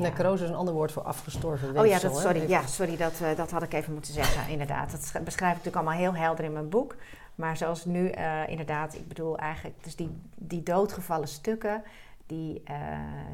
Necrose 0.00 0.44
is 0.44 0.50
een 0.50 0.56
ander 0.56 0.74
woord 0.74 0.92
voor 0.92 1.02
afgestorven 1.02 1.72
weefsel. 1.72 1.84
Oh 1.84 1.90
ja, 1.90 2.08
dat, 2.08 2.18
sorry, 2.18 2.48
ja, 2.48 2.66
sorry 2.66 2.96
dat, 2.96 3.20
uh, 3.22 3.36
dat 3.36 3.50
had 3.50 3.62
ik 3.62 3.72
even 3.72 3.92
moeten 3.92 4.12
zeggen, 4.12 4.48
inderdaad. 4.52 5.12
Dat 5.12 5.24
beschrijf 5.24 5.56
ik 5.56 5.64
natuurlijk 5.64 5.76
allemaal 5.76 6.12
heel 6.12 6.14
helder 6.14 6.44
in 6.44 6.52
mijn 6.52 6.68
boek. 6.68 6.96
Maar 7.34 7.56
zoals 7.56 7.84
nu, 7.84 8.12
uh, 8.12 8.48
inderdaad, 8.48 8.94
ik 8.94 9.08
bedoel 9.08 9.38
eigenlijk, 9.38 9.84
dus 9.84 9.96
die, 9.96 10.10
die 10.34 10.62
doodgevallen 10.62 11.28
stukken, 11.28 11.82
die, 12.26 12.62
uh, 12.70 12.76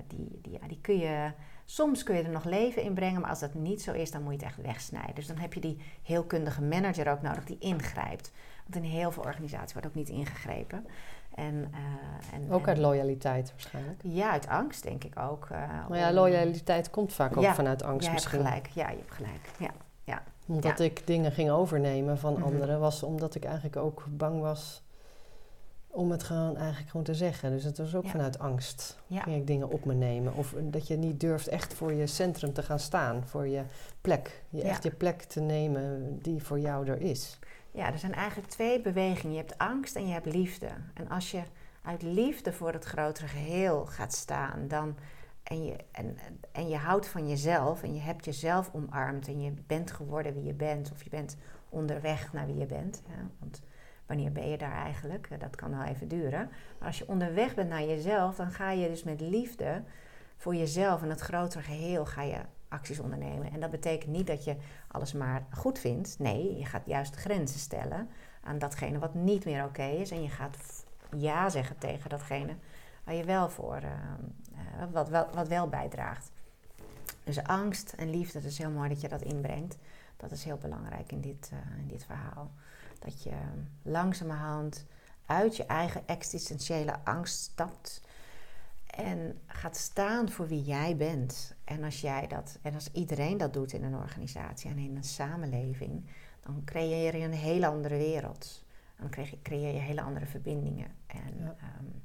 die, 0.07 0.39
die, 0.43 0.53
ja, 0.53 0.69
die 0.69 0.79
kun 0.81 0.99
je 0.99 1.31
Soms 1.69 2.03
kun 2.03 2.17
je 2.17 2.23
er 2.23 2.31
nog 2.31 2.45
leven 2.45 2.83
in 2.83 2.95
brengen, 2.95 3.21
maar 3.21 3.31
als 3.31 3.41
dat 3.41 3.55
niet 3.55 3.83
zo 3.83 3.93
is, 3.93 4.11
dan 4.11 4.23
moet 4.23 4.33
je 4.33 4.39
het 4.39 4.47
echt 4.47 4.62
wegsnijden. 4.62 5.14
Dus 5.14 5.27
dan 5.27 5.39
heb 5.39 5.53
je 5.53 5.61
die 5.61 5.79
heelkundige 6.03 6.62
manager 6.62 7.11
ook 7.11 7.23
nodig 7.23 7.45
die 7.45 7.59
ingrijpt. 7.59 8.33
Want 8.67 8.85
in 8.85 8.91
heel 8.91 9.11
veel 9.11 9.23
organisaties 9.23 9.73
wordt 9.73 9.89
ook 9.89 9.95
niet 9.95 10.09
ingegrepen. 10.09 10.87
En, 11.37 11.55
uh, 11.55 12.34
en, 12.34 12.51
ook 12.51 12.68
uit 12.68 12.78
loyaliteit 12.78 13.51
waarschijnlijk. 13.51 14.01
Ja, 14.03 14.30
uit 14.30 14.49
angst 14.49 14.82
denk 14.82 15.05
ik 15.05 15.18
ook. 15.18 15.49
Uh, 15.53 15.89
maar 15.89 15.99
ja, 15.99 16.12
loyaliteit 16.12 16.91
komt 16.91 17.12
vaak 17.12 17.37
ook 17.37 17.45
vanuit 17.45 17.82
angst 17.82 18.07
ja, 18.07 18.12
misschien. 18.12 18.43
Hebt 18.43 18.68
gelijk. 18.68 18.68
Ja, 18.74 18.91
je 18.91 18.97
hebt 18.97 19.12
gelijk. 19.12 19.51
Ja, 19.59 19.70
ja. 20.05 20.22
Omdat 20.47 20.80
ik 20.80 21.07
dingen 21.07 21.32
ging 21.32 21.51
overnemen 21.51 22.18
van 22.18 22.32
mhm. 22.32 22.43
anderen, 22.43 22.80
was 22.80 23.03
omdat 23.03 23.34
ik 23.34 23.45
eigenlijk 23.45 23.76
ook 23.76 24.05
bang 24.09 24.41
was 24.41 24.82
om 25.97 26.11
het 26.11 26.22
gewoon 26.22 26.57
eigenlijk 26.57 26.91
gewoon 26.91 27.07
te 27.07 27.14
zeggen. 27.14 27.51
Dus 27.51 27.64
het 27.64 27.78
was 27.78 27.95
ook 27.95 28.09
vanuit 28.09 28.39
angst. 28.39 28.99
Ja. 29.07 29.22
Ging 29.22 29.37
ik 29.37 29.47
dingen 29.47 29.70
op 29.70 29.84
me 29.84 29.95
nemen. 29.95 30.34
Of 30.34 30.55
dat 30.62 30.87
je 30.87 30.97
niet 30.97 31.20
durft 31.20 31.49
echt 31.49 31.74
voor 31.74 31.93
je 31.93 32.07
centrum 32.07 32.53
te 32.53 32.62
gaan 32.62 32.78
staan. 32.78 33.22
Voor 33.26 33.47
je 33.47 33.62
plek. 34.01 34.43
Je 34.49 34.62
echt 34.62 34.82
je 34.82 34.91
plek 34.91 35.22
te 35.22 35.41
nemen 35.41 36.18
die 36.22 36.43
voor 36.43 36.61
jou 36.61 36.87
er 36.87 37.01
is. 37.01 37.39
Ja, 37.77 37.93
er 37.93 37.99
zijn 37.99 38.14
eigenlijk 38.14 38.51
twee 38.51 38.81
bewegingen. 38.81 39.33
Je 39.37 39.41
hebt 39.41 39.59
angst 39.59 39.97
en 39.97 40.07
je 40.07 40.12
hebt 40.12 40.27
liefde. 40.27 40.68
En 40.95 41.09
als 41.09 41.31
je 41.31 41.43
uit 41.83 42.03
liefde 42.03 42.53
voor 42.53 42.72
het 42.72 42.85
grotere 42.85 43.29
geheel 43.29 43.87
gaat 43.87 44.12
staan, 44.12 44.68
dan, 44.68 44.97
en, 45.43 45.64
je, 45.64 45.77
en, 45.93 46.16
en 46.53 46.68
je 46.68 46.77
houdt 46.77 47.09
van 47.09 47.29
jezelf 47.29 47.83
en 47.83 47.95
je 47.95 48.01
hebt 48.01 48.24
jezelf 48.24 48.70
omarmd 48.72 49.29
en 49.29 49.43
je 49.43 49.53
bent 49.66 49.91
geworden 49.91 50.35
wie 50.35 50.45
je 50.45 50.55
bent, 50.55 50.93
of 50.93 51.03
je 51.03 51.11
bent 51.11 51.37
onderweg 51.68 52.33
naar 52.33 52.47
wie 52.47 52.57
je 52.57 52.66
bent. 52.66 53.03
Ja, 53.07 53.29
want 53.39 53.62
wanneer 54.07 54.33
ben 54.33 54.51
je 54.51 54.59
daar 54.59 54.85
eigenlijk? 54.85 55.29
Eh, 55.31 55.39
dat 55.39 55.57
kan 55.57 55.70
wel 55.70 55.83
even 55.83 56.09
duren. 56.09 56.51
Maar 56.79 56.89
als 56.89 56.99
je 56.99 57.09
onderweg 57.09 57.55
bent 57.55 57.68
naar 57.68 57.85
jezelf, 57.85 58.37
dan 58.37 58.51
ga 58.51 58.70
je 58.70 58.89
dus 58.89 59.03
met 59.03 59.20
liefde 59.20 59.83
voor 60.37 60.55
jezelf 60.55 61.03
en 61.03 61.11
het 61.11 61.20
grotere 61.20 61.62
geheel 61.62 62.07
ga 62.07 62.22
je 62.22 62.41
En 63.53 63.61
dat 63.61 63.70
betekent 63.70 64.12
niet 64.12 64.27
dat 64.27 64.45
je 64.45 64.57
alles 64.89 65.12
maar 65.12 65.47
goed 65.51 65.79
vindt. 65.79 66.18
Nee, 66.18 66.59
je 66.59 66.64
gaat 66.64 66.87
juist 66.87 67.14
grenzen 67.14 67.61
stellen 67.61 68.09
aan 68.43 68.59
datgene 68.59 68.99
wat 68.99 69.14
niet 69.14 69.45
meer 69.45 69.64
oké 69.64 69.85
is. 69.87 70.11
En 70.11 70.22
je 70.22 70.29
gaat 70.29 70.85
ja 71.16 71.49
zeggen 71.49 71.79
tegen 71.79 72.11
datgene 72.11 72.57
waar 73.05 73.14
je 73.14 73.24
wel 73.24 73.49
voor, 73.49 73.81
uh, 73.83 74.85
wat, 74.91 75.09
wel, 75.09 75.29
wat 75.35 75.49
wel 75.49 75.68
bijdraagt. 75.68 76.31
Dus 77.24 77.43
angst 77.43 77.93
en 77.93 78.11
liefde, 78.11 78.39
het 78.39 78.47
is 78.47 78.59
heel 78.59 78.70
mooi 78.70 78.89
dat 78.89 79.01
je 79.01 79.09
dat 79.09 79.22
inbrengt. 79.22 79.77
Dat 80.16 80.31
is 80.31 80.45
heel 80.45 80.57
belangrijk 80.57 81.12
in 81.12 81.20
dit, 81.20 81.51
uh, 81.53 81.79
in 81.79 81.89
dit 81.89 82.05
verhaal. 82.05 82.51
Dat 82.99 83.22
je 83.22 83.35
langzamerhand 83.83 84.87
uit 85.27 85.57
je 85.57 85.66
eigen 85.66 86.03
existentiële 86.07 86.97
angst 87.05 87.41
stapt 87.41 88.01
en 88.87 89.41
gaat 89.47 89.77
staan 89.77 90.31
voor 90.31 90.49
wie 90.49 90.62
jij 90.62 90.97
bent. 90.97 91.55
En 91.67 91.85
als 91.85 92.01
jij 92.01 92.27
dat, 92.27 92.59
en 92.62 92.75
als 92.75 92.89
iedereen 92.93 93.39
dat 93.39 93.53
doet 93.53 93.73
in 93.73 93.85
een 93.85 93.97
organisatie 93.97 94.71
en 94.71 94.79
in 94.79 94.97
een 94.97 95.05
samenleving, 95.05 96.05
dan 96.45 96.62
creëer 96.64 97.17
je 97.17 97.25
een 97.25 97.33
hele 97.33 97.67
andere 97.67 97.97
wereld. 97.97 98.64
Dan 98.99 99.11
creëer 99.43 99.75
je 99.75 99.81
hele 99.81 100.01
andere 100.01 100.27
verbindingen. 100.27 100.87
En 101.07 101.35
ja, 101.39 101.57
um, 101.81 102.03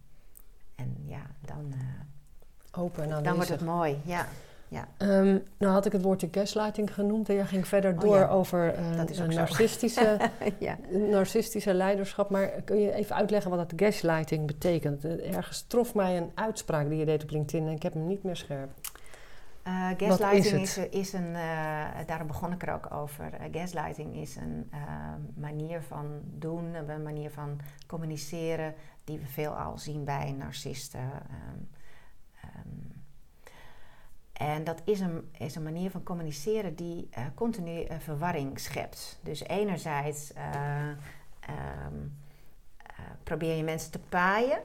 en 0.75 0.95
ja 1.05 1.21
dan, 1.41 1.73
uh, 1.73 2.81
Open 2.81 3.23
dan 3.23 3.35
wordt 3.35 3.49
het 3.49 3.61
mooi. 3.61 4.01
Ja. 4.05 4.27
Ja. 4.67 4.87
Um, 4.97 5.43
nou 5.57 5.73
had 5.73 5.85
ik 5.85 5.91
het 5.91 6.01
woordje 6.01 6.27
gaslighting 6.31 6.93
genoemd 6.93 7.29
en 7.29 7.35
jij 7.35 7.45
ging 7.45 7.67
verder 7.67 7.93
oh 7.93 7.99
door 7.99 8.27
over 8.27 8.79
uh, 8.79 9.27
narcistische, 9.27 10.19
ja. 10.59 10.77
narcistische 10.89 11.73
leiderschap. 11.73 12.29
Maar 12.29 12.47
kun 12.47 12.79
je 12.79 12.93
even 12.93 13.15
uitleggen 13.15 13.51
wat 13.51 13.69
dat 13.69 13.79
gaslighting 13.81 14.47
betekent? 14.47 15.05
Ergens 15.05 15.61
trof 15.61 15.93
mij 15.93 16.17
een 16.17 16.31
uitspraak 16.35 16.89
die 16.89 16.97
je 16.97 17.05
deed 17.05 17.23
op 17.23 17.29
LinkedIn 17.29 17.67
en 17.67 17.75
ik 17.75 17.83
heb 17.83 17.93
hem 17.93 18.07
niet 18.07 18.23
meer 18.23 18.35
scherp. 18.35 18.69
Uh, 19.67 19.89
gaslighting 19.97 20.61
is, 20.61 20.77
is, 20.77 20.89
is, 20.89 21.13
een, 21.13 21.33
uh, 21.33 21.87
daarom 22.05 22.27
begon 22.27 22.51
ik 22.51 22.67
er 22.67 22.73
ook 22.73 22.91
over. 22.93 23.37
gaslighting 23.51 24.15
is 24.15 24.35
een 24.35 24.71
manier 25.35 25.81
van 25.81 26.21
doen, 26.23 26.73
een 26.89 27.03
manier 27.03 27.31
van 27.31 27.59
communiceren 27.87 28.75
die 29.03 29.19
we 29.19 29.25
veelal 29.25 29.77
zien 29.77 30.03
bij 30.03 30.31
narcisten. 30.31 30.99
Um, 31.01 31.69
um, 32.43 33.03
En 34.33 34.63
dat 34.63 34.81
is 34.85 34.99
een, 34.99 35.29
is 35.37 35.55
een 35.55 35.63
manier 35.63 35.91
van 35.91 36.03
communiceren 36.03 36.75
die 36.75 37.09
continu 37.35 37.87
verwarring 37.99 38.59
schept. 38.59 39.19
Dus 39.23 39.43
enerzijds 39.43 40.33
um, 41.49 42.17
probeer 43.23 43.55
je 43.55 43.63
mensen 43.63 43.91
te 43.91 43.99
paaien. 43.99 44.61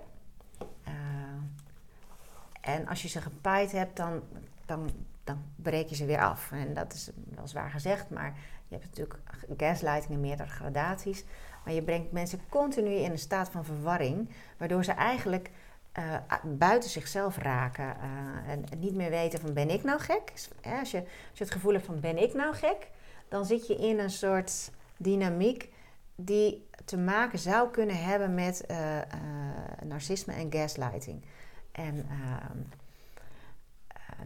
en 2.60 2.88
als 2.88 3.02
je 3.02 3.08
ze 3.08 3.20
gepaaid 3.20 3.72
hebt, 3.72 3.96
dan, 3.96 4.22
dan, 4.66 4.90
dan 5.24 5.42
breek 5.56 5.88
je 5.88 5.94
ze 5.94 6.04
weer 6.04 6.20
af. 6.20 6.52
En 6.52 6.74
dat 6.74 6.92
is 6.92 7.10
wel 7.34 7.48
zwaar 7.48 7.70
gezegd, 7.70 8.10
maar 8.10 8.34
je 8.68 8.76
hebt 8.76 8.86
natuurlijk 8.86 9.18
gaslighting 9.56 10.12
in 10.12 10.20
meerdere 10.20 10.48
gradaties. 10.48 11.24
Maar 11.64 11.74
je 11.74 11.82
brengt 11.82 12.12
mensen 12.12 12.40
continu 12.48 12.90
in 12.90 13.10
een 13.10 13.18
staat 13.18 13.48
van 13.48 13.64
verwarring, 13.64 14.30
waardoor 14.56 14.84
ze 14.84 14.92
eigenlijk 14.92 15.50
uh, 15.98 16.14
buiten 16.44 16.90
zichzelf 16.90 17.36
raken. 17.36 17.84
Uh, 17.84 18.52
en 18.52 18.64
niet 18.78 18.94
meer 18.94 19.10
weten 19.10 19.40
van 19.40 19.52
ben 19.52 19.70
ik 19.70 19.84
nou 19.84 20.00
gek? 20.00 20.32
Als 20.80 20.90
je, 20.90 20.98
als 21.30 21.38
je 21.38 21.44
het 21.44 21.50
gevoel 21.50 21.72
hebt 21.72 21.84
van 21.84 22.00
ben 22.00 22.22
ik 22.22 22.34
nou 22.34 22.54
gek? 22.54 22.90
Dan 23.28 23.44
zit 23.44 23.66
je 23.66 23.76
in 23.76 23.98
een 23.98 24.10
soort 24.10 24.70
dynamiek 24.96 25.68
die 26.14 26.66
te 26.84 26.96
maken 26.96 27.38
zou 27.38 27.70
kunnen 27.70 28.02
hebben 28.02 28.34
met 28.34 28.64
uh, 28.70 28.76
narcisme 29.84 30.32
en 30.32 30.52
gaslighting. 30.52 31.24
En 31.72 32.06
ehm, 32.08 32.58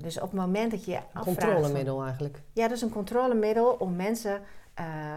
dus 0.02 0.16
op 0.16 0.30
het 0.30 0.40
moment 0.40 0.70
dat 0.70 0.84
je. 0.84 0.98
Een 1.12 1.22
controlemiddel 1.22 2.02
eigenlijk. 2.04 2.42
Ja, 2.52 2.62
dat 2.68 2.76
is 2.76 2.82
een 2.82 2.90
controlemiddel 2.90 3.76
om 3.78 3.96
mensen. 3.96 4.40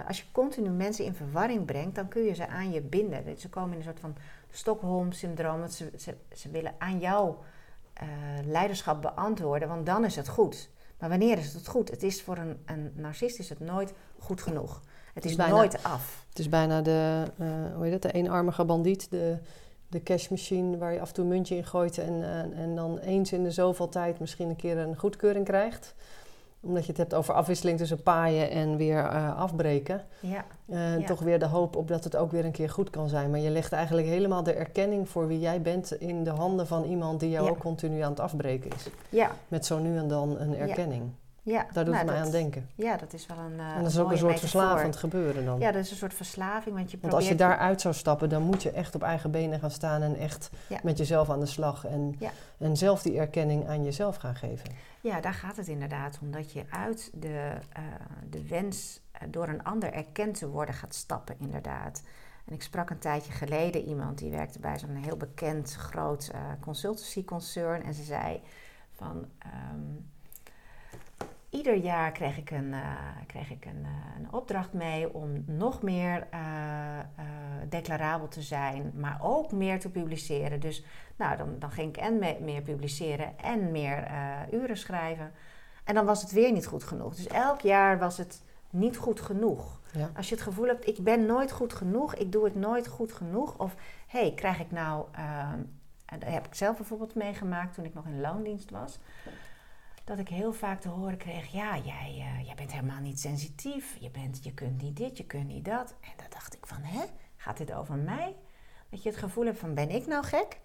als 0.07 0.17
je 0.17 0.25
continu 0.31 0.69
mensen 0.69 1.05
in 1.05 1.13
verwarring 1.13 1.65
brengt, 1.65 1.95
dan 1.95 2.07
kun 2.07 2.23
je 2.23 2.33
ze 2.33 2.47
aan 2.47 2.71
je 2.71 2.81
binden. 2.81 3.25
Dus 3.25 3.41
ze 3.41 3.49
komen 3.49 3.71
in 3.71 3.77
een 3.77 3.83
soort 3.83 3.99
van 3.99 4.15
Stockholm-syndroom. 4.51 5.67
Ze, 5.67 5.91
ze, 5.97 6.15
ze, 6.35 6.49
willen 6.49 6.73
aan 6.77 6.99
jouw 6.99 7.37
uh, 8.03 8.07
leiderschap 8.45 9.01
beantwoorden, 9.01 9.67
want 9.67 9.85
dan 9.85 10.05
is 10.05 10.15
het 10.15 10.27
goed. 10.27 10.69
Maar 10.99 11.09
wanneer 11.09 11.37
is 11.37 11.53
het 11.53 11.67
goed? 11.67 11.89
Het 11.89 12.03
is 12.03 12.21
voor 12.21 12.37
een, 12.37 12.61
een 12.65 12.91
narcist 12.95 13.39
is 13.39 13.49
het 13.49 13.59
nooit 13.59 13.93
goed 14.19 14.41
genoeg. 14.41 14.81
Het 15.13 15.25
is, 15.25 15.35
nooit 15.35 15.83
af. 15.83 16.25
Het 16.29 16.39
is 16.39 16.49
bijna 16.49 16.81
de, 16.81 17.23
uh, 17.39 17.47
hoe 17.75 17.83
heet 17.83 17.91
dat, 17.91 18.01
de 18.01 18.11
eenarmige 18.11 18.65
bandiet, 18.65 19.11
de, 19.11 19.37
de 19.93 20.03
cashmachine 20.03 20.77
waar 20.77 20.93
je 20.93 20.99
af 20.99 21.07
en 21.07 21.13
toe 21.13 21.23
een 21.23 21.29
muntje 21.29 21.55
in 21.55 21.65
gooit 21.65 21.97
en, 21.97 22.13
uh, 22.13 22.39
en 22.39 22.75
dan 22.75 22.97
eens 22.97 23.31
in 23.31 23.43
de 23.43 23.51
zoveel 23.51 23.89
tijd 23.89 24.19
misschien 24.19 24.49
een 24.49 24.55
keer 24.55 24.77
een 24.77 24.97
goedkeuring 24.97 25.45
krijgt 25.45 25.95
omdat 26.63 26.83
je 26.83 26.89
het 26.89 26.97
hebt 26.97 27.13
over 27.13 27.33
afwisseling 27.33 27.77
tussen 27.77 28.03
paaien 28.03 28.49
en 28.49 28.77
weer 28.77 28.97
uh, 28.97 29.39
afbreken. 29.39 30.01
Ja. 30.19 30.45
Uh, 30.65 30.99
ja. 30.99 31.05
Toch 31.05 31.19
weer 31.19 31.39
de 31.39 31.45
hoop 31.45 31.75
op 31.75 31.87
dat 31.87 32.03
het 32.03 32.15
ook 32.15 32.31
weer 32.31 32.45
een 32.45 32.51
keer 32.51 32.69
goed 32.69 32.89
kan 32.89 33.09
zijn. 33.09 33.31
Maar 33.31 33.39
je 33.39 33.49
legt 33.49 33.71
eigenlijk 33.71 34.07
helemaal 34.07 34.43
de 34.43 34.53
erkenning 34.53 35.09
voor 35.09 35.27
wie 35.27 35.39
jij 35.39 35.61
bent 35.61 35.91
in 35.91 36.23
de 36.23 36.29
handen 36.29 36.67
van 36.67 36.83
iemand 36.83 37.19
die 37.19 37.29
jou 37.29 37.49
ook 37.49 37.59
continu 37.59 37.99
aan 37.99 38.09
het 38.09 38.19
afbreken 38.19 38.71
is. 38.75 38.87
Ja. 39.09 39.31
Met 39.47 39.65
zo 39.65 39.79
nu 39.79 39.97
en 39.97 40.07
dan 40.07 40.39
een 40.39 40.57
erkenning. 40.57 41.03
Ja, 41.45 41.65
daar 41.71 41.85
doet 41.85 41.93
nou, 41.93 42.05
het 42.05 42.15
mij 42.15 42.25
aan 42.25 42.31
denken. 42.31 42.69
Ja, 42.75 42.97
dat 42.97 43.13
is 43.13 43.25
wel 43.25 43.37
een. 43.37 43.53
Uh, 43.53 43.75
en 43.75 43.83
dat 43.83 43.91
is 43.91 43.99
ook 43.99 44.11
een 44.11 44.17
soort 44.17 44.39
verslavend 44.39 44.95
gebeuren 44.95 45.45
dan. 45.45 45.59
Ja, 45.59 45.71
dat 45.71 45.83
is 45.83 45.91
een 45.91 45.97
soort 45.97 46.13
verslaving. 46.13 46.75
Want, 46.75 46.91
je 46.91 46.97
want 47.01 47.13
als 47.13 47.27
je 47.27 47.35
daaruit 47.35 47.81
zou 47.81 47.93
stappen, 47.93 48.29
dan 48.29 48.41
moet 48.41 48.63
je 48.63 48.71
echt 48.71 48.95
op 48.95 49.01
eigen 49.01 49.31
benen 49.31 49.59
gaan 49.59 49.71
staan 49.71 50.01
en 50.01 50.15
echt 50.15 50.49
met 50.83 50.97
jezelf 50.97 51.29
aan 51.29 51.39
de 51.39 51.45
slag. 51.45 51.85
En, 51.85 52.19
en 52.57 52.77
zelf 52.77 53.01
die 53.01 53.17
erkenning 53.19 53.67
aan 53.67 53.83
jezelf 53.83 54.15
gaan 54.15 54.35
geven. 54.35 54.69
Ja, 55.01 55.21
daar 55.21 55.33
gaat 55.33 55.57
het 55.57 55.67
inderdaad 55.67 56.19
om. 56.21 56.31
Dat 56.31 56.51
je 56.51 56.63
uit 56.69 57.11
de, 57.13 57.51
uh, 57.77 57.83
de 58.29 58.47
wens 58.47 59.01
uh, 59.15 59.27
door 59.31 59.47
een 59.47 59.63
ander 59.63 59.93
erkend 59.93 60.37
te 60.37 60.47
worden 60.47 60.75
gaat 60.75 60.95
stappen, 60.95 61.35
inderdaad. 61.39 62.03
En 62.45 62.53
ik 62.53 62.61
sprak 62.61 62.89
een 62.89 62.99
tijdje 62.99 63.31
geleden 63.31 63.83
iemand 63.83 64.17
die 64.17 64.31
werkte 64.31 64.59
bij 64.59 64.79
zo'n 64.79 64.95
heel 64.95 65.17
bekend 65.17 65.73
groot 65.73 66.31
uh, 66.33 66.41
consultancy 66.59 67.25
concern. 67.25 67.83
En 67.83 67.93
ze 67.93 68.03
zei 68.03 68.41
van. 68.91 69.25
Um, 69.73 70.11
ieder 71.53 71.75
jaar 71.75 72.11
kreeg 72.11 72.37
ik 72.37 72.51
een, 72.51 72.71
uh, 72.71 72.97
kreeg 73.27 73.51
ik 73.51 73.65
een, 73.65 73.81
uh, 73.81 73.89
een, 74.17 74.33
opdracht 74.33 74.73
mee 74.73 75.13
om 75.13 75.43
nog 75.45 75.81
meer 75.81 76.27
uh, 76.33 76.39
declarabel 77.69 78.27
te 78.27 78.41
zijn, 78.41 78.91
maar 78.95 79.19
ook 79.21 79.51
meer 79.51 79.79
te 79.79 79.89
publiceren. 79.89 80.59
Dus 80.59 80.85
nou, 81.15 81.37
dan, 81.37 81.55
dan 81.59 81.71
ging 81.71 81.89
ik 81.89 81.97
en 81.97 82.19
me 82.19 82.37
meer 82.41 82.61
publiceren 82.61 83.39
en 83.39 83.71
meer 83.71 84.07
uren 84.51 84.77
schrijven. 84.77 85.31
En 85.83 85.95
dan 85.95 86.05
was 86.05 86.21
het 86.21 86.31
weer 86.31 86.51
niet 86.51 86.65
goed 86.65 86.83
genoeg. 86.83 87.15
Dus 87.15 87.27
elk 87.27 87.61
jaar 87.61 87.99
was 87.99 88.17
het 88.17 88.41
niet 88.69 88.97
goed 88.97 89.21
genoeg. 89.21 89.79
Ja. 89.91 90.09
Als 90.15 90.29
je 90.29 90.35
het 90.35 90.43
gevoel 90.43 90.67
hebt, 90.67 90.87
ik 90.87 91.03
ben 91.03 91.25
nooit 91.25 91.51
goed 91.51 91.73
genoeg, 91.73 92.15
ik 92.15 92.31
doe 92.31 92.43
het 92.43 92.55
nooit 92.55 92.87
goed 92.87 93.13
genoeg. 93.13 93.57
Of 93.57 93.75
hé, 94.07 94.19
hey, 94.19 94.33
krijg 94.33 94.59
ik 94.59 94.71
nou, 94.71 95.05
dat 96.05 96.29
heb 96.29 96.45
ik 96.45 96.55
zelf 96.55 96.77
bijvoorbeeld 96.77 97.15
meegemaakt 97.15 97.73
toen 97.73 97.85
ik 97.85 97.93
nog 97.93 98.05
in 98.05 98.21
loondienst 98.21 98.69
was 98.69 98.99
dat 100.03 100.19
ik 100.19 100.27
heel 100.27 100.53
vaak 100.53 100.81
te 100.81 100.89
horen 100.89 101.17
kreeg: 101.17 101.51
ja, 101.51 101.77
jij, 101.77 102.15
uh, 102.17 102.45
jij 102.45 102.55
bent 102.55 102.71
helemaal 102.71 102.99
niet 102.99 103.19
sensitief. 103.19 103.97
Je, 103.99 104.09
bent, 104.09 104.43
je 104.43 104.53
kunt 104.53 104.81
niet 104.81 104.97
dit, 104.97 105.17
je 105.17 105.25
kunt 105.25 105.47
niet 105.47 105.65
dat. 105.65 105.95
En 106.01 106.11
dan 106.17 106.27
dacht 106.29 106.55
ik 106.55 106.67
van, 106.67 106.81
hè, 106.81 107.03
gaat 107.35 107.57
dit 107.57 107.73
over 107.73 107.95
mij? 107.95 108.35
Dat 108.89 109.03
je 109.03 109.09
het 109.09 109.17
gevoel 109.17 109.45
hebt 109.45 109.59
van, 109.59 109.73
ben 109.73 109.89
ik 109.89 110.07
nou 110.07 110.23
gek? 110.23 110.59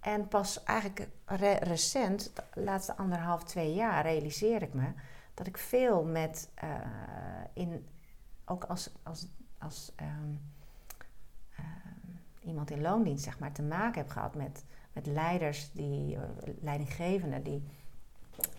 En 0.00 0.28
pas 0.28 0.64
eigenlijk 0.64 1.08
recent, 1.58 2.30
de 2.34 2.60
laatste 2.60 2.96
anderhalf, 2.96 3.44
twee 3.44 3.74
jaar, 3.74 4.02
realiseer 4.02 4.62
ik 4.62 4.74
me 4.74 4.92
dat 5.34 5.46
ik 5.46 5.58
veel 5.58 6.04
met, 6.04 6.50
uh, 6.64 6.70
in, 7.52 7.88
ook 8.44 8.64
als, 8.64 8.90
als, 9.02 9.26
als 9.58 9.92
um, 10.00 10.40
uh, 11.60 11.66
iemand 12.40 12.70
in 12.70 12.80
loondienst, 12.80 13.24
zeg 13.24 13.38
maar, 13.38 13.52
te 13.52 13.62
maken 13.62 14.00
heb 14.00 14.10
gehad 14.10 14.34
met, 14.34 14.64
met 14.92 15.06
leiders, 15.06 15.72
die, 15.72 16.14
uh, 16.14 16.22
leidinggevenden, 16.60 17.42
die 17.42 17.62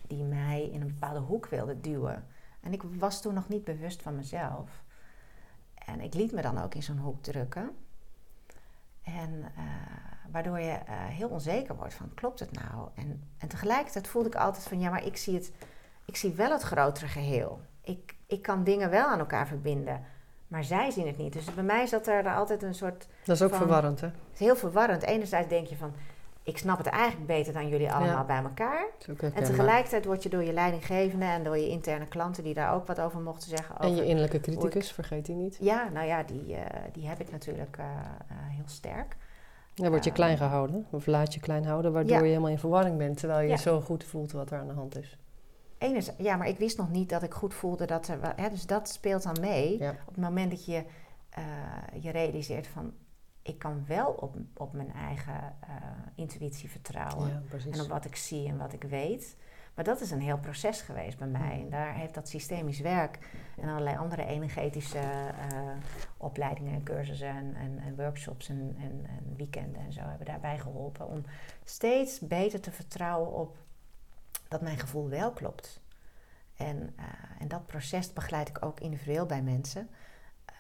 die 0.10 0.24
mij 0.24 0.70
in 0.72 0.82
een 0.82 0.88
bepaalde 0.88 1.20
hoek 1.20 1.46
wilde 1.46 1.80
duwen. 1.80 2.28
En 2.60 2.74
ik 2.74 2.84
was 2.84 3.22
toen 3.22 3.34
nog 3.34 3.48
niet 3.48 3.64
bewust 3.64 4.02
van 4.02 4.16
mezelf. 4.16 4.84
En 5.74 6.02
ik 6.02 6.14
liet 6.14 6.32
me 6.32 6.42
dan 6.42 6.62
ook 6.64 6.76
in 6.76 6.84
zo'n 6.84 6.98
hoek 6.98 7.24
drukken. 7.24 7.70
En 9.04 9.32
uh, 9.32 9.64
waardoor 10.32 10.60
je 10.60 10.72
uh, 10.72 10.80
heel 10.88 11.30
onzeker 11.30 11.76
wordt 11.76 11.94
van, 11.94 12.14
klopt 12.14 12.40
het 12.40 12.52
nou? 12.52 12.90
En, 12.96 13.24
en 13.38 13.48
tegelijkertijd 13.48 14.08
voelde 14.08 14.28
ik 14.28 14.36
altijd 14.36 14.64
van, 14.64 14.80
ja, 14.80 14.90
maar 14.90 15.06
ik 15.06 15.18
zie, 15.18 15.34
het, 15.34 15.52
ik 16.06 16.16
zie 16.16 16.32
wel 16.32 16.52
het 16.52 16.62
grotere 16.62 17.08
geheel. 17.08 17.62
Ik, 17.82 18.16
ik 18.28 18.42
kan 18.42 18.64
dingen 18.64 18.90
wel 18.90 19.08
aan 19.08 19.20
elkaar 19.20 19.48
verbinden, 19.48 20.04
maar 20.48 20.64
zij 20.64 20.92
zien 20.92 21.08
het 21.08 21.18
niet. 21.18 21.34
Dus 21.34 21.54
bij 21.54 21.64
mij 21.64 21.86
zat 21.86 22.08
er 22.08 22.36
altijd 22.36 22.64
een 22.64 22.76
soort... 22.76 23.08
Dat 23.24 23.36
is 23.36 23.42
ook 23.42 23.56
verwarrend, 23.56 24.02
hè? 24.02 24.08
Het 24.08 24.34
is 24.34 24.40
heel 24.40 24.56
verwarrend. 24.56 25.04
Enerzijds 25.04 25.50
denk 25.50 25.68
je 25.68 25.78
van, 25.78 25.94
ik 26.50 26.58
snap 26.58 26.78
het 26.78 26.88
eigenlijk 26.88 27.28
beter 27.28 27.54
dan 27.54 27.68
jullie 27.68 27.92
allemaal 27.92 28.26
bij 28.26 28.44
elkaar. 28.44 28.86
En 29.34 29.44
tegelijkertijd 29.44 30.06
word 30.06 30.24
je 30.24 30.30
door 30.30 30.44
je 30.44 30.54
leidinggevende 30.54 31.26
en 31.26 31.44
door 31.44 31.58
je 31.58 31.70
interne 31.70 32.08
klanten 32.08 32.44
die 32.44 32.54
daar 32.54 32.74
ook 32.74 32.88
wat 32.88 33.02
over 33.02 33.20
mochten 33.20 33.50
zeggen. 33.50 33.78
En 33.80 33.96
je 33.96 34.06
innerlijke 34.06 34.40
criticus, 34.40 34.92
vergeet 34.92 35.26
die 35.26 35.36
niet. 35.36 35.58
Ja, 35.60 35.90
nou 35.90 36.08
ja, 36.08 36.24
die, 36.24 36.48
uh, 36.48 36.58
die 36.94 37.08
heb 37.08 37.20
ik 37.20 37.32
natuurlijk 37.32 37.78
uh, 37.80 37.86
heel 38.32 38.68
sterk. 38.68 39.16
Dan 39.74 39.90
word 39.90 40.04
je 40.04 40.12
klein 40.12 40.38
gehouden, 40.38 40.86
of 40.90 41.06
laat 41.06 41.34
je 41.34 41.40
klein 41.40 41.66
houden, 41.66 41.94
waardoor 41.94 42.18
je 42.18 42.24
helemaal 42.24 42.50
in 42.50 42.60
verwarring 42.60 42.98
bent, 42.98 43.18
terwijl 43.18 43.50
je 43.50 43.58
zo 43.58 43.82
goed 43.82 44.04
voelt 44.04 44.32
wat 44.32 44.52
er 44.52 44.60
aan 44.60 44.68
de 44.68 44.74
hand 44.74 44.98
is. 44.98 45.18
Enes, 45.78 46.12
ja, 46.18 46.36
maar 46.36 46.48
ik 46.48 46.58
wist 46.58 46.78
nog 46.78 46.90
niet 46.90 47.10
dat 47.10 47.24
ik 47.24 47.34
goed 47.34 47.54
voelde 47.54 47.86
dat 47.86 48.08
er. 48.08 48.20
Hè, 48.36 48.50
dus 48.50 48.66
dat 48.66 48.90
speelt 48.90 49.24
dan 49.24 49.38
mee. 49.42 49.74
Op 49.74 50.16
het 50.16 50.24
moment 50.24 50.52
dat 50.52 50.66
je 50.66 50.84
je 52.00 52.12
realiseert 52.12 52.68
van 52.68 52.94
ik 53.42 53.60
kan 53.60 53.86
wel 53.86 54.12
op, 54.12 54.36
op 54.54 54.74
mijn 54.74 54.94
eigen 54.94 55.56
uh, 55.64 55.76
intuïtie 56.16 56.70
vertrouwen. 56.70 57.46
Ja, 57.52 57.72
en 57.72 57.82
op 57.82 57.88
wat 57.88 58.06
ik 58.06 58.16
zie 58.16 58.48
en 58.48 58.58
wat 58.58 58.74
ik 58.74 58.84
weet. 58.84 59.38
Maar 59.80 59.88
dat 59.88 60.02
is 60.02 60.12
een 60.12 60.22
heel 60.22 60.40
proces 60.40 60.82
geweest 60.82 61.18
bij 61.18 61.28
mij. 61.28 61.62
En 61.62 61.70
daar 61.70 61.94
heeft 61.94 62.14
dat 62.14 62.30
systemisch 62.30 62.80
werk 62.80 63.20
en 63.58 63.70
allerlei 63.70 63.98
andere 63.98 64.26
energetische 64.26 64.98
uh, 64.98 65.72
opleidingen 66.18 66.74
en 66.74 66.84
cursussen 66.84 67.28
en, 67.28 67.56
en, 67.56 67.80
en 67.80 67.96
workshops 67.96 68.50
en, 68.50 68.76
en, 68.80 69.06
en, 69.06 69.36
weekenden 69.36 69.82
en 69.82 69.94
zo 69.94 70.02
hebben 70.02 70.26
daarbij 70.26 70.60
geholpen. 70.60 71.08
Om 71.08 71.24
steeds 71.64 72.20
beter 72.20 72.62
te 72.62 72.72
vertrouwen 72.72 73.32
op 73.32 73.58
dat 74.48 74.62
mijn 74.62 74.80
gevoel 74.80 75.10
wel 75.10 75.32
klopt. 75.32 75.82
En, 76.56 76.78
uh, 77.00 77.06
en 77.40 77.48
dat 77.48 77.66
proces 77.66 78.14
begeleid 78.14 78.50
ik 78.50 78.66
ook 78.66 78.80
individueel 78.80 79.26
bij 79.26 79.42
mensen. 79.42 79.90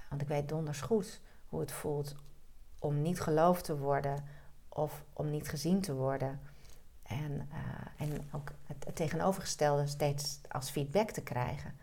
want 0.09 0.21
ik 0.21 0.27
weet 0.27 0.49
donders 0.49 0.81
goed 0.81 1.21
hoe 1.49 1.59
het 1.59 1.71
voelt 1.71 2.15
om 2.79 3.01
niet 3.01 3.21
geloofd 3.21 3.63
te 3.63 3.77
worden 3.77 4.23
of 4.69 5.03
om 5.13 5.29
niet 5.29 5.49
gezien 5.49 5.81
te 5.81 5.93
worden. 5.93 6.39
En, 7.03 7.31
uh, 7.51 8.07
en 8.07 8.29
ook 8.31 8.51
het, 8.65 8.95
tegenovergestelde 8.95 9.87
steeds 9.87 10.39
als 10.47 10.69
feedback 10.69 11.09
te 11.09 11.21
krijgen. 11.21 11.73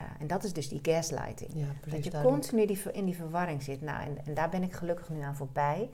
Uh, 0.00 0.06
en 0.18 0.26
dat 0.26 0.44
is 0.44 0.52
dus 0.52 0.68
die 0.68 0.78
gaslighting. 0.82 1.50
Ja, 1.54 1.90
dat 1.90 2.04
je 2.04 2.10
continu 2.10 2.66
die, 2.66 2.82
in 2.92 3.04
die 3.04 3.16
verwarring 3.16 3.62
zit. 3.62 3.80
Nou, 3.80 4.02
en, 4.02 4.18
en, 4.24 4.34
daar 4.34 4.48
ben 4.48 4.62
ik 4.62 4.72
gelukkig 4.72 5.08
nu 5.08 5.20
aan 5.20 5.36
voorbij. 5.36 5.90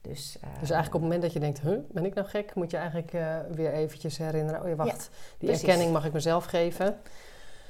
Dus, 0.00 0.36
uh, 0.36 0.60
dus 0.60 0.70
eigenlijk 0.70 0.86
op 0.86 0.92
het 0.92 1.02
moment 1.02 1.22
dat 1.22 1.32
je 1.32 1.40
denkt, 1.40 1.60
huh, 1.60 1.78
ben 1.92 2.04
ik 2.04 2.14
nou 2.14 2.26
gek? 2.26 2.54
Moet 2.54 2.70
je 2.70 2.76
eigenlijk 2.76 3.10
weer 3.54 3.72
eventjes 3.72 4.18
herinneren, 4.18 4.62
oh 4.62 4.68
ja, 4.68 4.74
wacht, 4.74 5.10
die 5.38 5.50
erkenning 5.50 5.92
mag 5.92 6.04
ik 6.04 6.12
mezelf 6.12 6.44
geven. 6.44 7.00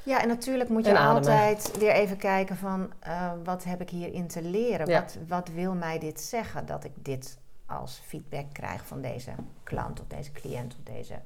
Ja, 0.09 0.23
en 0.23 0.29
natuurlijk 0.29 0.69
moet 0.69 0.87
je 0.87 0.99
altijd 0.99 1.79
weer 1.79 1.93
even 1.93 2.17
kijken 2.17 2.57
van 2.57 2.93
uh, 3.07 3.33
wat 3.45 3.65
heb 3.65 3.81
ik 3.81 3.91
hierin 3.91 4.27
te 4.27 4.43
leren? 4.43 4.87
Wat, 4.87 5.19
wat 5.29 5.49
wil 5.49 5.75
mij 5.75 5.99
dit 5.99 6.21
zeggen 6.21 6.67
dat 6.67 6.85
ik 6.85 6.93
dit 6.95 7.39
als 7.67 8.03
feedback 8.05 8.53
krijg 8.53 8.87
van 8.87 9.01
deze 9.01 9.31
klant 9.63 10.01
of 10.01 10.07
deze 10.07 10.33
cliënt 10.33 10.75
of 10.75 10.95
deze 10.95 11.21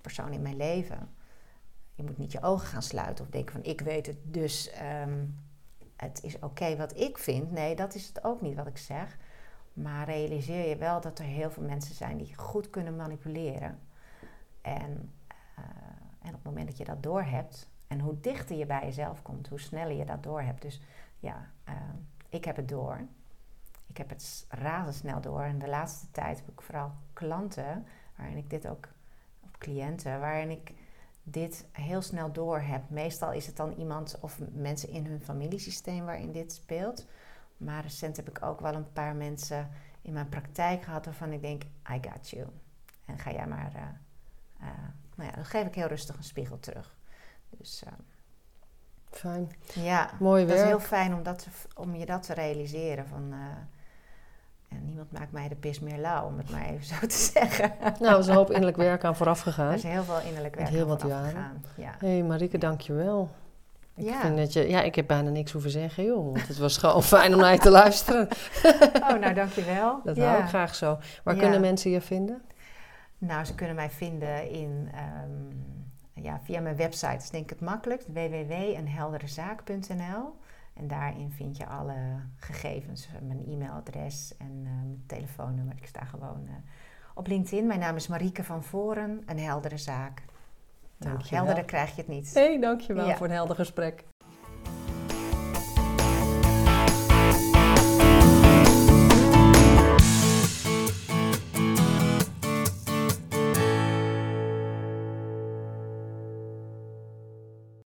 persoon 0.00 0.32
in 0.32 0.42
mijn 0.42 0.56
leven? 0.56 1.08
je 1.98 2.04
moet 2.04 2.18
niet 2.18 2.32
je 2.32 2.42
ogen 2.42 2.66
gaan 2.66 2.82
sluiten 2.82 3.24
of 3.24 3.30
denken 3.30 3.52
van 3.52 3.64
ik 3.64 3.80
weet 3.80 4.06
het, 4.06 4.16
dus 4.22 4.70
ehm, 4.70 5.24
het 5.96 6.20
is 6.22 6.38
oké 6.38 6.76
wat 6.76 6.96
ik 6.96 7.18
vind. 7.18 7.50
Nee, 7.52 7.76
dat 7.76 7.94
is 7.94 8.08
het 8.08 8.24
ook 8.24 8.40
niet 8.40 8.56
wat 8.56 8.66
ik 8.66 8.78
zeg. 8.78 9.16
Maar 9.72 10.06
realiseer 10.06 10.68
je 10.68 10.76
wel 10.76 11.00
dat 11.00 11.18
er 11.18 11.24
heel 11.24 11.50
veel 11.50 11.62
mensen 11.62 11.94
zijn 11.94 12.16
die 12.16 12.34
goed 12.36 12.70
kunnen 12.70 12.96
manipuleren. 12.96 13.78
En, 14.60 15.12
uh, 15.58 15.64
en 16.22 16.28
op 16.28 16.34
het 16.34 16.44
moment 16.44 16.66
dat 16.66 16.78
je 16.78 16.84
dat 16.84 17.02
doorhebt, 17.02 17.68
en 17.88 18.00
hoe 18.00 18.20
dichter 18.20 18.56
je 18.56 18.66
bij 18.66 18.84
jezelf 18.84 19.22
komt, 19.22 19.48
hoe 19.48 19.60
sneller 19.60 19.96
je 19.96 20.04
dat 20.04 20.22
doorhebt. 20.22 20.62
Dus 20.62 20.80
ja, 21.18 21.50
uh, 21.68 21.74
ik 22.28 22.44
heb 22.44 22.56
het 22.56 22.68
door. 22.68 23.06
Ik 23.86 23.96
heb 23.96 24.08
het 24.08 24.46
razendsnel 24.48 25.20
door. 25.20 25.42
En 25.42 25.58
de 25.58 25.68
laatste 25.68 26.10
tijd 26.10 26.38
heb 26.38 26.48
ik 26.48 26.60
vooral 26.60 26.92
klanten, 27.12 27.86
waarin 28.16 28.36
ik 28.36 28.50
dit 28.50 28.68
ook, 28.68 28.88
of 29.44 29.58
cliënten, 29.58 30.20
waarin 30.20 30.50
ik 30.50 30.72
dit 31.22 31.66
heel 31.72 32.02
snel 32.02 32.32
door 32.32 32.60
heb. 32.60 32.90
Meestal 32.90 33.32
is 33.32 33.46
het 33.46 33.56
dan 33.56 33.72
iemand 33.72 34.18
of 34.20 34.40
mensen 34.52 34.88
in 34.88 35.06
hun 35.06 35.20
familiesysteem 35.20 36.04
waarin 36.04 36.32
dit 36.32 36.52
speelt. 36.52 37.06
Maar 37.56 37.82
recent 37.82 38.16
heb 38.16 38.28
ik 38.28 38.42
ook 38.42 38.60
wel 38.60 38.74
een 38.74 38.92
paar 38.92 39.14
mensen 39.14 39.68
in 40.02 40.12
mijn 40.12 40.28
praktijk 40.28 40.82
gehad 40.82 41.04
waarvan 41.04 41.32
ik 41.32 41.42
denk, 41.42 41.62
I 41.64 41.98
got 42.00 42.30
you. 42.30 42.46
En 43.04 43.18
ga 43.18 43.32
jij 43.32 43.46
maar, 43.46 43.72
uh, 43.76 44.66
nou 45.14 45.30
ja, 45.30 45.34
dan 45.34 45.44
geef 45.44 45.66
ik 45.66 45.74
heel 45.74 45.86
rustig 45.86 46.16
een 46.16 46.22
spiegel 46.22 46.58
terug. 46.58 46.97
Dus, 47.50 47.82
uh, 47.86 47.92
fijn. 49.10 49.50
Ja, 49.74 50.10
mooi 50.18 50.44
werk. 50.44 50.58
Het 50.58 50.66
is 50.66 50.72
heel 50.72 50.80
fijn 50.86 51.14
om, 51.14 51.22
dat 51.22 51.38
te, 51.38 51.48
om 51.74 51.94
je 51.94 52.06
dat 52.06 52.22
te 52.22 52.34
realiseren. 52.34 53.06
Van, 53.06 53.32
en 54.68 54.84
niemand 54.84 55.12
maakt 55.12 55.32
mij 55.32 55.48
de 55.48 55.54
pis 55.54 55.80
meer 55.80 55.98
lauw, 55.98 56.26
om 56.26 56.38
het 56.38 56.50
maar 56.50 56.66
even 56.66 56.84
zo 56.84 57.06
te 57.06 57.30
zeggen. 57.34 57.72
Nou, 57.80 58.12
er 58.12 58.18
is 58.18 58.26
een 58.26 58.34
hoop 58.34 58.48
innerlijk 58.50 58.76
werk 58.76 59.04
aan 59.04 59.16
vooraf 59.16 59.40
gegaan. 59.40 59.68
Er 59.68 59.74
is 59.74 59.82
heel 59.82 60.04
veel 60.04 60.20
innerlijk 60.20 60.54
werk 60.54 60.68
heel 60.68 60.82
aan 60.82 60.88
wat 60.88 61.00
vooraf 61.00 61.24
gegaan. 61.26 61.64
Ja. 61.76 61.94
Hé 61.98 62.08
hey 62.08 62.22
Marieke, 62.22 62.58
dankjewel. 62.58 63.30
Ik 63.94 64.04
Ja. 64.04 64.20
vind 64.20 64.36
dat 64.36 64.52
je, 64.52 64.68
ja, 64.68 64.82
ik 64.82 64.94
heb 64.94 65.06
bijna 65.06 65.30
niks 65.30 65.52
hoeven 65.52 65.70
zeggen, 65.70 66.04
joh. 66.04 66.24
Want 66.32 66.48
het 66.48 66.58
was 66.58 66.76
gewoon 66.76 67.02
fijn 67.14 67.34
om 67.34 67.40
naar 67.40 67.52
je 67.52 67.58
te 67.58 67.70
luisteren. 67.70 68.28
Oh, 69.10 69.18
nou 69.18 69.34
dankjewel. 69.34 70.00
Dat 70.04 70.16
ja. 70.16 70.28
hou 70.28 70.42
ik 70.42 70.48
graag 70.48 70.74
zo. 70.74 70.98
Waar 71.24 71.34
Ja. 71.34 71.40
kunnen 71.40 71.60
mensen 71.60 71.90
je 71.90 72.00
vinden? 72.00 72.42
Nou, 73.18 73.44
ze 73.44 73.54
kunnen 73.54 73.74
mij 73.76 73.90
vinden 73.90 74.50
in, 74.50 74.88
ehm, 74.94 75.56
ja, 76.22 76.40
via 76.44 76.60
mijn 76.60 76.76
website. 76.76 77.16
Is 77.16 77.30
denk 77.30 77.44
ik 77.44 77.50
het 77.50 77.60
makkelijkst. 77.60 78.06
www.eenhelderezaak.nl 78.08 80.34
En 80.74 80.88
daarin 80.88 81.30
vind 81.30 81.56
je 81.56 81.66
alle 81.66 81.94
gegevens. 82.36 83.08
Mijn 83.22 83.44
e-mailadres 83.46 84.34
en 84.38 84.62
eh, 84.64 84.70
mijn 84.72 85.02
telefoonnummer. 85.06 85.74
Ik 85.76 85.86
sta 85.86 86.04
gewoon 86.04 86.42
eh, 86.46 86.52
op 87.14 87.26
LinkedIn. 87.26 87.66
Mijn 87.66 87.80
naam 87.80 87.96
is 87.96 88.06
Marieke 88.08 88.44
van 88.44 88.62
Voren. 88.64 89.22
Een 89.26 89.38
heldere 89.38 89.78
zaak. 89.78 90.22
Nou, 90.96 91.12
Dankjewel. 91.12 91.38
helderder 91.38 91.64
krijg 91.64 91.90
je 91.90 91.96
het 91.96 92.08
niet. 92.08 92.34
Hé, 92.34 92.40
hey, 92.46 92.60
dankjewel 92.60 93.06
Ja. 93.06 93.16
voor 93.16 93.26
een 93.26 93.32
helder 93.32 93.56
gesprek. 93.56 94.04